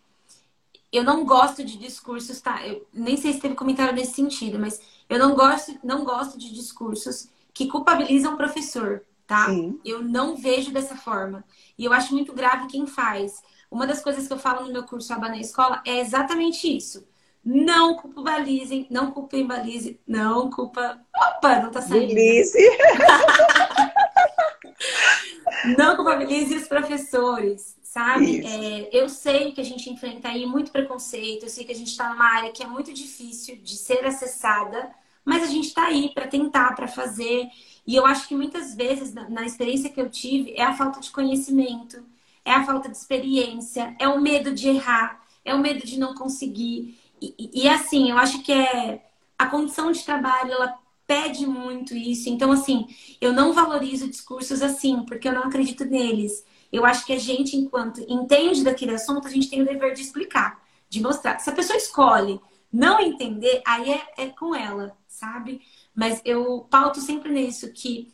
eu 0.97 1.03
não 1.03 1.23
gosto 1.23 1.63
de 1.63 1.77
discursos, 1.77 2.41
tá? 2.41 2.65
Eu 2.65 2.85
nem 2.91 3.15
sei 3.15 3.33
se 3.33 3.39
teve 3.39 3.55
comentário 3.55 3.93
nesse 3.93 4.15
sentido, 4.15 4.57
mas 4.57 4.81
eu 5.07 5.19
não 5.19 5.35
gosto, 5.35 5.77
não 5.83 6.03
gosto 6.03 6.37
de 6.37 6.53
discursos 6.53 7.29
que 7.53 7.67
culpabilizam 7.67 8.33
o 8.33 8.37
professor, 8.37 9.03
tá? 9.25 9.45
Sim. 9.45 9.79
Eu 9.85 10.01
não 10.01 10.35
vejo 10.35 10.71
dessa 10.71 10.95
forma. 10.95 11.43
E 11.77 11.85
eu 11.85 11.93
acho 11.93 12.13
muito 12.13 12.33
grave 12.33 12.67
quem 12.67 12.87
faz. 12.87 13.43
Uma 13.69 13.85
das 13.85 14.01
coisas 14.01 14.27
que 14.27 14.33
eu 14.33 14.39
falo 14.39 14.65
no 14.65 14.73
meu 14.73 14.83
curso 14.83 15.13
Aba 15.13 15.29
na 15.29 15.37
Escola 15.37 15.81
é 15.85 15.99
exatamente 15.99 16.75
isso. 16.75 17.07
Não 17.45 17.95
culpabilizem, 17.95 18.87
não 18.89 19.11
culpem 19.11 19.45
balize, 19.45 19.99
não 20.05 20.49
culpa. 20.49 20.99
Opa, 21.15 21.61
não 21.61 21.71
tá 21.71 21.81
saindo. 21.81 22.07
Balize. 22.07 22.57
não 25.77 25.95
culpabilize 25.95 26.55
os 26.55 26.67
professores, 26.67 27.76
sabe? 27.97 28.45
É, 28.45 28.89
eu 28.91 29.09
sei 29.09 29.51
que 29.51 29.59
a 29.59 29.63
gente 29.63 29.89
enfrenta 29.89 30.27
aí 30.29 30.45
muito 30.45 30.71
preconceito, 30.71 31.43
eu 31.43 31.49
sei 31.49 31.65
que 31.65 31.71
a 31.71 31.75
gente 31.75 31.89
está 31.89 32.09
numa 32.09 32.25
área 32.25 32.51
que 32.51 32.61
é 32.61 32.67
muito 32.67 32.93
difícil 32.93 33.57
de 33.57 33.75
ser 33.75 34.05
acessada, 34.05 34.91
mas 35.25 35.41
a 35.41 35.47
gente 35.47 35.69
está 35.69 35.87
aí 35.87 36.11
para 36.13 36.27
tentar, 36.27 36.75
para 36.75 36.87
fazer. 36.87 37.49
E 37.87 37.95
eu 37.95 38.05
acho 38.05 38.27
que 38.27 38.35
muitas 38.35 38.75
vezes, 38.75 39.13
na, 39.15 39.27
na 39.27 39.45
experiência 39.45 39.89
que 39.89 39.99
eu 39.99 40.09
tive, 40.11 40.53
é 40.55 40.63
a 40.63 40.75
falta 40.75 40.99
de 40.99 41.09
conhecimento, 41.09 42.05
é 42.45 42.51
a 42.53 42.63
falta 42.63 42.87
de 42.87 42.95
experiência, 42.95 43.95
é 43.99 44.07
o 44.07 44.21
medo 44.21 44.53
de 44.53 44.69
errar, 44.69 45.19
é 45.43 45.55
o 45.55 45.59
medo 45.59 45.83
de 45.83 45.97
não 45.97 46.13
conseguir. 46.13 46.99
E, 47.19 47.63
e, 47.63 47.67
assim, 47.67 48.11
eu 48.11 48.17
acho 48.19 48.43
que 48.43 48.51
é 48.53 49.03
a 49.39 49.47
condição 49.47 49.91
de 49.91 50.03
trabalho, 50.03 50.51
ela 50.51 50.77
pede 51.07 51.47
muito 51.47 51.95
isso. 51.95 52.29
Então, 52.29 52.51
assim, 52.51 52.85
eu 53.19 53.33
não 53.33 53.53
valorizo 53.53 54.07
discursos 54.07 54.61
assim, 54.61 55.03
porque 55.03 55.27
eu 55.27 55.33
não 55.33 55.45
acredito 55.45 55.83
neles. 55.83 56.45
Eu 56.71 56.85
acho 56.85 57.05
que 57.05 57.13
a 57.13 57.19
gente, 57.19 57.55
enquanto 57.55 58.01
entende 58.07 58.63
daquele 58.63 58.93
assunto, 58.95 59.27
a 59.27 59.31
gente 59.31 59.49
tem 59.49 59.61
o 59.61 59.65
dever 59.65 59.93
de 59.93 60.01
explicar, 60.01 60.61
de 60.89 61.01
mostrar. 61.01 61.39
Se 61.39 61.49
a 61.49 61.53
pessoa 61.53 61.77
escolhe 61.77 62.39
não 62.71 62.99
entender, 62.99 63.61
aí 63.65 63.91
é, 63.91 64.01
é 64.17 64.25
com 64.27 64.53
ela, 64.53 64.95
sabe? 65.07 65.61
Mas 65.95 66.21
eu 66.25 66.67
pauto 66.69 66.99
sempre 66.99 67.31
nisso, 67.31 67.71
que 67.71 68.13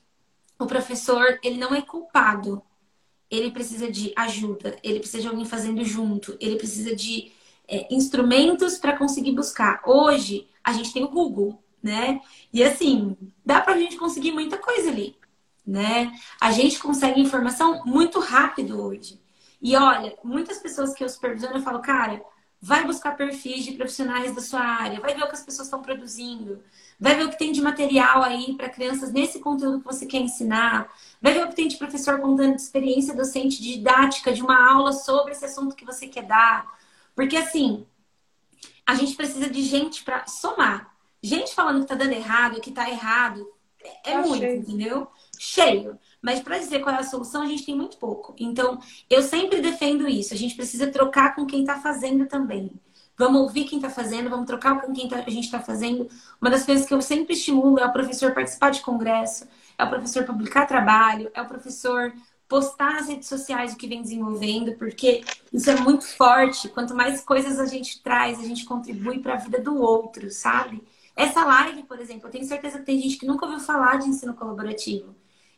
o 0.59 0.65
professor, 0.65 1.39
ele 1.43 1.57
não 1.57 1.73
é 1.73 1.81
culpado. 1.81 2.61
Ele 3.29 3.51
precisa 3.51 3.91
de 3.91 4.13
ajuda, 4.15 4.77
ele 4.83 4.99
precisa 4.99 5.21
de 5.23 5.27
alguém 5.27 5.45
fazendo 5.45 5.83
junto, 5.83 6.37
ele 6.39 6.55
precisa 6.55 6.95
de 6.95 7.31
é, 7.67 7.93
instrumentos 7.93 8.77
para 8.77 8.95
conseguir 8.95 9.31
buscar. 9.31 9.81
Hoje, 9.85 10.47
a 10.63 10.71
gente 10.71 10.93
tem 10.93 11.03
o 11.03 11.09
Google, 11.09 11.61
né? 11.81 12.21
E 12.53 12.63
assim, 12.63 13.17
dá 13.43 13.59
para 13.59 13.73
a 13.73 13.77
gente 13.77 13.97
conseguir 13.97 14.31
muita 14.31 14.57
coisa 14.57 14.89
ali, 14.89 15.15
né? 15.65 16.11
A 16.39 16.51
gente 16.51 16.79
consegue 16.79 17.21
informação 17.21 17.83
muito 17.85 18.19
rápido 18.19 18.81
hoje. 18.81 19.21
E 19.61 19.75
olha, 19.75 20.15
muitas 20.23 20.59
pessoas 20.59 20.93
que 20.93 21.03
eu 21.03 21.09
supervisiono, 21.09 21.57
eu 21.57 21.61
falo, 21.61 21.79
cara, 21.79 22.21
vai 22.61 22.85
buscar 22.85 23.15
perfis 23.15 23.65
de 23.65 23.73
profissionais 23.73 24.33
da 24.33 24.41
sua 24.41 24.61
área, 24.61 24.99
vai 24.99 25.13
ver 25.13 25.23
o 25.23 25.27
que 25.27 25.35
as 25.35 25.43
pessoas 25.43 25.67
estão 25.67 25.81
produzindo, 25.81 26.61
vai 26.97 27.15
ver 27.15 27.25
o 27.25 27.29
que 27.29 27.37
tem 27.37 27.51
de 27.51 27.61
material 27.61 28.23
aí 28.23 28.55
para 28.55 28.69
crianças 28.69 29.11
nesse 29.11 29.39
conteúdo 29.39 29.79
que 29.79 29.85
você 29.85 30.05
quer 30.05 30.19
ensinar, 30.19 30.89
vai 31.21 31.33
ver 31.33 31.43
o 31.43 31.49
que 31.49 31.55
tem 31.55 31.67
de 31.67 31.77
professor 31.77 32.21
contando 32.21 32.55
de 32.55 32.61
experiência 32.61 33.13
docente, 33.13 33.61
de 33.61 33.73
didática, 33.73 34.31
de 34.31 34.41
uma 34.41 34.71
aula 34.71 34.93
sobre 34.93 35.33
esse 35.33 35.43
assunto 35.43 35.75
que 35.75 35.83
você 35.83 36.07
quer 36.07 36.23
dar. 36.23 36.65
Porque 37.13 37.35
assim, 37.35 37.85
a 38.85 38.95
gente 38.95 39.15
precisa 39.15 39.49
de 39.49 39.61
gente 39.61 40.03
para 40.03 40.25
somar. 40.27 40.93
Gente 41.21 41.53
falando 41.53 41.81
que 41.81 41.87
tá 41.87 41.95
dando 41.95 42.13
errado, 42.13 42.61
que 42.61 42.71
tá 42.71 42.89
errado, 42.89 43.45
é, 44.05 44.17
muito, 44.17 44.45
entendeu? 44.45 45.09
Cheio. 45.45 45.99
Mas 46.21 46.39
para 46.39 46.57
dizer 46.57 46.79
qual 46.79 46.95
é 46.95 46.99
a 46.99 47.03
solução, 47.03 47.41
a 47.41 47.45
gente 47.45 47.65
tem 47.65 47.75
muito 47.75 47.97
pouco. 47.97 48.33
Então, 48.39 48.79
eu 49.09 49.21
sempre 49.21 49.59
defendo 49.59 50.07
isso. 50.07 50.33
A 50.33 50.37
gente 50.37 50.55
precisa 50.55 50.87
trocar 50.87 51.35
com 51.35 51.45
quem 51.45 51.61
está 51.61 51.81
fazendo 51.81 52.25
também. 52.27 52.71
Vamos 53.17 53.41
ouvir 53.41 53.65
quem 53.65 53.77
está 53.77 53.89
fazendo, 53.89 54.29
vamos 54.29 54.47
trocar 54.47 54.79
com 54.81 54.93
quem 54.93 55.09
tá, 55.09 55.17
a 55.17 55.29
gente 55.29 55.43
está 55.43 55.59
fazendo. 55.59 56.07
Uma 56.41 56.49
das 56.49 56.65
coisas 56.65 56.85
que 56.85 56.93
eu 56.93 57.01
sempre 57.01 57.33
estimulo 57.33 57.77
é 57.77 57.85
o 57.85 57.91
professor 57.91 58.33
participar 58.33 58.69
de 58.69 58.81
congresso, 58.81 59.45
é 59.77 59.83
o 59.83 59.89
professor 59.89 60.23
publicar 60.23 60.65
trabalho, 60.65 61.29
é 61.33 61.41
o 61.41 61.45
professor 61.45 62.13
postar 62.47 62.93
nas 62.93 63.09
redes 63.09 63.27
sociais 63.27 63.73
o 63.73 63.77
que 63.77 63.85
vem 63.85 64.01
desenvolvendo, 64.01 64.77
porque 64.77 65.25
isso 65.51 65.69
é 65.69 65.75
muito 65.75 66.07
forte. 66.15 66.69
Quanto 66.69 66.95
mais 66.95 67.19
coisas 67.19 67.59
a 67.59 67.65
gente 67.65 68.01
traz, 68.01 68.39
a 68.39 68.43
gente 68.43 68.63
contribui 68.63 69.19
para 69.19 69.33
a 69.33 69.37
vida 69.37 69.59
do 69.59 69.75
outro, 69.75 70.31
sabe? 70.31 70.81
Essa 71.15 71.43
live, 71.43 71.83
por 71.83 71.99
exemplo, 71.99 72.27
eu 72.27 72.31
tenho 72.31 72.45
certeza 72.45 72.79
que 72.79 72.85
tem 72.85 72.99
gente 72.99 73.17
que 73.17 73.25
nunca 73.25 73.45
ouviu 73.45 73.59
falar 73.59 73.97
de 73.97 74.07
ensino 74.07 74.33
colaborativo. 74.33 75.13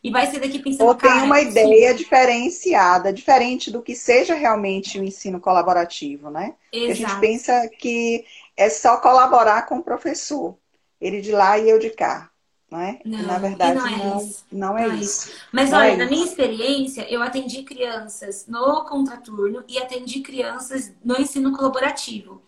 E 0.06 0.10
vai 0.10 0.24
ser 0.30 0.38
daqui 0.38 0.60
pensando. 0.60 0.86
Ou 0.86 0.94
tem 0.94 1.10
uma 1.10 1.40
ideia 1.40 1.90
sim. 1.90 1.96
diferenciada, 1.96 3.12
diferente 3.12 3.72
do 3.72 3.82
que 3.82 3.96
seja 3.96 4.36
realmente 4.36 5.00
o 5.00 5.02
ensino 5.02 5.40
colaborativo, 5.40 6.30
né? 6.30 6.54
Exato. 6.72 6.92
A 6.92 6.94
gente 6.94 7.20
pensa 7.20 7.68
que 7.76 8.24
é 8.56 8.70
só 8.70 8.98
colaborar 8.98 9.66
com 9.66 9.78
o 9.78 9.82
professor. 9.82 10.56
Ele 11.00 11.20
de 11.20 11.32
lá 11.32 11.58
e 11.58 11.68
eu 11.68 11.80
de 11.80 11.90
cá. 11.90 12.30
Né? 12.70 13.00
Não, 13.04 13.22
na 13.22 13.38
verdade, 13.38 13.78
não 13.78 13.86
é, 13.86 13.96
não, 13.96 14.18
isso. 14.18 14.46
Não 14.52 14.78
é, 14.78 14.86
não 14.86 14.94
isso. 14.94 15.28
isso. 15.28 15.40
Mas 15.50 15.70
não 15.70 15.78
olha, 15.78 15.88
é 15.88 15.96
na 15.96 16.04
isso. 16.04 16.12
minha 16.12 16.24
experiência, 16.24 17.12
eu 17.12 17.20
atendi 17.20 17.64
crianças 17.64 18.46
no 18.46 18.84
contraturno 18.84 19.64
e 19.66 19.78
atendi 19.78 20.20
crianças 20.20 20.92
no 21.04 21.20
ensino 21.20 21.50
colaborativo. 21.50 22.40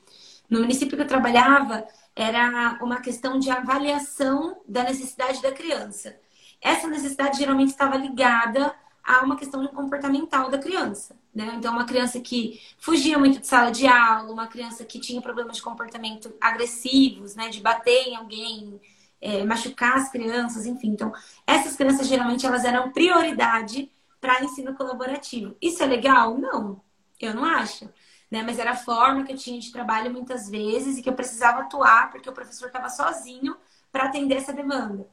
No 0.48 0.61
município 0.61 0.96
que 0.96 1.02
eu 1.02 1.09
trabalhava, 1.09 1.84
era 2.14 2.78
uma 2.80 3.00
questão 3.00 3.36
de 3.36 3.50
avaliação 3.50 4.61
da 4.66 4.84
necessidade 4.84 5.42
da 5.42 5.50
criança. 5.50 6.16
Essa 6.61 6.86
necessidade 6.86 7.38
geralmente 7.38 7.70
estava 7.70 7.96
ligada 7.96 8.74
a 9.02 9.22
uma 9.22 9.36
questão 9.36 9.66
comportamental 9.68 10.50
da 10.50 10.59
criança. 10.59 11.16
Né? 11.34 11.54
Então, 11.56 11.72
uma 11.72 11.86
criança 11.86 12.20
que 12.20 12.61
fugia 12.78 13.18
muito 13.18 13.40
de 13.40 13.46
sala 13.46 13.70
de 13.70 13.86
aula, 13.86 14.30
uma 14.30 14.46
criança 14.46 14.84
que 14.84 15.00
tinha 15.00 15.22
problemas 15.22 15.56
de 15.56 15.62
comportamento 15.62 16.34
agressivos, 16.40 17.34
né? 17.34 17.48
de 17.48 17.61
bater 17.61 18.09
em 18.09 18.16
alguém, 18.16 18.80
é, 19.20 19.44
machucar 19.44 19.96
as 19.96 20.11
crianças, 20.11 20.66
enfim. 20.66 20.88
Então, 20.88 21.12
essas 21.46 21.74
crianças 21.74 22.06
geralmente 22.06 22.44
elas 22.44 22.64
eram 22.64 22.92
prioridade 22.92 23.90
para 24.20 24.44
ensino 24.44 24.74
colaborativo. 24.74 25.56
Isso 25.62 25.82
é 25.82 25.86
legal? 25.86 26.36
Não, 26.36 26.80
eu 27.20 27.34
não 27.34 27.44
acho. 27.44 27.88
Né? 28.30 28.42
Mas 28.42 28.59
era 28.59 28.72
a 28.72 28.76
forma 28.76 29.24
que 29.24 29.32
eu 29.32 29.36
tinha 29.36 29.59
de 29.59 29.72
trabalho 29.72 30.11
muitas 30.11 30.50
vezes 30.50 30.98
e 30.98 31.02
que 31.02 31.09
eu 31.09 31.14
precisava 31.14 31.62
atuar 31.62 32.11
porque 32.11 32.28
o 32.28 32.32
professor 32.32 32.66
estava 32.66 32.90
sozinho 32.90 33.56
para 33.90 34.04
atender 34.04 34.36
essa 34.36 34.52
demanda. 34.52 35.09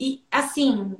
E 0.00 0.24
assim, 0.30 0.96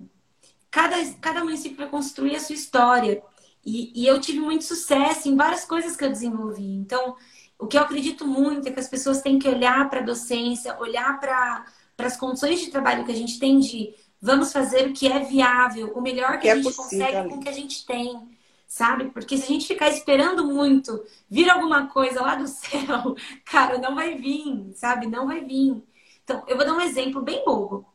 cada, 0.70 0.96
cada 1.20 1.44
município 1.44 1.76
vai 1.76 1.88
construir 1.88 2.36
a 2.36 2.40
sua 2.40 2.54
história. 2.54 3.22
E, 3.64 4.02
e 4.02 4.06
eu 4.06 4.20
tive 4.20 4.40
muito 4.40 4.64
sucesso 4.64 5.28
em 5.28 5.36
várias 5.36 5.64
coisas 5.64 5.96
que 5.96 6.04
eu 6.04 6.10
desenvolvi. 6.10 6.74
Então, 6.74 7.16
o 7.58 7.66
que 7.66 7.76
eu 7.76 7.82
acredito 7.82 8.26
muito 8.26 8.68
é 8.68 8.72
que 8.72 8.80
as 8.80 8.88
pessoas 8.88 9.20
têm 9.20 9.38
que 9.38 9.48
olhar 9.48 9.88
para 9.90 10.00
a 10.00 10.04
docência, 10.04 10.78
olhar 10.78 11.18
para 11.20 11.64
as 11.98 12.16
condições 12.16 12.60
de 12.60 12.70
trabalho 12.70 13.04
que 13.04 13.12
a 13.12 13.16
gente 13.16 13.38
tem 13.38 13.58
de 13.58 13.94
vamos 14.20 14.52
fazer 14.52 14.88
o 14.88 14.92
que 14.92 15.06
é 15.06 15.20
viável, 15.20 15.92
o 15.94 16.00
melhor 16.00 16.34
que, 16.34 16.42
que 16.42 16.48
a 16.48 16.52
é 16.52 16.56
gente 16.56 16.74
possível, 16.74 17.06
consegue 17.06 17.28
com 17.28 17.36
o 17.36 17.40
que 17.40 17.48
a 17.48 17.52
gente 17.52 17.86
tem, 17.86 18.28
sabe? 18.66 19.10
Porque 19.10 19.36
se 19.36 19.44
a 19.44 19.46
gente 19.46 19.66
ficar 19.66 19.88
esperando 19.88 20.44
muito 20.44 21.04
vir 21.28 21.48
alguma 21.50 21.86
coisa 21.88 22.20
lá 22.20 22.34
do 22.34 22.46
céu, 22.48 23.16
cara, 23.44 23.78
não 23.78 23.94
vai 23.94 24.14
vir, 24.14 24.72
sabe? 24.74 25.06
Não 25.06 25.26
vai 25.26 25.44
vir. 25.44 25.82
Então, 26.24 26.44
eu 26.46 26.56
vou 26.56 26.66
dar 26.66 26.74
um 26.74 26.80
exemplo 26.80 27.22
bem 27.22 27.44
bobo. 27.44 27.86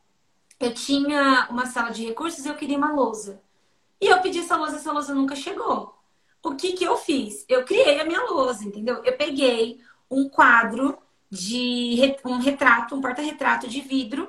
Eu 0.58 0.72
tinha 0.72 1.48
uma 1.50 1.66
sala 1.66 1.90
de 1.90 2.04
recursos 2.06 2.44
e 2.44 2.48
eu 2.48 2.54
queria 2.54 2.78
uma 2.78 2.92
lousa. 2.92 3.40
E 4.00 4.06
eu 4.06 4.20
pedi 4.20 4.40
essa 4.40 4.56
lousa, 4.56 4.76
essa 4.76 4.92
lousa 4.92 5.14
nunca 5.14 5.34
chegou. 5.34 5.94
O 6.42 6.54
que 6.54 6.72
que 6.72 6.84
eu 6.84 6.96
fiz? 6.96 7.44
Eu 7.48 7.64
criei 7.64 8.00
a 8.00 8.04
minha 8.04 8.22
lousa, 8.24 8.64
entendeu? 8.64 9.02
Eu 9.04 9.16
peguei 9.16 9.80
um 10.10 10.28
quadro 10.28 10.98
de 11.30 12.16
um 12.24 12.38
retrato, 12.38 12.94
um 12.94 13.00
porta-retrato 13.00 13.66
de 13.66 13.80
vidro, 13.80 14.28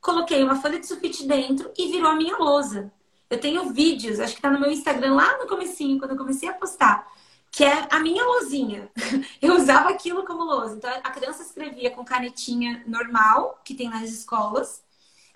coloquei 0.00 0.42
uma 0.42 0.56
folha 0.56 0.80
de 0.80 0.86
sulfite 0.86 1.26
dentro 1.26 1.70
e 1.76 1.88
virou 1.92 2.10
a 2.10 2.16
minha 2.16 2.36
lousa. 2.36 2.92
Eu 3.30 3.38
tenho 3.40 3.72
vídeos, 3.72 4.18
acho 4.18 4.34
que 4.34 4.42
tá 4.42 4.50
no 4.50 4.60
meu 4.60 4.70
Instagram 4.70 5.14
lá 5.14 5.38
no 5.38 5.46
comecinho, 5.46 5.98
quando 5.98 6.10
eu 6.10 6.18
comecei 6.18 6.48
a 6.48 6.52
postar, 6.52 7.06
que 7.50 7.64
é 7.64 7.86
a 7.90 7.98
minha 8.00 8.24
lousinha. 8.24 8.90
Eu 9.40 9.56
usava 9.56 9.90
aquilo 9.90 10.24
como 10.24 10.42
lousa. 10.44 10.76
Então 10.76 10.90
a 10.90 11.10
criança 11.10 11.42
escrevia 11.42 11.90
com 11.90 12.04
canetinha 12.04 12.82
normal, 12.86 13.60
que 13.64 13.74
tem 13.74 13.88
nas 13.88 14.10
escolas, 14.10 14.82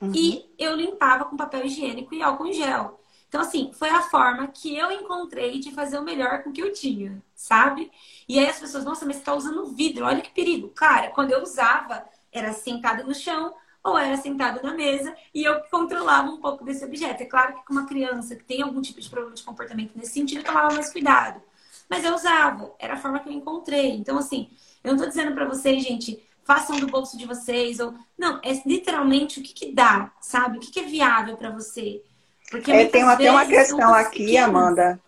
uhum. 0.00 0.12
e 0.14 0.54
eu 0.58 0.74
limpava 0.74 1.24
com 1.24 1.36
papel 1.36 1.66
higiênico 1.66 2.14
e 2.14 2.22
álcool 2.22 2.46
em 2.46 2.52
gel. 2.52 3.00
Então, 3.28 3.40
assim, 3.40 3.72
foi 3.72 3.90
a 3.90 4.02
forma 4.02 4.46
que 4.48 4.76
eu 4.76 4.90
encontrei 4.90 5.58
de 5.58 5.72
fazer 5.72 5.98
o 5.98 6.02
melhor 6.02 6.42
com 6.42 6.50
o 6.50 6.52
que 6.52 6.62
eu 6.62 6.72
tinha, 6.72 7.22
sabe? 7.34 7.90
E 8.28 8.38
aí 8.38 8.48
as 8.48 8.58
pessoas, 8.58 8.84
nossa, 8.84 9.04
mas 9.04 9.16
você 9.16 9.22
tá 9.22 9.34
usando 9.34 9.66
vidro, 9.66 10.04
olha 10.04 10.22
que 10.22 10.30
perigo. 10.30 10.68
Cara, 10.68 11.10
quando 11.10 11.32
eu 11.32 11.42
usava, 11.42 12.04
era 12.32 12.52
sentada 12.52 13.02
no 13.02 13.14
chão 13.14 13.52
ou 13.82 13.98
era 13.98 14.16
sentado 14.16 14.62
na 14.62 14.74
mesa 14.74 15.14
e 15.34 15.44
eu 15.44 15.60
controlava 15.70 16.28
um 16.28 16.40
pouco 16.40 16.64
desse 16.64 16.84
objeto. 16.84 17.22
É 17.22 17.26
claro 17.26 17.54
que 17.54 17.64
com 17.64 17.72
uma 17.72 17.86
criança 17.86 18.34
que 18.34 18.44
tem 18.44 18.62
algum 18.62 18.80
tipo 18.80 19.00
de 19.00 19.08
problema 19.08 19.34
de 19.34 19.42
comportamento 19.42 19.92
nesse 19.96 20.12
sentido, 20.12 20.40
eu 20.40 20.44
tomava 20.44 20.74
mais 20.74 20.92
cuidado. 20.92 21.40
Mas 21.88 22.04
eu 22.04 22.14
usava, 22.14 22.74
era 22.78 22.94
a 22.94 22.96
forma 22.96 23.20
que 23.20 23.28
eu 23.28 23.32
encontrei. 23.32 23.92
Então, 23.92 24.18
assim, 24.18 24.50
eu 24.82 24.92
não 24.92 24.98
tô 24.98 25.06
dizendo 25.06 25.34
para 25.34 25.46
vocês, 25.46 25.82
gente, 25.84 26.25
façam 26.46 26.78
do 26.78 26.86
bolso 26.86 27.18
de 27.18 27.26
vocês 27.26 27.80
ou 27.80 27.92
não, 28.16 28.40
é 28.42 28.52
literalmente 28.64 29.40
o 29.40 29.42
que 29.42 29.52
que 29.52 29.72
dá, 29.72 30.12
sabe? 30.20 30.58
O 30.58 30.60
que 30.60 30.70
que 30.70 30.80
é 30.80 30.84
viável 30.84 31.36
para 31.36 31.50
você? 31.50 32.02
Porque 32.48 32.70
é, 32.70 32.86
tem 32.86 33.02
até 33.02 33.30
uma 33.30 33.44
questão 33.44 33.92
aqui, 33.92 34.26
pequenas. 34.26 34.48
Amanda. 34.48 35.00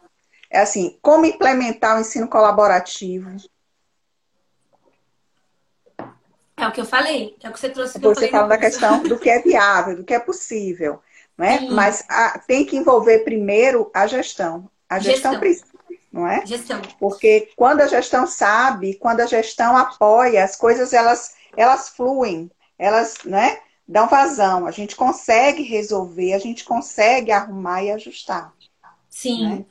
É 0.51 0.61
assim, 0.61 0.99
como 1.01 1.27
implementar 1.27 1.97
o 1.97 2.01
ensino 2.01 2.27
colaborativo? 2.27 3.31
É 6.57 6.67
o 6.67 6.73
que 6.73 6.81
eu 6.81 6.85
falei, 6.85 7.37
é 7.41 7.49
o 7.49 7.53
que 7.53 7.61
você 7.61 7.69
trouxe. 7.71 8.01
Você 8.01 8.29
fala 8.29 8.49
da 8.49 8.59
questão 8.59 9.01
do 9.05 9.17
que 9.17 9.31
é 9.31 9.41
viável, 9.41 9.97
do 9.97 10.05
que 10.05 10.13
é 10.13 10.19
possível, 10.19 11.01
né? 11.37 11.59
Sim. 11.59 11.71
Mas 11.71 12.05
a, 12.09 12.41
tem 12.41 12.67
que 12.67 12.77
envolver 12.77 13.21
primeiro 13.21 13.89
a 13.95 14.09
gestão. 14.09 14.69
A 14.89 14.99
gestão, 14.99 15.39
gestão. 15.39 15.78
Não 16.13 16.27
é? 16.27 16.45
Gestão. 16.47 16.81
Porque 16.99 17.51
quando 17.57 17.81
a 17.81 17.87
gestão 17.87 18.27
sabe, 18.27 18.95
quando 18.95 19.21
a 19.21 19.27
gestão 19.27 19.77
apoia, 19.77 20.45
as 20.45 20.57
coisas 20.57 20.93
elas, 20.93 21.35
elas 21.57 21.89
fluem, 21.91 22.51
elas, 22.79 23.19
né? 23.25 23.59
Dão 23.87 24.07
vazão, 24.07 24.67
a 24.67 24.71
gente 24.71 24.95
consegue 24.95 25.63
resolver, 25.63 26.35
a 26.35 26.39
gente 26.39 26.63
consegue 26.65 27.33
arrumar 27.33 27.83
e 27.83 27.91
ajustar. 27.91 28.53
Sim. 29.09 29.49
Né? 29.49 29.65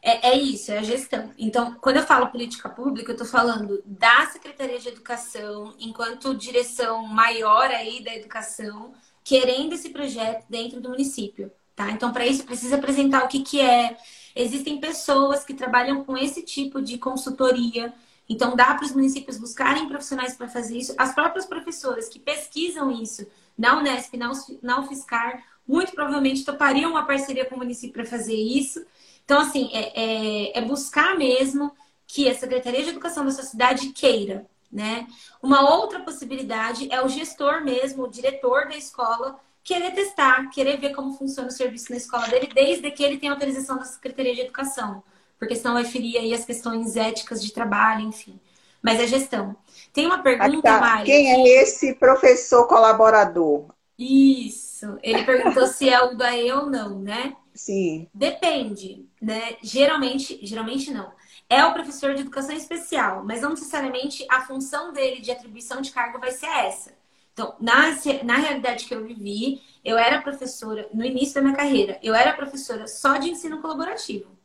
É, 0.00 0.30
é, 0.30 0.38
isso, 0.38 0.72
é 0.72 0.78
a 0.78 0.82
gestão. 0.82 1.30
Então, 1.36 1.74
quando 1.80 1.96
eu 1.96 2.06
falo 2.06 2.28
política 2.28 2.68
pública, 2.68 3.10
eu 3.10 3.14
estou 3.14 3.26
falando 3.26 3.82
da 3.84 4.26
Secretaria 4.26 4.78
de 4.78 4.88
Educação, 4.88 5.74
enquanto 5.78 6.34
direção 6.34 7.06
maior 7.06 7.70
aí 7.70 8.02
da 8.02 8.14
educação, 8.14 8.92
querendo 9.22 9.74
esse 9.74 9.90
projeto 9.90 10.46
dentro 10.48 10.80
do 10.80 10.88
município. 10.88 11.52
Tá? 11.76 11.90
Então, 11.90 12.12
para 12.12 12.26
isso, 12.26 12.44
precisa 12.44 12.76
apresentar 12.76 13.24
o 13.24 13.28
que, 13.28 13.40
que 13.40 13.60
é. 13.60 13.96
Existem 14.40 14.78
pessoas 14.78 15.44
que 15.44 15.52
trabalham 15.52 16.04
com 16.04 16.16
esse 16.16 16.42
tipo 16.42 16.80
de 16.80 16.96
consultoria. 16.96 17.92
Então, 18.28 18.54
dá 18.54 18.72
para 18.72 18.84
os 18.84 18.92
municípios 18.92 19.36
buscarem 19.36 19.88
profissionais 19.88 20.36
para 20.36 20.46
fazer 20.46 20.78
isso. 20.78 20.94
As 20.96 21.12
próprias 21.12 21.44
professoras 21.44 22.08
que 22.08 22.20
pesquisam 22.20 22.88
isso 22.92 23.26
na 23.58 23.76
Unesp, 23.76 24.14
na 24.62 24.78
UFSCar, 24.80 25.42
muito 25.66 25.90
provavelmente 25.92 26.44
topariam 26.44 26.92
uma 26.92 27.04
parceria 27.04 27.46
com 27.46 27.56
o 27.56 27.58
município 27.58 27.94
para 27.94 28.04
fazer 28.04 28.36
isso. 28.36 28.86
Então, 29.24 29.40
assim, 29.40 29.70
é, 29.72 30.00
é, 30.00 30.58
é, 30.58 30.62
buscar 30.62 31.18
mesmo 31.18 31.72
que 32.06 32.28
a 32.28 32.34
Secretaria 32.34 32.84
de 32.84 32.90
Educação 32.90 33.24
da 33.24 33.32
sua 33.32 33.42
cidade 33.42 33.88
queira, 33.88 34.46
né? 34.70 35.08
Uma 35.42 35.68
outra 35.68 35.98
possibilidade 35.98 36.86
é 36.92 37.04
o 37.04 37.08
gestor 37.08 37.64
mesmo, 37.64 38.04
o 38.04 38.08
diretor 38.08 38.68
da 38.68 38.76
escola, 38.76 39.38
querer 39.68 39.90
testar, 39.90 40.48
querer 40.48 40.78
ver 40.78 40.94
como 40.94 41.12
funciona 41.12 41.48
o 41.48 41.52
serviço 41.52 41.90
na 41.90 41.98
escola 41.98 42.26
dele, 42.26 42.48
desde 42.54 42.90
que 42.90 43.04
ele 43.04 43.18
tenha 43.18 43.32
autorização 43.32 43.76
da 43.76 43.84
Secretaria 43.84 44.34
de 44.34 44.40
Educação, 44.40 45.02
porque 45.38 45.54
senão 45.54 45.74
vai 45.74 45.84
ferir 45.84 46.16
aí 46.16 46.32
as 46.32 46.46
questões 46.46 46.96
éticas 46.96 47.44
de 47.44 47.52
trabalho, 47.52 48.00
enfim. 48.00 48.40
Mas 48.82 48.98
é 48.98 49.06
gestão. 49.06 49.54
Tem 49.92 50.06
uma 50.06 50.22
pergunta, 50.22 50.62
tá. 50.62 50.80
Mari. 50.80 51.04
Quem 51.04 51.30
é 51.30 51.62
esse 51.62 51.94
professor 51.96 52.66
colaborador? 52.66 53.66
Isso. 53.98 54.98
Ele 55.02 55.22
perguntou 55.24 55.66
se 55.66 55.90
é 55.90 56.00
o 56.00 56.16
da 56.16 56.34
E 56.34 56.50
ou 56.50 56.70
não, 56.70 57.00
né? 57.00 57.36
Sim. 57.52 58.08
Depende, 58.14 59.06
né? 59.20 59.56
Geralmente, 59.62 60.38
geralmente 60.46 60.90
não. 60.92 61.12
É 61.50 61.62
o 61.66 61.74
professor 61.74 62.14
de 62.14 62.22
educação 62.22 62.54
especial, 62.54 63.22
mas 63.22 63.42
não 63.42 63.50
necessariamente 63.50 64.24
a 64.30 64.40
função 64.46 64.94
dele 64.94 65.20
de 65.20 65.30
atribuição 65.30 65.82
de 65.82 65.90
cargo 65.90 66.18
vai 66.18 66.30
ser 66.30 66.46
essa. 66.46 66.97
Então, 67.38 67.54
na, 67.60 67.94
na 68.24 68.36
realidade 68.36 68.84
que 68.84 68.92
eu 68.92 69.06
vivi, 69.06 69.62
eu 69.84 69.96
era 69.96 70.20
professora, 70.20 70.88
no 70.92 71.04
início 71.04 71.36
da 71.36 71.40
minha 71.40 71.54
carreira, 71.54 71.96
eu 72.02 72.12
era 72.12 72.32
professora 72.32 72.88
só 72.88 73.16
de 73.16 73.30
ensino 73.30 73.62
colaborativo. 73.62 74.36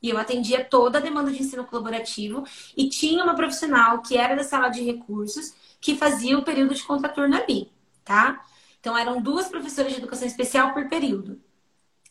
E 0.00 0.08
eu 0.08 0.16
atendia 0.16 0.64
toda 0.64 0.98
a 0.98 1.00
demanda 1.00 1.32
de 1.32 1.42
ensino 1.42 1.64
colaborativo 1.64 2.44
e 2.76 2.88
tinha 2.88 3.24
uma 3.24 3.34
profissional 3.34 4.02
que 4.02 4.16
era 4.16 4.36
da 4.36 4.44
sala 4.44 4.68
de 4.68 4.84
recursos 4.84 5.52
que 5.80 5.96
fazia 5.96 6.38
o 6.38 6.44
período 6.44 6.76
de 6.76 6.84
contraturno 6.84 7.34
ali, 7.34 7.72
tá? 8.04 8.40
Então, 8.78 8.96
eram 8.96 9.20
duas 9.20 9.48
professoras 9.48 9.90
de 9.92 9.98
educação 9.98 10.26
especial 10.28 10.72
por 10.72 10.88
período. 10.88 11.40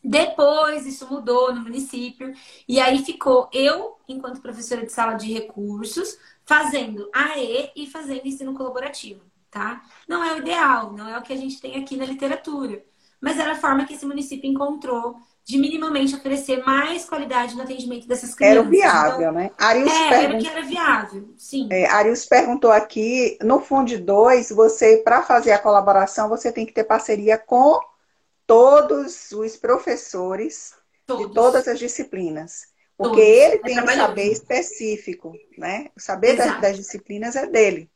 Depois 0.04 0.86
isso 0.86 1.08
mudou 1.08 1.56
no 1.56 1.62
município 1.62 2.34
e 2.68 2.82
aí 2.82 3.06
ficou 3.06 3.50
eu, 3.54 3.98
enquanto 4.10 4.42
professora 4.42 4.86
de 4.86 4.92
sala 4.92 5.14
de 5.14 5.32
recursos, 5.32 6.18
fazendo 6.44 7.10
AE 7.14 7.72
e 7.78 7.88
fazendo 7.88 8.26
ensino 8.26 8.54
colaborativo, 8.54 9.31
tá? 9.52 9.82
Não 10.08 10.24
é 10.24 10.34
o 10.34 10.38
ideal, 10.38 10.94
não 10.94 11.08
é 11.08 11.18
o 11.18 11.22
que 11.22 11.34
a 11.34 11.38
gente 11.38 11.60
tem 11.60 11.76
aqui 11.76 11.98
na 11.98 12.06
literatura, 12.06 12.84
mas 13.20 13.38
era 13.38 13.52
a 13.52 13.56
forma 13.56 13.86
que 13.86 13.94
esse 13.94 14.06
município 14.06 14.50
encontrou 14.50 15.18
de 15.44 15.58
minimamente 15.58 16.16
oferecer 16.16 16.64
mais 16.64 17.04
qualidade 17.06 17.56
no 17.56 17.64
atendimento 17.64 18.08
dessas 18.08 18.34
crianças. 18.34 18.60
Era 18.60 18.70
viável, 18.70 19.22
então, 19.22 19.32
né? 19.34 19.52
Arius 19.60 19.92
é, 19.92 20.10
pergun... 20.10 20.24
era 20.24 20.38
que 20.38 20.48
era 20.48 20.62
viável, 20.62 21.34
sim. 21.38 21.68
É, 21.72 21.86
Arius 21.88 22.26
perguntou 22.26 22.72
aqui, 22.72 23.38
no 23.44 23.60
Fundo 23.60 24.00
2, 24.00 24.52
você, 24.52 24.98
para 24.98 25.24
fazer 25.24 25.52
a 25.52 25.60
colaboração, 25.60 26.30
você 26.30 26.52
tem 26.52 26.66
que 26.66 26.74
ter 26.74 26.84
parceria 26.84 27.38
com 27.38 27.80
todos 28.48 29.32
os 29.32 29.58
professores 29.58 30.74
todos. 31.06 31.28
de 31.28 31.34
todas 31.34 31.68
as 31.68 31.80
disciplinas. 31.80 32.72
Porque 32.98 33.22
todos. 33.22 33.28
ele 33.28 33.58
tem 33.60 33.82
um 33.82 33.88
saber 33.88 34.32
específico, 34.32 35.34
né? 35.58 35.90
O 35.98 36.00
saber 36.00 36.38
das, 36.38 36.62
das, 36.62 36.78
disciplinas 36.78 37.36
é 37.36 37.48
dele. 37.48 37.90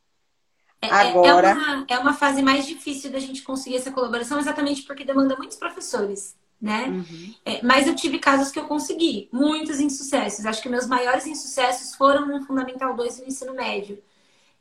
É, 0.82 0.88
é, 0.88 0.90
é 0.90 0.94
Agora... 1.10 1.50
É 1.50 1.54
uma, 1.54 1.86
é 1.90 1.98
uma 2.00 2.14
fase 2.14 2.42
mais 2.42 2.66
difícil 2.66 3.12
da 3.12 3.20
gente 3.20 3.42
conseguir 3.42 3.78
essa 3.78 3.92
colaboração, 3.92 4.40
exatamente 4.40 4.84
porque 4.84 5.04
demanda 5.04 5.36
muitos 5.36 5.58
professores, 5.58 6.36
né? 6.62 6.88
Uhum. 6.88 7.34
É, 7.46 7.62
mas 7.64 7.88
eu 7.88 7.96
tive 7.96 8.20
casos 8.20 8.52
que 8.52 8.60
eu 8.60 8.66
consegui, 8.66 9.30
muitos 9.32 9.80
insucessos. 9.80 10.46
Acho 10.46 10.62
que 10.62 10.70
meus 10.70 10.88
maiores 10.88 11.26
insucessos 11.26 11.96
foram 11.96 12.28
no 12.28 12.46
Fundamental 12.46 12.96
2 12.96 13.20
e 13.20 13.22
no 13.22 13.28
ensino 13.28 13.54
médio. 13.54 14.02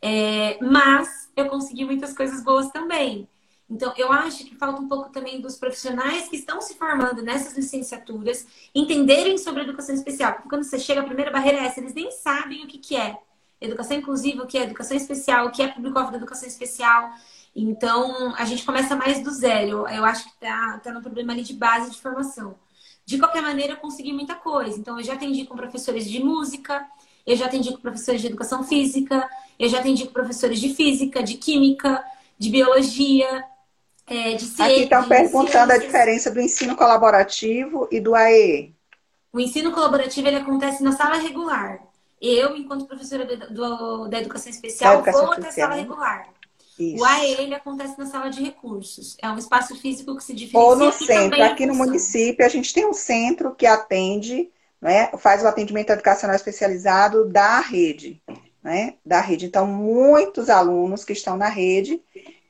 É, 0.01 0.59
mas 0.63 1.31
eu 1.37 1.47
consegui 1.47 1.85
muitas 1.85 2.13
coisas 2.13 2.43
boas 2.43 2.71
também. 2.71 3.29
Então, 3.69 3.95
eu 3.97 4.13
acho 4.13 4.45
que 4.45 4.55
falta 4.55 4.81
um 4.81 4.89
pouco 4.89 5.11
também 5.11 5.41
dos 5.41 5.57
profissionais 5.57 6.29
que 6.29 6.37
estão 6.37 6.61
se 6.61 6.75
formando 6.75 7.23
nessas 7.23 7.57
licenciaturas 7.57 8.47
entenderem 8.75 9.39
sobre 9.39 9.63
educação 9.63 9.95
especial. 9.95 10.35
Porque 10.35 10.49
quando 10.49 10.65
você 10.65 10.79
chega, 10.79 11.01
a 11.01 11.05
primeira 11.05 11.31
barreira 11.31 11.59
é 11.59 11.65
essa, 11.65 11.81
eles 11.81 11.95
nem 11.95 12.11
sabem 12.11 12.63
o 12.63 12.67
que, 12.67 12.79
que 12.79 12.97
é 12.97 13.17
educação 13.65 13.97
inclusiva, 13.97 14.43
o 14.43 14.47
que 14.47 14.59
é 14.59 14.63
educação 14.63 14.97
especial, 14.97 15.47
o 15.47 15.51
que 15.51 15.63
é 15.63 15.69
público-alvo 15.69 16.11
da 16.11 16.19
educação 16.19 16.49
especial. 16.49 17.11
Então, 17.55 18.35
a 18.37 18.45
gente 18.45 18.65
começa 18.65 18.97
mais 18.97 19.23
do 19.23 19.31
zero. 19.31 19.87
Eu 19.89 20.05
acho 20.05 20.25
que 20.25 20.41
tá, 20.41 20.81
tá 20.83 20.93
no 20.93 21.01
problema 21.01 21.33
ali 21.33 21.43
de 21.43 21.55
base 21.55 21.91
de 21.91 22.01
formação. 22.01 22.57
De 23.07 23.19
qualquer 23.19 23.43
maneira, 23.43 23.75
eu 23.75 23.77
consegui 23.77 24.13
muita 24.13 24.35
coisa. 24.35 24.79
Então, 24.79 24.99
eu 24.99 25.05
já 25.05 25.15
atendi 25.15 25.45
com 25.45 25.55
professores 25.55 26.09
de 26.09 26.23
música, 26.23 26.87
eu 27.27 27.37
já 27.37 27.47
atendi 27.47 27.71
com 27.71 27.79
professores 27.79 28.21
de 28.21 28.27
educação 28.27 28.65
física, 28.65 29.29
eu 29.59 29.69
já 29.69 29.79
atendi 29.79 30.07
com 30.07 30.13
professores 30.13 30.59
de 30.59 30.75
física, 30.75 31.23
de 31.23 31.35
química, 31.35 32.05
de 32.39 32.51
biologia, 32.51 33.45
é, 34.07 34.35
de 34.35 34.63
Aqui 34.63 34.83
estão 34.83 35.09
perguntando 35.09 35.73
a 35.73 35.79
diferença 35.79 36.31
do 36.31 36.41
ensino 36.41 36.77
colaborativo 36.77 37.89
e 37.91 38.01
do 38.01 38.15
AE. 38.15 38.75
O 39.33 39.41
ensino 39.41 39.73
colaborativo 39.73 40.29
ele 40.29 40.37
acontece 40.37 40.83
na 40.83 40.93
sala 40.93 41.17
regular. 41.17 41.81
Eu, 42.25 42.57
enquanto 42.57 42.87
professora 42.87 43.25
do, 43.25 43.53
do, 43.53 44.09
da 44.09 44.21
educação 44.21 44.51
especial, 44.51 44.95
educação 44.95 45.27
vou 45.27 45.33
até 45.33 45.49
a 45.49 45.53
sala 45.53 45.75
regular. 45.75 46.29
Isso. 46.79 47.03
O 47.03 47.05
AE 47.05 47.33
ele 47.39 47.55
acontece 47.55 47.99
na 47.99 48.07
sala 48.07 48.31
de 48.31 48.43
recursos. 48.43 49.17
É 49.23 49.29
um 49.29 49.39
espaço 49.39 49.77
físico 49.77 50.17
que 50.17 50.25
se 50.25 50.33
diferencia. 50.33 50.61
Ou 50.61 50.77
no 50.77 50.91
centro. 50.91 51.43
Aqui 51.43 51.67
no 51.67 51.75
município, 51.75 52.45
a 52.45 52.49
gente 52.49 52.73
tem 52.73 52.87
um 52.87 52.95
centro 52.95 53.55
que 53.55 53.67
atende, 53.67 54.51
né, 54.81 55.11
faz 55.19 55.43
o 55.43 55.47
atendimento 55.47 55.91
educacional 55.91 56.35
especializado 56.35 57.27
da 57.27 57.61
rede. 57.61 58.21
Né, 58.63 58.95
da 59.05 59.21
rede. 59.21 59.45
Então, 59.45 59.67
muitos 59.67 60.49
alunos 60.49 61.05
que 61.05 61.13
estão 61.13 61.37
na 61.37 61.49
rede 61.49 62.01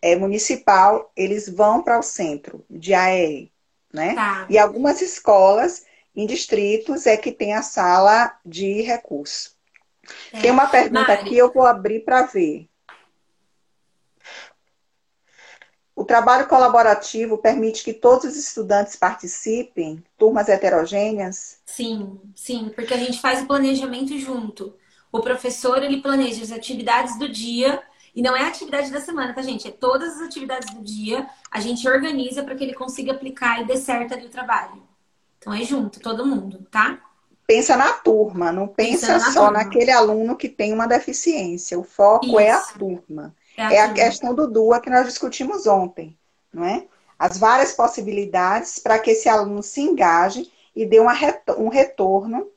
é, 0.01 0.15
municipal, 0.15 1.11
eles 1.17 1.49
vão 1.49 1.83
para 1.83 1.99
o 1.99 2.03
centro 2.03 2.65
de 2.71 2.95
AR, 2.95 3.49
né? 3.93 4.15
Tá. 4.15 4.47
E 4.49 4.57
algumas 4.57 5.03
escolas 5.03 5.85
em 6.15 6.25
distritos 6.25 7.07
é 7.07 7.17
que 7.17 7.33
tem 7.33 7.55
a 7.55 7.63
sala 7.63 8.33
de 8.47 8.81
recurso. 8.83 9.54
É. 10.33 10.41
Tem 10.41 10.51
uma 10.51 10.67
pergunta 10.67 11.09
Mari. 11.09 11.21
aqui, 11.21 11.37
eu 11.37 11.53
vou 11.53 11.65
abrir 11.65 12.01
para 12.01 12.23
ver. 12.23 12.69
O 15.97 16.05
trabalho 16.05 16.49
colaborativo 16.49 17.39
permite 17.39 17.85
que 17.85 17.93
todos 17.93 18.25
os 18.25 18.37
estudantes 18.37 18.97
participem, 18.97 20.03
turmas 20.19 20.49
heterogêneas? 20.49 21.61
Sim, 21.65 22.21
sim, 22.35 22.73
porque 22.75 22.93
a 22.93 22.97
gente 22.97 23.21
faz 23.21 23.43
o 23.43 23.47
planejamento 23.47 24.19
junto. 24.19 24.75
O 25.13 25.21
professor, 25.21 25.83
ele 25.83 26.03
planeja 26.03 26.43
as 26.43 26.51
atividades 26.51 27.17
do 27.17 27.29
dia 27.29 27.81
e 28.13 28.21
não 28.21 28.37
é 28.37 28.43
a 28.43 28.49
atividade 28.49 28.91
da 28.91 29.01
semana, 29.01 29.33
tá, 29.33 29.43
gente? 29.43 29.69
É 29.69 29.71
todas 29.71 30.17
as 30.17 30.23
atividades 30.23 30.75
do 30.75 30.83
dia, 30.83 31.29
a 31.51 31.61
gente 31.61 31.89
organiza 31.89 32.43
para 32.43 32.57
que 32.57 32.65
ele 32.65 32.75
consiga 32.75 33.13
aplicar 33.13 33.61
e 33.61 33.65
dê 33.65 33.77
certo 33.77 34.15
ali 34.15 34.27
o 34.27 34.31
trabalho. 34.31 34.83
Então 35.39 35.53
é 35.53 35.63
junto, 35.63 36.01
todo 36.01 36.27
mundo, 36.27 36.67
tá? 36.71 37.01
Pensa 37.47 37.77
na 37.77 37.93
turma, 37.93 38.51
não 38.51 38.67
pensa 38.67 39.19
na 39.19 39.33
só 39.33 39.47
turma. 39.47 39.65
naquele 39.65 39.91
aluno 39.91 40.37
que 40.37 40.49
tem 40.49 40.73
uma 40.73 40.87
deficiência. 40.87 41.79
O 41.79 41.85
foco 41.85 42.27
Isso. 42.27 42.41
é 42.41 42.51
a 42.51 42.61
turma. 42.61 43.35
É 43.57 43.63
a, 43.63 43.73
é 43.73 43.81
a 43.81 43.93
questão 43.93 44.35
do 44.35 44.51
DUA 44.51 44.81
que 44.81 44.91
nós 44.91 45.07
discutimos 45.07 45.67
ontem, 45.67 46.19
não 46.53 46.65
é? 46.65 46.87
As 47.19 47.39
várias 47.39 47.73
possibilidades 47.73 48.79
para 48.79 48.99
que 48.99 49.11
esse 49.11 49.29
aluno 49.29 49.63
se 49.63 49.81
engaje 49.81 50.51
e 50.75 50.85
dê 50.85 50.99
um 51.01 51.69
retorno 51.69 52.49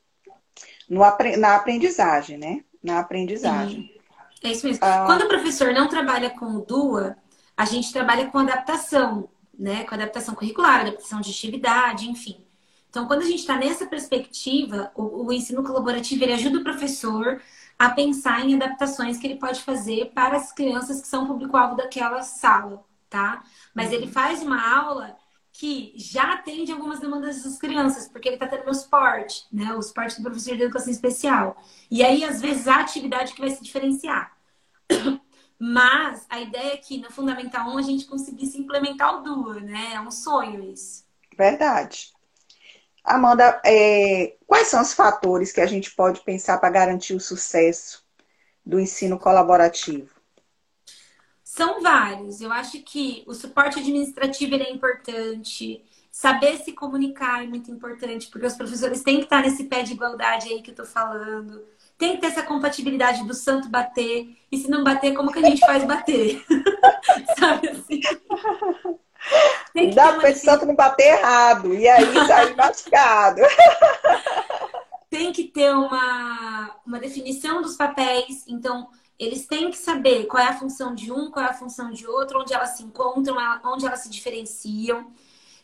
no, 0.88 1.00
na 1.38 1.54
aprendizagem, 1.54 2.38
né? 2.38 2.64
Na 2.82 2.98
aprendizagem. 2.98 3.82
Sim. 3.82 3.98
É 4.42 4.52
isso 4.52 4.66
mesmo. 4.66 4.84
Ah. 4.84 5.04
Quando 5.06 5.22
o 5.22 5.28
professor 5.28 5.72
não 5.72 5.88
trabalha 5.88 6.30
com 6.30 6.46
o 6.46 6.60
DUA, 6.60 7.16
a 7.56 7.64
gente 7.64 7.92
trabalha 7.92 8.26
com 8.26 8.38
adaptação, 8.38 9.28
né? 9.56 9.84
Com 9.84 9.94
adaptação 9.94 10.34
curricular, 10.34 10.80
adaptação 10.80 11.20
de 11.20 11.30
atividade, 11.30 12.08
enfim. 12.08 12.44
Então, 12.90 13.06
quando 13.06 13.22
a 13.22 13.26
gente 13.26 13.40
está 13.40 13.56
nessa 13.56 13.86
perspectiva, 13.86 14.90
o, 14.94 15.26
o, 15.26 15.32
ensino 15.32 15.62
colaborativo 15.62 16.24
ele 16.24 16.32
ajuda 16.32 16.58
o 16.58 16.64
professor 16.64 17.40
a 17.78 17.90
pensar 17.90 18.44
em 18.44 18.54
adaptações 18.54 19.18
que 19.18 19.26
ele 19.26 19.38
pode 19.38 19.62
fazer 19.62 20.10
para 20.14 20.36
as 20.36 20.52
crianças 20.52 21.00
que 21.00 21.06
são 21.06 21.26
público-alvo 21.26 21.76
daquela 21.76 22.22
sala, 22.22 22.84
tá? 23.08 23.42
Mas 23.74 23.88
uhum. 23.88 23.94
ele 23.94 24.06
faz 24.08 24.42
uma 24.42 24.76
aula 24.76 25.16
que 25.52 25.92
já 25.96 26.34
atende 26.34 26.72
algumas 26.72 27.00
demandas 27.00 27.42
das 27.42 27.58
crianças, 27.58 28.08
porque 28.08 28.28
ele 28.28 28.36
está 28.36 28.46
tendo 28.46 28.70
o 28.70 28.74
suporte, 28.74 29.44
né? 29.52 29.74
O 29.74 29.82
suporte 29.82 30.16
do 30.16 30.22
professor 30.22 30.56
de 30.56 30.62
educação 30.62 30.92
especial. 30.92 31.62
E 31.90 32.02
aí, 32.02 32.24
às 32.24 32.40
vezes, 32.40 32.68
a 32.68 32.76
atividade 32.76 33.34
que 33.34 33.40
vai 33.40 33.50
se 33.50 33.62
diferenciar. 33.62 34.32
Mas 35.58 36.24
a 36.30 36.40
ideia 36.40 36.74
é 36.74 36.76
que 36.76 36.98
no 36.98 37.10
Fundamental 37.10 37.68
1 37.70 37.78
a 37.78 37.82
gente 37.82 38.06
conseguisse 38.06 38.58
implementar 38.58 39.16
o 39.16 39.22
DUA, 39.22 39.60
né? 39.60 39.94
É 39.94 40.00
um 40.00 40.10
sonho 40.10 40.62
isso. 40.62 41.04
Verdade. 41.36 42.12
Amanda, 43.04 43.60
é, 43.64 44.36
quais 44.46 44.68
são 44.68 44.82
os 44.82 44.92
fatores 44.92 45.52
que 45.52 45.60
a 45.60 45.66
gente 45.66 45.90
pode 45.94 46.20
pensar 46.20 46.58
para 46.58 46.70
garantir 46.70 47.14
o 47.14 47.20
sucesso 47.20 48.04
do 48.64 48.78
ensino 48.78 49.18
colaborativo? 49.18 50.08
São 51.42 51.80
vários. 51.80 52.40
Eu 52.40 52.52
acho 52.52 52.82
que 52.82 53.24
o 53.26 53.34
suporte 53.34 53.78
administrativo 53.78 54.54
é 54.56 54.70
importante. 54.70 55.82
Saber 56.10 56.58
se 56.58 56.72
comunicar 56.72 57.42
é 57.42 57.46
muito 57.46 57.70
importante, 57.70 58.28
porque 58.28 58.46
os 58.46 58.54
professores 58.54 59.02
têm 59.02 59.18
que 59.18 59.24
estar 59.24 59.42
nesse 59.42 59.64
pé 59.64 59.82
de 59.82 59.92
igualdade 59.92 60.48
aí 60.48 60.62
que 60.62 60.70
eu 60.70 60.72
estou 60.72 60.86
falando. 60.86 61.64
Tem 61.96 62.14
que 62.14 62.20
ter 62.20 62.28
essa 62.28 62.42
compatibilidade 62.42 63.26
do 63.26 63.34
santo 63.34 63.68
bater. 63.68 64.36
E 64.52 64.58
se 64.58 64.70
não 64.70 64.84
bater, 64.84 65.14
como 65.14 65.32
que 65.32 65.38
a 65.38 65.48
gente 65.48 65.60
faz 65.60 65.84
bater? 65.84 66.44
Sabe 67.38 67.70
assim? 67.70 68.00
Tem 69.72 69.90
que 69.90 69.96
Dá 69.96 70.14
para 70.14 70.30
esse 70.30 70.44
santo 70.44 70.66
não 70.66 70.74
bater 70.74 71.18
errado. 71.18 71.74
E 71.74 71.88
aí 71.88 72.26
sair 72.26 72.56
machucado. 72.56 73.42
Tem 75.10 75.32
que 75.32 75.44
ter 75.44 75.72
uma, 75.72 76.76
uma 76.86 76.98
definição 76.98 77.62
dos 77.62 77.76
papéis. 77.76 78.44
Então, 78.46 78.88
eles 79.18 79.46
têm 79.46 79.70
que 79.70 79.78
saber 79.78 80.26
qual 80.26 80.42
é 80.42 80.48
a 80.48 80.58
função 80.58 80.94
de 80.94 81.10
um, 81.10 81.30
qual 81.30 81.44
é 81.44 81.48
a 81.48 81.54
função 81.54 81.90
de 81.90 82.06
outro, 82.06 82.40
onde 82.40 82.54
elas 82.54 82.76
se 82.76 82.84
encontram, 82.84 83.36
onde 83.64 83.86
elas 83.86 84.00
se 84.00 84.10
diferenciam. 84.10 85.10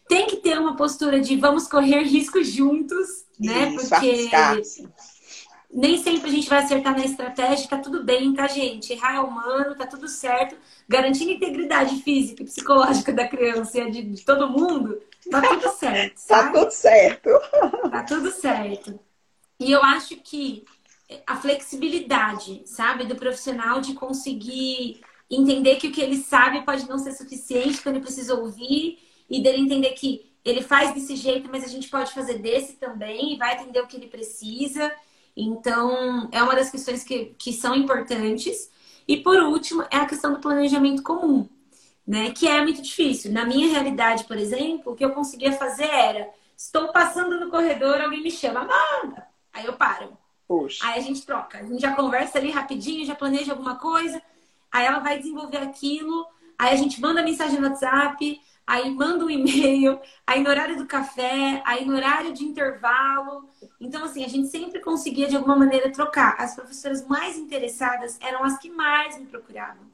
Tem 0.08 0.26
que 0.26 0.36
ter 0.36 0.58
uma 0.58 0.76
postura 0.76 1.20
de 1.20 1.36
vamos 1.36 1.68
correr 1.68 2.02
riscos 2.08 2.48
juntos, 2.48 3.24
né? 3.38 3.68
Isso, 3.68 3.88
Porque 3.88 4.30
nem 5.74 5.98
sempre 5.98 6.28
a 6.30 6.32
gente 6.32 6.48
vai 6.48 6.60
acertar 6.62 6.96
na 6.96 7.04
estratégia, 7.04 7.68
tá 7.68 7.78
tudo 7.78 8.04
bem, 8.04 8.32
tá, 8.32 8.46
gente? 8.46 8.92
Errar 8.92 9.16
é 9.16 9.20
humano, 9.20 9.74
tá 9.74 9.84
tudo 9.84 10.06
certo. 10.06 10.56
Garantindo 10.88 11.32
a 11.32 11.34
integridade 11.34 11.96
física 12.02 12.42
e 12.42 12.46
psicológica 12.46 13.12
da 13.12 13.26
criança 13.26 13.80
e 13.80 13.90
de, 13.90 14.02
de 14.02 14.24
todo 14.24 14.48
mundo, 14.48 15.02
tá 15.28 15.42
tudo 15.42 15.68
certo. 15.70 16.20
Tá 16.28 16.52
tudo 16.52 16.70
certo. 16.70 17.28
Tá 17.90 18.02
tudo 18.04 18.30
certo. 18.30 19.00
E 19.58 19.72
eu 19.72 19.82
acho 19.82 20.16
que 20.16 20.64
a 21.26 21.36
flexibilidade, 21.36 22.62
sabe, 22.66 23.04
do 23.04 23.16
profissional 23.16 23.80
de 23.80 23.94
conseguir 23.94 25.00
entender 25.28 25.76
que 25.76 25.88
o 25.88 25.92
que 25.92 26.00
ele 26.00 26.18
sabe 26.18 26.62
pode 26.62 26.88
não 26.88 26.98
ser 26.98 27.12
suficiente, 27.12 27.82
que 27.82 27.88
ele 27.88 28.00
precisa 28.00 28.34
ouvir, 28.34 28.98
e 29.28 29.42
dele 29.42 29.62
entender 29.62 29.90
que 29.90 30.32
ele 30.44 30.62
faz 30.62 30.94
desse 30.94 31.16
jeito, 31.16 31.48
mas 31.50 31.64
a 31.64 31.68
gente 31.68 31.88
pode 31.88 32.12
fazer 32.12 32.38
desse 32.38 32.74
também, 32.74 33.34
e 33.34 33.36
vai 33.36 33.54
atender 33.54 33.80
o 33.80 33.86
que 33.88 33.96
ele 33.96 34.06
precisa. 34.06 34.92
Então, 35.36 36.28
é 36.30 36.42
uma 36.42 36.54
das 36.54 36.70
questões 36.70 37.02
que, 37.02 37.34
que 37.38 37.52
são 37.52 37.74
importantes. 37.74 38.70
E 39.06 39.16
por 39.16 39.36
último, 39.42 39.82
é 39.90 39.96
a 39.96 40.06
questão 40.06 40.32
do 40.32 40.40
planejamento 40.40 41.02
comum, 41.02 41.48
né? 42.06 42.30
Que 42.30 42.46
é 42.46 42.62
muito 42.62 42.80
difícil. 42.80 43.32
Na 43.32 43.44
minha 43.44 43.68
realidade, 43.68 44.24
por 44.24 44.36
exemplo, 44.36 44.92
o 44.92 44.96
que 44.96 45.04
eu 45.04 45.10
conseguia 45.10 45.52
fazer 45.52 45.88
era: 45.90 46.30
estou 46.56 46.88
passando 46.88 47.38
no 47.38 47.50
corredor, 47.50 48.00
alguém 48.00 48.22
me 48.22 48.30
chama, 48.30 48.60
Amanda! 48.60 49.26
Aí 49.52 49.66
eu 49.66 49.74
paro. 49.74 50.16
Poxa. 50.46 50.86
Aí 50.86 50.98
a 50.98 51.02
gente 51.02 51.24
troca. 51.24 51.58
A 51.58 51.62
gente 51.62 51.80
já 51.80 51.94
conversa 51.94 52.38
ali 52.38 52.50
rapidinho, 52.50 53.06
já 53.06 53.14
planeja 53.14 53.52
alguma 53.52 53.76
coisa. 53.76 54.22
Aí 54.70 54.86
ela 54.86 54.98
vai 54.98 55.18
desenvolver 55.18 55.58
aquilo. 55.58 56.26
Aí 56.58 56.72
a 56.72 56.76
gente 56.76 57.00
manda 57.00 57.22
mensagem 57.22 57.60
no 57.60 57.68
WhatsApp 57.68 58.40
aí 58.66 58.90
manda 58.90 59.24
um 59.24 59.30
e-mail, 59.30 60.00
aí 60.26 60.42
no 60.42 60.50
horário 60.50 60.76
do 60.76 60.86
café, 60.86 61.62
aí 61.66 61.84
no 61.84 61.94
horário 61.94 62.32
de 62.32 62.44
intervalo. 62.44 63.48
Então, 63.80 64.04
assim, 64.04 64.24
a 64.24 64.28
gente 64.28 64.48
sempre 64.48 64.80
conseguia 64.80 65.28
de 65.28 65.36
alguma 65.36 65.56
maneira 65.56 65.90
trocar. 65.92 66.36
As 66.38 66.54
professoras 66.54 67.06
mais 67.06 67.36
interessadas 67.38 68.18
eram 68.20 68.44
as 68.44 68.58
que 68.58 68.70
mais 68.70 69.18
me 69.18 69.26
procuravam, 69.26 69.86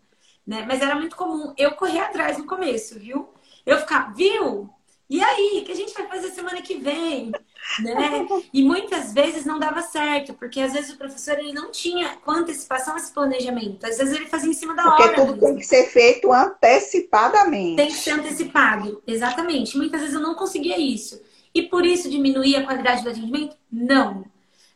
né? 0.46 0.64
Mas 0.66 0.80
era 0.80 0.94
muito 0.94 1.16
comum 1.16 1.54
eu 1.58 1.72
correr 1.72 2.00
atrás 2.00 2.38
no 2.38 2.46
começo, 2.46 2.98
viu? 2.98 3.28
Eu 3.66 3.78
ficar, 3.78 4.14
viu? 4.14 4.70
E 5.10 5.20
aí, 5.20 5.58
o 5.60 5.64
que 5.64 5.72
a 5.72 5.74
gente 5.74 5.92
vai 5.92 6.06
fazer 6.06 6.30
semana 6.30 6.62
que 6.62 6.76
vem? 6.76 7.32
Né? 7.80 8.28
E 8.52 8.62
muitas 8.62 9.12
vezes 9.12 9.44
não 9.44 9.58
dava 9.58 9.82
certo, 9.82 10.34
porque 10.34 10.60
às 10.60 10.72
vezes 10.72 10.92
o 10.92 10.96
professor 10.96 11.36
ele 11.36 11.52
não 11.52 11.72
tinha 11.72 12.10
com 12.24 12.30
antecipação 12.30 12.96
esse 12.96 13.12
planejamento. 13.12 13.84
Às 13.84 13.98
vezes 13.98 14.14
ele 14.14 14.26
fazia 14.26 14.48
em 14.48 14.54
cima 14.54 14.72
da 14.72 14.84
porque 14.84 15.02
hora. 15.02 15.14
Porque 15.14 15.32
tudo 15.32 15.40
tem 15.40 15.56
que 15.56 15.66
ser 15.66 15.88
feito 15.88 16.32
antecipadamente. 16.32 17.76
Tem 17.76 17.88
que 17.88 17.94
ser 17.94 18.12
antecipado, 18.12 19.02
exatamente. 19.04 19.76
Muitas 19.76 20.00
vezes 20.00 20.14
eu 20.14 20.22
não 20.22 20.36
conseguia 20.36 20.78
isso. 20.78 21.20
E 21.52 21.62
por 21.62 21.84
isso 21.84 22.08
diminuía 22.08 22.60
a 22.60 22.64
qualidade 22.64 23.02
do 23.02 23.10
atendimento? 23.10 23.56
Não. 23.70 24.24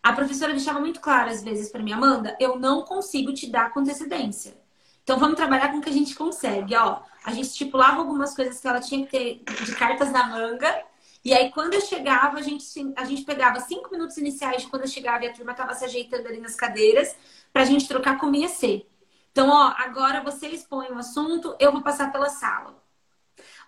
A 0.03 0.13
professora 0.13 0.53
deixava 0.53 0.81
muito 0.81 1.01
claro 1.01 1.31
às 1.31 1.45
vezes 1.45 1.71
para 1.71 1.83
mim, 1.83 1.93
Amanda, 1.93 2.37
eu 2.41 2.59
não 2.59 2.83
consigo 2.83 3.33
te 3.33 3.49
dar 3.49 3.73
com 3.73 3.79
antecedência. 3.79 4.64
Então 5.05 5.19
vamos 5.19 5.37
trabalhar 5.37 5.71
com 5.71 5.79
o 5.79 5.81
que 5.83 5.91
a 5.91 5.93
gente 5.93 6.15
consegue, 6.15 6.75
ó. 6.75 7.01
A 7.23 7.31
gente 7.31 7.47
estipulava 7.47 7.99
algumas 7.99 8.35
coisas 8.35 8.59
que 8.59 8.67
ela 8.67 8.81
tinha 8.81 9.07
que 9.07 9.11
ter 9.45 9.65
de 9.65 9.75
cartas 9.77 10.11
na 10.11 10.27
manga. 10.27 10.83
E 11.23 11.33
aí, 11.33 11.51
quando 11.51 11.75
eu 11.75 11.81
chegava, 11.81 12.39
a 12.39 12.43
gente, 12.43 12.65
a 12.97 13.05
gente 13.05 13.23
pegava 13.23 13.61
cinco 13.61 13.91
minutos 13.91 14.17
iniciais 14.17 14.63
de 14.63 14.69
quando 14.69 14.83
eu 14.83 14.89
chegava 14.89 15.25
e 15.25 15.29
a 15.29 15.33
turma 15.33 15.53
estava 15.53 15.75
se 15.75 15.85
ajeitando 15.85 16.29
ali 16.29 16.39
nas 16.39 16.55
cadeiras, 16.55 17.17
para 17.53 17.63
a 17.63 17.65
gente 17.65 17.89
trocar 17.89 18.19
como 18.19 18.35
ia 18.35 18.49
ser. 18.49 18.87
Então, 19.31 19.49
ó, 19.49 19.75
agora 19.79 20.23
você 20.23 20.49
expõe 20.49 20.89
o 20.89 20.99
assunto, 20.99 21.57
eu 21.59 21.73
vou 21.73 21.83
passar 21.83 22.13
pela 22.13 22.29
sala. 22.29 22.83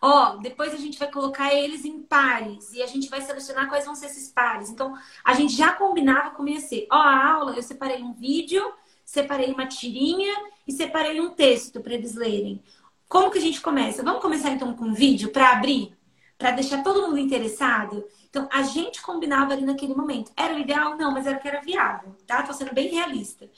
Ó, 0.00 0.36
depois 0.36 0.72
a 0.74 0.76
gente 0.76 0.98
vai 0.98 1.10
colocar 1.10 1.52
eles 1.52 1.84
em 1.84 2.02
pares 2.02 2.72
e 2.72 2.82
a 2.82 2.86
gente 2.86 3.08
vai 3.08 3.20
selecionar 3.22 3.68
quais 3.68 3.84
vão 3.84 3.94
ser 3.94 4.06
esses 4.06 4.30
pares. 4.30 4.68
Então, 4.70 4.94
a 5.24 5.34
gente 5.34 5.54
já 5.54 5.72
combinava 5.72 6.30
como 6.30 6.48
ia 6.48 6.60
ser. 6.60 6.86
Ó, 6.90 6.96
a 6.96 7.26
aula, 7.32 7.56
eu 7.56 7.62
separei 7.62 8.02
um 8.02 8.12
vídeo, 8.12 8.62
separei 9.06 9.52
uma 9.52 9.66
tirinha 9.66 10.34
e 10.66 10.72
separei 10.72 11.20
um 11.20 11.30
texto 11.30 11.80
para 11.80 11.94
eles 11.94 12.14
lerem. 12.14 12.60
Como 13.08 13.30
que 13.30 13.38
a 13.38 13.40
gente 13.40 13.60
começa? 13.60 14.02
Vamos 14.02 14.20
começar 14.20 14.50
então 14.50 14.74
com 14.74 14.86
um 14.86 14.92
vídeo 14.92 15.30
para 15.30 15.52
abrir, 15.52 15.96
para 16.36 16.50
deixar 16.50 16.82
todo 16.82 17.02
mundo 17.02 17.16
interessado? 17.16 18.04
Então, 18.28 18.48
a 18.52 18.62
gente 18.64 19.00
combinava 19.00 19.52
ali 19.52 19.64
naquele 19.64 19.94
momento. 19.94 20.32
Era 20.36 20.54
o 20.54 20.58
ideal? 20.58 20.96
Não, 20.96 21.12
mas 21.12 21.26
era 21.26 21.38
o 21.38 21.40
que 21.40 21.48
era 21.48 21.60
viável, 21.60 22.14
tá? 22.26 22.42
Tô 22.42 22.52
sendo 22.52 22.74
bem 22.74 22.88
realista. 22.88 23.48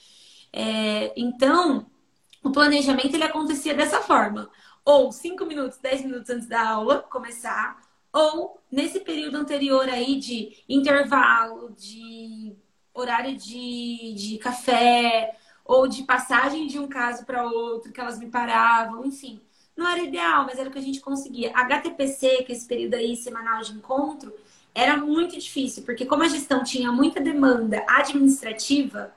É, 0.53 1.13
então, 1.17 1.87
o 2.45 2.53
planejamento 2.53 3.15
ele 3.15 3.25
acontecia 3.25 3.75
dessa 3.75 4.03
forma. 4.03 4.51
Ou 4.85 5.11
cinco 5.11 5.47
minutos, 5.47 5.79
dez 5.79 6.03
minutos 6.05 6.29
antes 6.31 6.47
da 6.47 6.69
aula 6.69 7.03
começar, 7.11 7.81
ou 8.13 8.61
nesse 8.71 9.01
período 9.01 9.37
anterior 9.37 9.89
aí 9.89 10.17
de 10.17 10.63
intervalo, 10.69 11.75
de 11.77 12.55
horário 12.95 13.37
de, 13.37 14.15
de 14.15 14.39
café, 14.39 15.37
ou 15.69 15.87
de 15.87 16.03
passagem 16.05 16.67
de 16.67 16.79
um 16.79 16.89
caso 16.89 17.27
para 17.27 17.45
outro, 17.45 17.93
que 17.93 18.01
elas 18.01 18.19
me 18.19 18.27
paravam, 18.27 19.05
enfim. 19.05 19.39
Não 19.77 19.87
era 19.87 20.03
ideal, 20.03 20.47
mas 20.47 20.59
era 20.59 20.71
o 20.71 20.73
que 20.73 20.79
a 20.79 20.83
gente 20.83 20.99
conseguia. 20.99 21.53
HTPC, 21.55 22.43
que 22.45 22.53
é 22.53 22.57
esse 22.57 22.67
período 22.67 22.95
aí 22.95 23.15
semanal 23.15 23.63
de 23.63 23.73
encontro, 23.73 24.33
era 24.75 24.97
muito 24.97 25.39
difícil, 25.39 25.83
porque 25.83 26.07
como 26.07 26.23
a 26.23 26.29
gestão 26.29 26.65
tinha 26.65 26.91
muita 26.91 27.21
demanda 27.21 27.85
administrativa, 27.87 29.13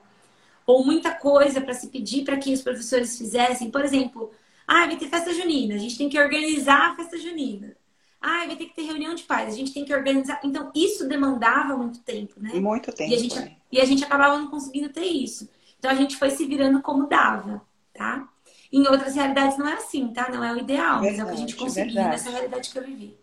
ou 0.66 0.84
muita 0.84 1.10
coisa 1.12 1.60
para 1.60 1.72
se 1.72 1.88
pedir 1.88 2.22
para 2.24 2.36
que 2.36 2.52
os 2.52 2.60
professores 2.60 3.16
fizessem, 3.16 3.70
por 3.70 3.82
exemplo, 3.82 4.30
ah, 4.66 4.86
vai 4.86 4.96
ter 4.96 5.08
festa 5.08 5.32
junina, 5.32 5.74
a 5.74 5.78
gente 5.78 5.96
tem 5.96 6.08
que 6.08 6.20
organizar 6.20 6.90
a 6.90 6.96
festa 6.96 7.18
junina. 7.18 7.74
Ah, 8.20 8.46
vai 8.46 8.56
ter 8.56 8.66
que 8.66 8.76
ter 8.76 8.82
reunião 8.82 9.14
de 9.14 9.24
pais, 9.24 9.54
a 9.54 9.56
gente 9.56 9.72
tem 9.72 9.84
que 9.84 9.94
organizar. 9.94 10.38
Então, 10.44 10.70
isso 10.74 11.08
demandava 11.08 11.76
muito 11.76 12.00
tempo, 12.00 12.34
né? 12.38 12.50
Muito 12.54 12.92
tempo. 12.92 13.10
E 13.10 13.14
a 13.14 13.18
gente, 13.18 13.56
e 13.72 13.80
a 13.80 13.84
gente 13.84 14.04
acabava 14.04 14.38
não 14.38 14.46
conseguindo 14.48 14.90
ter 14.90 15.06
isso. 15.06 15.48
Então 15.82 15.90
a 15.90 15.96
gente 15.96 16.16
foi 16.16 16.30
se 16.30 16.46
virando 16.46 16.80
como 16.80 17.08
dava, 17.08 17.60
tá? 17.92 18.28
Em 18.72 18.86
outras 18.86 19.16
realidades 19.16 19.58
não 19.58 19.68
é 19.68 19.72
assim, 19.72 20.12
tá? 20.12 20.28
Não 20.30 20.44
é 20.44 20.52
o 20.52 20.58
ideal, 20.58 21.00
verdade, 21.00 21.16
mas 21.16 21.18
é 21.18 21.24
o 21.24 21.26
que 21.26 21.32
a 21.32 21.36
gente 21.36 21.56
conseguiu 21.56 21.94
verdade. 21.94 22.08
nessa 22.10 22.30
realidade 22.30 22.70
que 22.70 22.78
eu 22.78 22.84
vivi. 22.84 23.18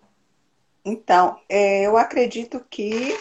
Então, 0.83 1.39
é, 1.47 1.87
eu 1.87 1.95
acredito 1.95 2.59
que 2.69 3.17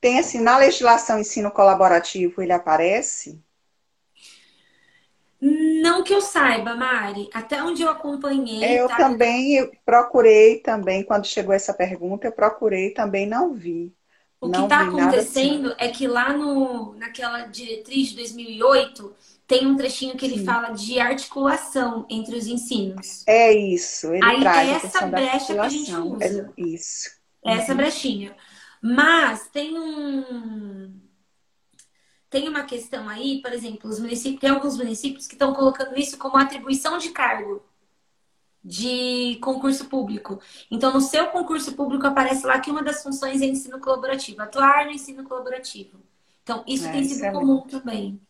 tem 0.00 0.20
assim, 0.20 0.40
na 0.40 0.56
legislação 0.56 1.18
ensino 1.18 1.50
colaborativo 1.50 2.40
ele 2.40 2.52
aparece? 2.52 3.42
Não 5.40 6.04
que 6.04 6.14
eu 6.14 6.20
saiba, 6.20 6.76
Mari. 6.76 7.28
Até 7.34 7.60
onde 7.60 7.82
eu 7.82 7.90
acompanhei. 7.90 8.62
É, 8.62 8.80
eu 8.80 8.86
tá? 8.86 8.98
também 8.98 9.56
eu 9.56 9.72
procurei 9.84 10.60
também, 10.60 11.02
quando 11.02 11.26
chegou 11.26 11.52
essa 11.52 11.74
pergunta, 11.74 12.28
eu 12.28 12.32
procurei 12.32 12.90
também 12.90 13.26
não 13.26 13.52
vi. 13.52 13.92
O 14.46 14.50
que 14.50 14.60
está 14.60 14.80
acontecendo 14.82 15.68
assim. 15.68 15.76
é 15.78 15.88
que 15.88 16.06
lá 16.06 16.32
no, 16.32 16.94
naquela 16.94 17.46
diretriz 17.46 18.08
de 18.08 18.16
2008 18.16 19.14
tem 19.46 19.66
um 19.66 19.76
trechinho 19.76 20.16
que 20.16 20.24
ele 20.24 20.38
Sim. 20.38 20.44
fala 20.44 20.70
de 20.70 20.98
articulação 20.98 22.06
entre 22.08 22.36
os 22.36 22.46
ensinos. 22.46 23.24
É 23.26 23.52
isso. 23.52 24.12
Ele 24.12 24.24
Aí 24.24 24.40
traz 24.40 24.68
é 24.68 24.86
essa 24.86 25.06
brecha 25.06 25.54
que 25.54 25.58
a 25.58 25.68
gente 25.68 25.94
usa. 25.94 26.52
É 26.56 26.60
isso. 26.60 27.10
É 27.44 27.52
essa 27.54 27.72
uhum. 27.72 27.76
brechinha. 27.76 28.36
Mas 28.82 29.48
tem 29.48 29.78
um 29.78 31.00
tem 32.30 32.48
uma 32.48 32.64
questão 32.64 33.08
aí, 33.08 33.40
por 33.40 33.52
exemplo, 33.52 33.88
os 33.88 34.00
municípios, 34.00 34.40
tem 34.40 34.50
alguns 34.50 34.76
municípios 34.76 35.28
que 35.28 35.34
estão 35.34 35.54
colocando 35.54 35.96
isso 35.96 36.18
como 36.18 36.36
atribuição 36.36 36.98
de 36.98 37.10
cargo. 37.10 37.62
De 38.64 39.38
concurso 39.42 39.84
público. 39.86 40.40
Então, 40.70 40.92
no 40.92 41.00
seu 41.00 41.26
concurso 41.28 41.74
público 41.74 42.06
aparece 42.06 42.46
lá 42.46 42.58
que 42.58 42.70
uma 42.70 42.82
das 42.82 43.02
funções 43.02 43.42
é 43.42 43.46
ensino 43.46 43.78
colaborativo, 43.78 44.40
atuar 44.40 44.86
no 44.86 44.92
ensino 44.92 45.22
colaborativo. 45.24 45.98
Então, 46.42 46.64
isso 46.66 46.86
é, 46.86 46.92
tem 46.92 47.04
sido 47.04 47.30
comum 47.32 47.60
também. 47.62 48.20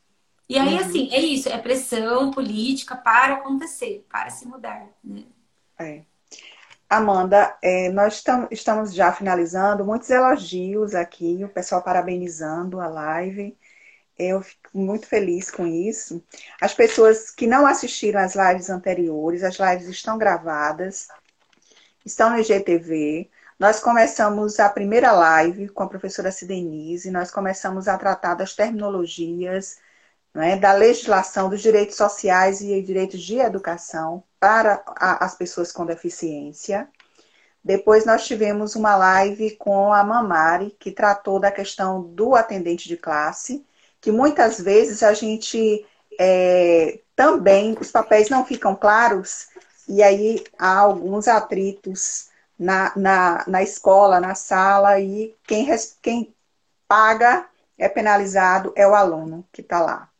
E 0.49 0.59
aí, 0.59 0.75
uhum. 0.75 0.81
assim, 0.81 1.09
é 1.13 1.21
isso, 1.21 1.49
é 1.49 1.57
pressão 1.57 2.31
política 2.31 2.97
para 2.97 3.35
acontecer, 3.35 4.05
para 4.11 4.29
se 4.31 4.47
mudar. 4.47 4.89
Né? 5.03 5.25
É. 5.79 6.03
Amanda, 6.89 7.57
é, 7.63 7.89
nós 7.91 8.23
tam, 8.23 8.47
estamos 8.51 8.93
já 8.93 9.13
finalizando, 9.13 9.85
muitos 9.85 10.11
elogios 10.11 10.95
aqui, 10.95 11.43
o 11.45 11.49
pessoal 11.49 11.83
parabenizando 11.83 12.81
a 12.81 12.87
live. 12.89 13.57
Eu 14.19 14.43
fico 14.43 14.71
muito 14.73 15.07
feliz 15.07 15.51
com 15.51 15.67
isso. 15.67 16.23
As 16.61 16.73
pessoas 16.73 17.31
que 17.31 17.47
não 17.47 17.67
assistiram 17.67 18.21
às 18.21 18.35
lives 18.35 18.71
anteriores, 18.71 19.43
as 19.43 19.57
lives 19.59 19.89
estão 19.89 20.17
gravadas, 20.17 21.09
estão 22.05 22.31
no 22.31 22.39
IGTV. 22.39 23.31
Nós 23.59 23.81
começamos 23.81 24.61
a 24.61 24.69
primeira 24.69 25.13
live 25.13 25.69
com 25.69 25.83
a 25.83 25.89
professora 25.89 26.31
Sidenise, 26.31 27.11
nós 27.11 27.31
começamos 27.31 27.89
a 27.89 27.97
tratar 27.99 28.35
das 28.35 28.55
terminologias, 28.55 29.79
né, 30.35 30.57
da 30.57 30.73
legislação 30.73 31.49
dos 31.49 31.63
direitos 31.63 31.97
sociais 31.97 32.61
e 32.61 32.83
direitos 32.83 33.21
de 33.23 33.39
educação 33.39 34.25
para 34.41 34.83
a, 34.89 35.25
as 35.25 35.35
pessoas 35.37 35.73
com 35.73 35.87
deficiência. 35.87 36.89
Depois 37.65 38.05
nós 38.05 38.27
tivemos 38.27 38.77
uma 38.77 38.97
live 38.97 39.57
com 39.57 39.93
a 39.93 40.05
Mamari, 40.05 40.77
que 40.79 40.91
tratou 40.91 41.41
da 41.41 41.51
questão 41.51 42.03
do 42.03 42.35
atendente 42.35 42.89
de 42.89 42.97
classe, 42.97 43.65
que 44.05 44.13
muitas 44.13 44.61
vezes 44.61 45.03
a 45.03 45.15
gente 45.15 45.83
é, 46.21 47.01
também, 47.17 47.75
os 47.81 47.91
papéis 47.91 48.29
não 48.29 48.45
ficam 48.45 48.77
claros, 48.77 49.49
e 49.89 50.03
aí 50.03 50.45
há 50.59 50.81
alguns 50.81 51.27
atritos 51.27 52.29
na, 52.59 52.93
na, 52.95 53.45
na 53.47 53.63
escola, 53.63 54.21
na 54.21 54.35
sala, 54.35 55.01
e 55.01 55.35
quem, 55.45 55.67
quem 56.03 56.35
paga 56.87 57.47
é 57.79 57.89
penalizado 57.89 58.75
é 58.77 58.87
o 58.87 58.95
aluno 58.95 59.43
que 59.51 59.63
está 59.63 59.81
lá. 59.81 60.11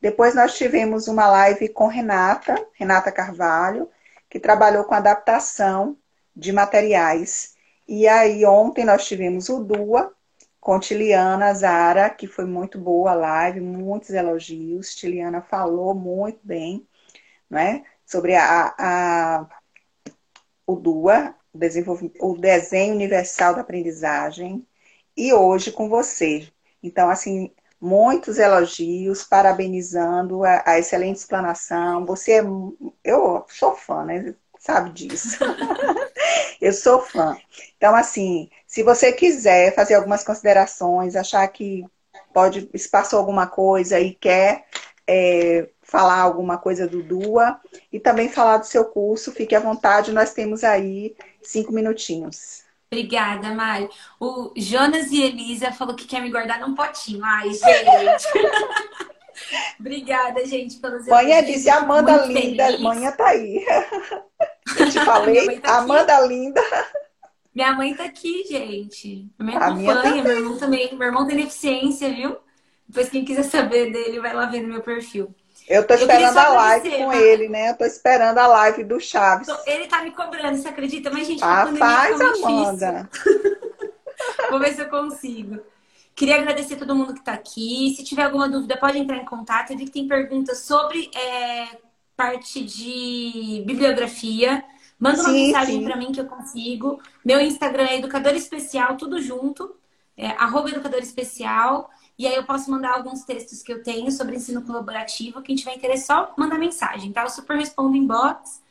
Depois 0.00 0.34
nós 0.34 0.56
tivemos 0.56 1.06
uma 1.06 1.26
live 1.26 1.68
com 1.68 1.86
Renata, 1.86 2.54
Renata 2.72 3.12
Carvalho, 3.12 3.90
que 4.30 4.40
trabalhou 4.40 4.84
com 4.84 4.94
adaptação 4.94 5.98
de 6.34 6.50
materiais. 6.50 7.52
E 7.86 8.08
aí 8.08 8.46
ontem 8.46 8.86
nós 8.86 9.04
tivemos 9.04 9.50
o 9.50 9.62
DUA, 9.62 10.14
com 10.64 10.80
Tiliana 10.80 11.52
Zara, 11.52 12.08
que 12.08 12.26
foi 12.26 12.46
muito 12.46 12.78
boa 12.78 13.10
a 13.10 13.14
live, 13.14 13.60
muitos 13.60 14.08
elogios. 14.10 14.94
Tiliana 14.94 15.42
falou 15.42 15.94
muito 15.94 16.40
bem, 16.42 16.88
né? 17.50 17.84
Sobre 18.06 18.34
a, 18.34 18.74
a 18.78 19.48
o 20.66 20.76
DUA, 20.76 21.34
o 22.18 22.38
desenho 22.38 22.94
universal 22.94 23.54
da 23.54 23.60
aprendizagem, 23.60 24.66
e 25.14 25.34
hoje 25.34 25.70
com 25.70 25.86
você. 25.86 26.48
Então, 26.82 27.10
assim, 27.10 27.52
muitos 27.78 28.38
elogios, 28.38 29.22
parabenizando 29.22 30.44
a, 30.44 30.62
a 30.64 30.78
excelente 30.78 31.18
explanação. 31.18 32.06
Você 32.06 32.40
é. 32.40 32.42
Eu 33.04 33.44
sou 33.50 33.76
fã, 33.76 34.02
né? 34.04 34.34
Sabe 34.58 34.92
disso. 34.92 35.38
eu 36.58 36.72
sou 36.72 37.02
fã. 37.02 37.36
Então, 37.76 37.94
assim, 37.94 38.48
se 38.74 38.82
você 38.82 39.12
quiser 39.12 39.72
fazer 39.72 39.94
algumas 39.94 40.24
considerações, 40.24 41.14
achar 41.14 41.46
que 41.46 41.84
pode 42.32 42.68
passou 42.90 43.20
alguma 43.20 43.46
coisa 43.46 44.00
e 44.00 44.12
quer 44.12 44.64
é, 45.06 45.68
falar 45.80 46.18
alguma 46.18 46.58
coisa 46.58 46.84
do 46.84 47.00
DUA 47.00 47.60
e 47.92 48.00
também 48.00 48.28
falar 48.28 48.56
do 48.56 48.66
seu 48.66 48.84
curso, 48.86 49.30
fique 49.30 49.54
à 49.54 49.60
vontade, 49.60 50.10
nós 50.10 50.34
temos 50.34 50.64
aí 50.64 51.14
cinco 51.40 51.72
minutinhos. 51.72 52.64
Obrigada, 52.90 53.54
Mari. 53.54 53.88
O 54.18 54.52
Jonas 54.56 55.12
e 55.12 55.22
Elisa 55.22 55.70
falou 55.70 55.94
que 55.94 56.08
quer 56.08 56.20
me 56.20 56.32
guardar 56.32 56.58
num 56.58 56.74
potinho. 56.74 57.24
Ai, 57.24 57.50
gente. 57.50 58.26
Obrigada, 59.78 60.44
gente, 60.44 60.78
pelos 60.78 61.06
Manhã 61.06 61.44
disse 61.44 61.70
Amanda 61.70 62.26
Linda. 62.26 62.66
Feliz. 62.66 62.80
Manhã 62.80 63.12
tá 63.12 63.28
aí. 63.28 63.64
Eu 64.80 64.90
te 64.90 64.98
falei, 65.04 65.60
tá 65.60 65.76
Amanda 65.76 66.18
Linda. 66.26 66.60
Minha 67.54 67.72
mãe 67.72 67.94
tá 67.94 68.04
aqui, 68.04 68.44
gente. 68.48 69.28
Minha 69.38 69.58
a 69.58 69.66
acompanha, 69.68 70.10
minha 70.10 70.24
meu 70.24 70.36
irmão 70.38 70.58
também. 70.58 70.94
Meu 70.96 71.06
irmão 71.06 71.26
tem 71.26 71.36
deficiência, 71.36 72.12
viu? 72.12 72.36
Depois, 72.88 73.08
quem 73.08 73.24
quiser 73.24 73.44
saber 73.44 73.92
dele, 73.92 74.20
vai 74.20 74.34
lá 74.34 74.46
ver 74.46 74.60
no 74.60 74.68
meu 74.68 74.82
perfil. 74.82 75.34
Eu 75.68 75.86
tô 75.86 75.94
esperando 75.94 76.36
eu 76.36 76.42
a 76.42 76.48
live 76.48 76.90
com 76.90 77.06
mas... 77.06 77.22
ele, 77.22 77.48
né? 77.48 77.70
Eu 77.70 77.76
tô 77.76 77.84
esperando 77.84 78.38
a 78.38 78.46
live 78.46 78.84
do 78.84 79.00
Chaves. 79.00 79.48
Ele 79.66 79.86
tá 79.86 80.02
me 80.02 80.10
cobrando, 80.10 80.58
você 80.58 80.68
acredita? 80.68 81.10
Mas, 81.10 81.26
gente, 81.26 81.42
ah, 81.42 81.72
faz, 81.78 82.20
Amanda. 82.20 83.08
Vou 84.50 84.58
ver 84.58 84.74
se 84.74 84.82
eu 84.82 84.88
consigo. 84.88 85.60
Queria 86.14 86.36
agradecer 86.36 86.74
a 86.74 86.78
todo 86.78 86.94
mundo 86.94 87.14
que 87.14 87.20
está 87.20 87.32
aqui. 87.32 87.94
Se 87.96 88.04
tiver 88.04 88.24
alguma 88.24 88.48
dúvida, 88.48 88.76
pode 88.76 88.98
entrar 88.98 89.16
em 89.16 89.24
contato. 89.24 89.72
Eu 89.72 89.78
vi 89.78 89.86
que 89.86 89.90
tem 89.90 90.06
perguntas 90.06 90.58
sobre 90.58 91.10
é, 91.14 91.68
parte 92.16 92.62
de 92.62 93.62
bibliografia. 93.66 94.62
Manda 94.98 95.20
uma 95.22 95.30
sim, 95.30 95.46
mensagem 95.46 95.84
para 95.84 95.96
mim 95.96 96.12
que 96.12 96.20
eu 96.20 96.26
consigo. 96.26 97.00
Meu 97.24 97.40
Instagram 97.40 97.86
é 97.86 97.98
Educador 97.98 98.34
Especial, 98.34 98.96
tudo 98.96 99.20
junto. 99.20 99.74
É, 100.16 100.28
arroba 100.28 100.70
Educador 100.70 101.00
Especial. 101.00 101.90
E 102.16 102.26
aí 102.26 102.34
eu 102.34 102.44
posso 102.44 102.70
mandar 102.70 102.94
alguns 102.94 103.24
textos 103.24 103.62
que 103.62 103.72
eu 103.72 103.82
tenho 103.82 104.10
sobre 104.12 104.36
ensino 104.36 104.62
colaborativo. 104.62 105.42
Quem 105.42 105.56
tiver 105.56 105.74
interesse, 105.74 106.06
só 106.06 106.32
manda 106.38 106.56
mensagem, 106.56 107.12
tá? 107.12 107.22
Eu 107.22 107.30
super 107.30 107.56
respondo 107.56 107.96
em 107.96 108.06
box. 108.06 108.62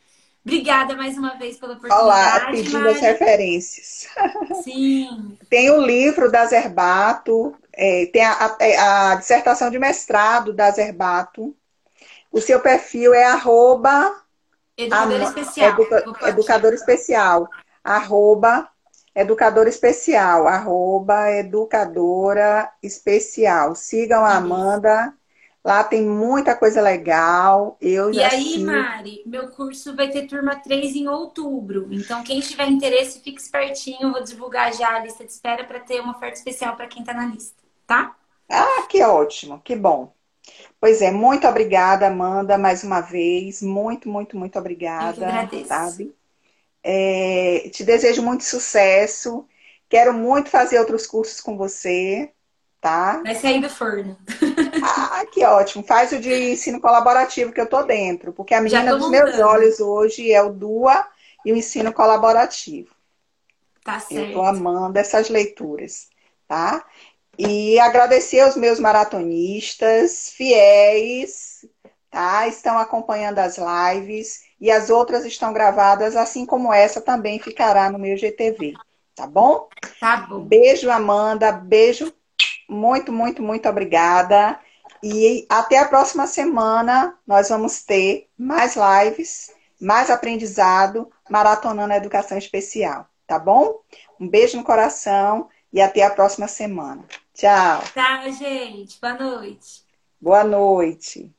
Obrigada 0.44 0.94
mais 0.94 1.16
uma 1.16 1.36
vez 1.36 1.56
pela 1.56 1.72
oportunidade. 1.72 2.04
Olá, 2.04 2.50
pedindo 2.50 2.80
Mari. 2.80 2.94
as 2.94 3.00
referências. 3.00 4.06
Sim. 4.62 5.38
tem 5.48 5.70
o 5.70 5.80
livro 5.80 6.30
da 6.30 6.44
Zerbato, 6.44 7.54
é, 7.72 8.06
tem 8.06 8.22
a, 8.22 8.32
a, 8.32 8.56
é, 8.60 8.76
a, 8.76 9.14
dissertação 9.14 9.70
de 9.70 9.78
mestrado 9.78 10.52
da 10.52 10.70
Zerbato. 10.70 11.56
O 12.30 12.42
seu 12.42 12.60
perfil 12.60 13.14
é 13.14 13.24
arroba 13.24 14.23
Educador 14.76 15.22
especial. 15.22 15.70
Educa, 15.70 16.28
educador 16.28 16.74
especial. 16.74 17.48
Arroba 17.82 18.68
educador 19.14 19.66
especial. 19.68 20.48
Arroba 20.48 21.30
educadora 21.30 22.70
especial. 22.82 23.74
Sigam 23.74 24.24
a 24.24 24.36
Amanda. 24.36 25.14
Lá 25.64 25.82
tem 25.82 26.02
muita 26.02 26.54
coisa 26.54 26.82
legal. 26.82 27.78
Eu 27.80 28.12
e 28.12 28.22
aí, 28.22 28.62
Mari, 28.62 29.22
meu 29.24 29.48
curso 29.48 29.96
vai 29.96 30.10
ter 30.10 30.26
turma 30.26 30.56
3 30.56 30.94
em 30.94 31.08
outubro. 31.08 31.88
Então, 31.90 32.22
quem 32.22 32.40
tiver 32.40 32.68
interesse, 32.68 33.20
fique 33.20 33.40
espertinho. 33.40 34.12
Vou 34.12 34.22
divulgar 34.22 34.74
já 34.74 34.96
a 34.96 34.98
lista 34.98 35.24
de 35.24 35.32
espera 35.32 35.64
para 35.64 35.80
ter 35.80 36.00
uma 36.00 36.14
oferta 36.14 36.36
especial 36.36 36.76
para 36.76 36.86
quem 36.86 37.00
está 37.00 37.14
na 37.14 37.24
lista, 37.24 37.56
tá? 37.86 38.14
Ah, 38.50 38.86
que 38.90 39.02
ótimo, 39.02 39.58
que 39.64 39.74
bom. 39.74 40.12
Pois 40.80 41.00
é, 41.00 41.10
muito 41.10 41.46
obrigada, 41.46 42.08
Amanda, 42.08 42.58
mais 42.58 42.84
uma 42.84 43.00
vez. 43.00 43.62
Muito, 43.62 44.08
muito, 44.08 44.36
muito 44.36 44.58
obrigada. 44.58 45.20
Eu 45.20 45.28
agradeço. 45.28 45.68
Sabe? 45.68 46.14
É, 46.82 47.70
te 47.70 47.82
desejo 47.82 48.22
muito 48.22 48.44
sucesso. 48.44 49.46
Quero 49.88 50.12
muito 50.12 50.50
fazer 50.50 50.78
outros 50.78 51.06
cursos 51.06 51.40
com 51.40 51.56
você, 51.56 52.30
tá? 52.80 53.22
Vai 53.22 53.34
sair 53.34 53.60
do 53.60 53.70
forno. 53.70 54.18
Ah, 54.82 55.24
que 55.32 55.44
ótimo. 55.44 55.82
Faz 55.84 56.12
o 56.12 56.18
de 56.20 56.52
ensino 56.52 56.80
colaborativo 56.80 57.52
que 57.52 57.60
eu 57.60 57.68
tô 57.68 57.82
dentro, 57.84 58.32
porque 58.32 58.54
a 58.54 58.60
menina 58.60 58.96
dos 58.96 59.08
meus 59.08 59.38
olhos 59.38 59.80
hoje 59.80 60.30
é 60.30 60.42
o 60.42 60.52
DUA 60.52 61.06
e 61.44 61.52
o 61.52 61.56
ensino 61.56 61.92
colaborativo. 61.92 62.94
Tá 63.82 64.00
certo. 64.00 64.28
Eu 64.28 64.32
tô 64.34 64.42
amando 64.42 64.98
essas 64.98 65.28
leituras, 65.28 66.08
tá? 66.46 66.84
E 67.38 67.78
agradecer 67.80 68.40
aos 68.40 68.56
meus 68.56 68.78
maratonistas 68.78 70.30
fiéis, 70.30 71.64
tá? 72.10 72.46
Estão 72.46 72.78
acompanhando 72.78 73.38
as 73.40 73.58
lives 73.58 74.42
e 74.60 74.70
as 74.70 74.88
outras 74.88 75.24
estão 75.24 75.52
gravadas, 75.52 76.16
assim 76.16 76.46
como 76.46 76.72
essa 76.72 77.00
também 77.00 77.38
ficará 77.38 77.90
no 77.90 77.98
meu 77.98 78.16
GTV, 78.16 78.74
tá 79.14 79.26
bom? 79.26 79.68
Tá 80.00 80.18
bom. 80.18 80.40
Beijo, 80.40 80.90
Amanda. 80.90 81.52
Beijo. 81.52 82.12
Muito, 82.68 83.12
muito, 83.12 83.42
muito 83.42 83.68
obrigada. 83.68 84.58
E 85.02 85.44
até 85.50 85.78
a 85.78 85.86
próxima 85.86 86.26
semana 86.26 87.18
nós 87.26 87.50
vamos 87.50 87.82
ter 87.82 88.28
mais 88.38 88.74
lives, 88.74 89.50
mais 89.78 90.08
aprendizado, 90.08 91.10
maratonando 91.28 91.92
a 91.92 91.96
educação 91.96 92.38
especial, 92.38 93.06
tá 93.26 93.38
bom? 93.38 93.80
Um 94.18 94.26
beijo 94.26 94.56
no 94.56 94.64
coração 94.64 95.48
e 95.70 95.80
até 95.80 96.02
a 96.02 96.10
próxima 96.10 96.48
semana. 96.48 97.04
Tchau. 97.34 97.82
Tchau, 97.92 98.32
gente. 98.32 98.98
Boa 99.00 99.14
noite. 99.14 99.84
Boa 100.20 100.44
noite. 100.44 101.34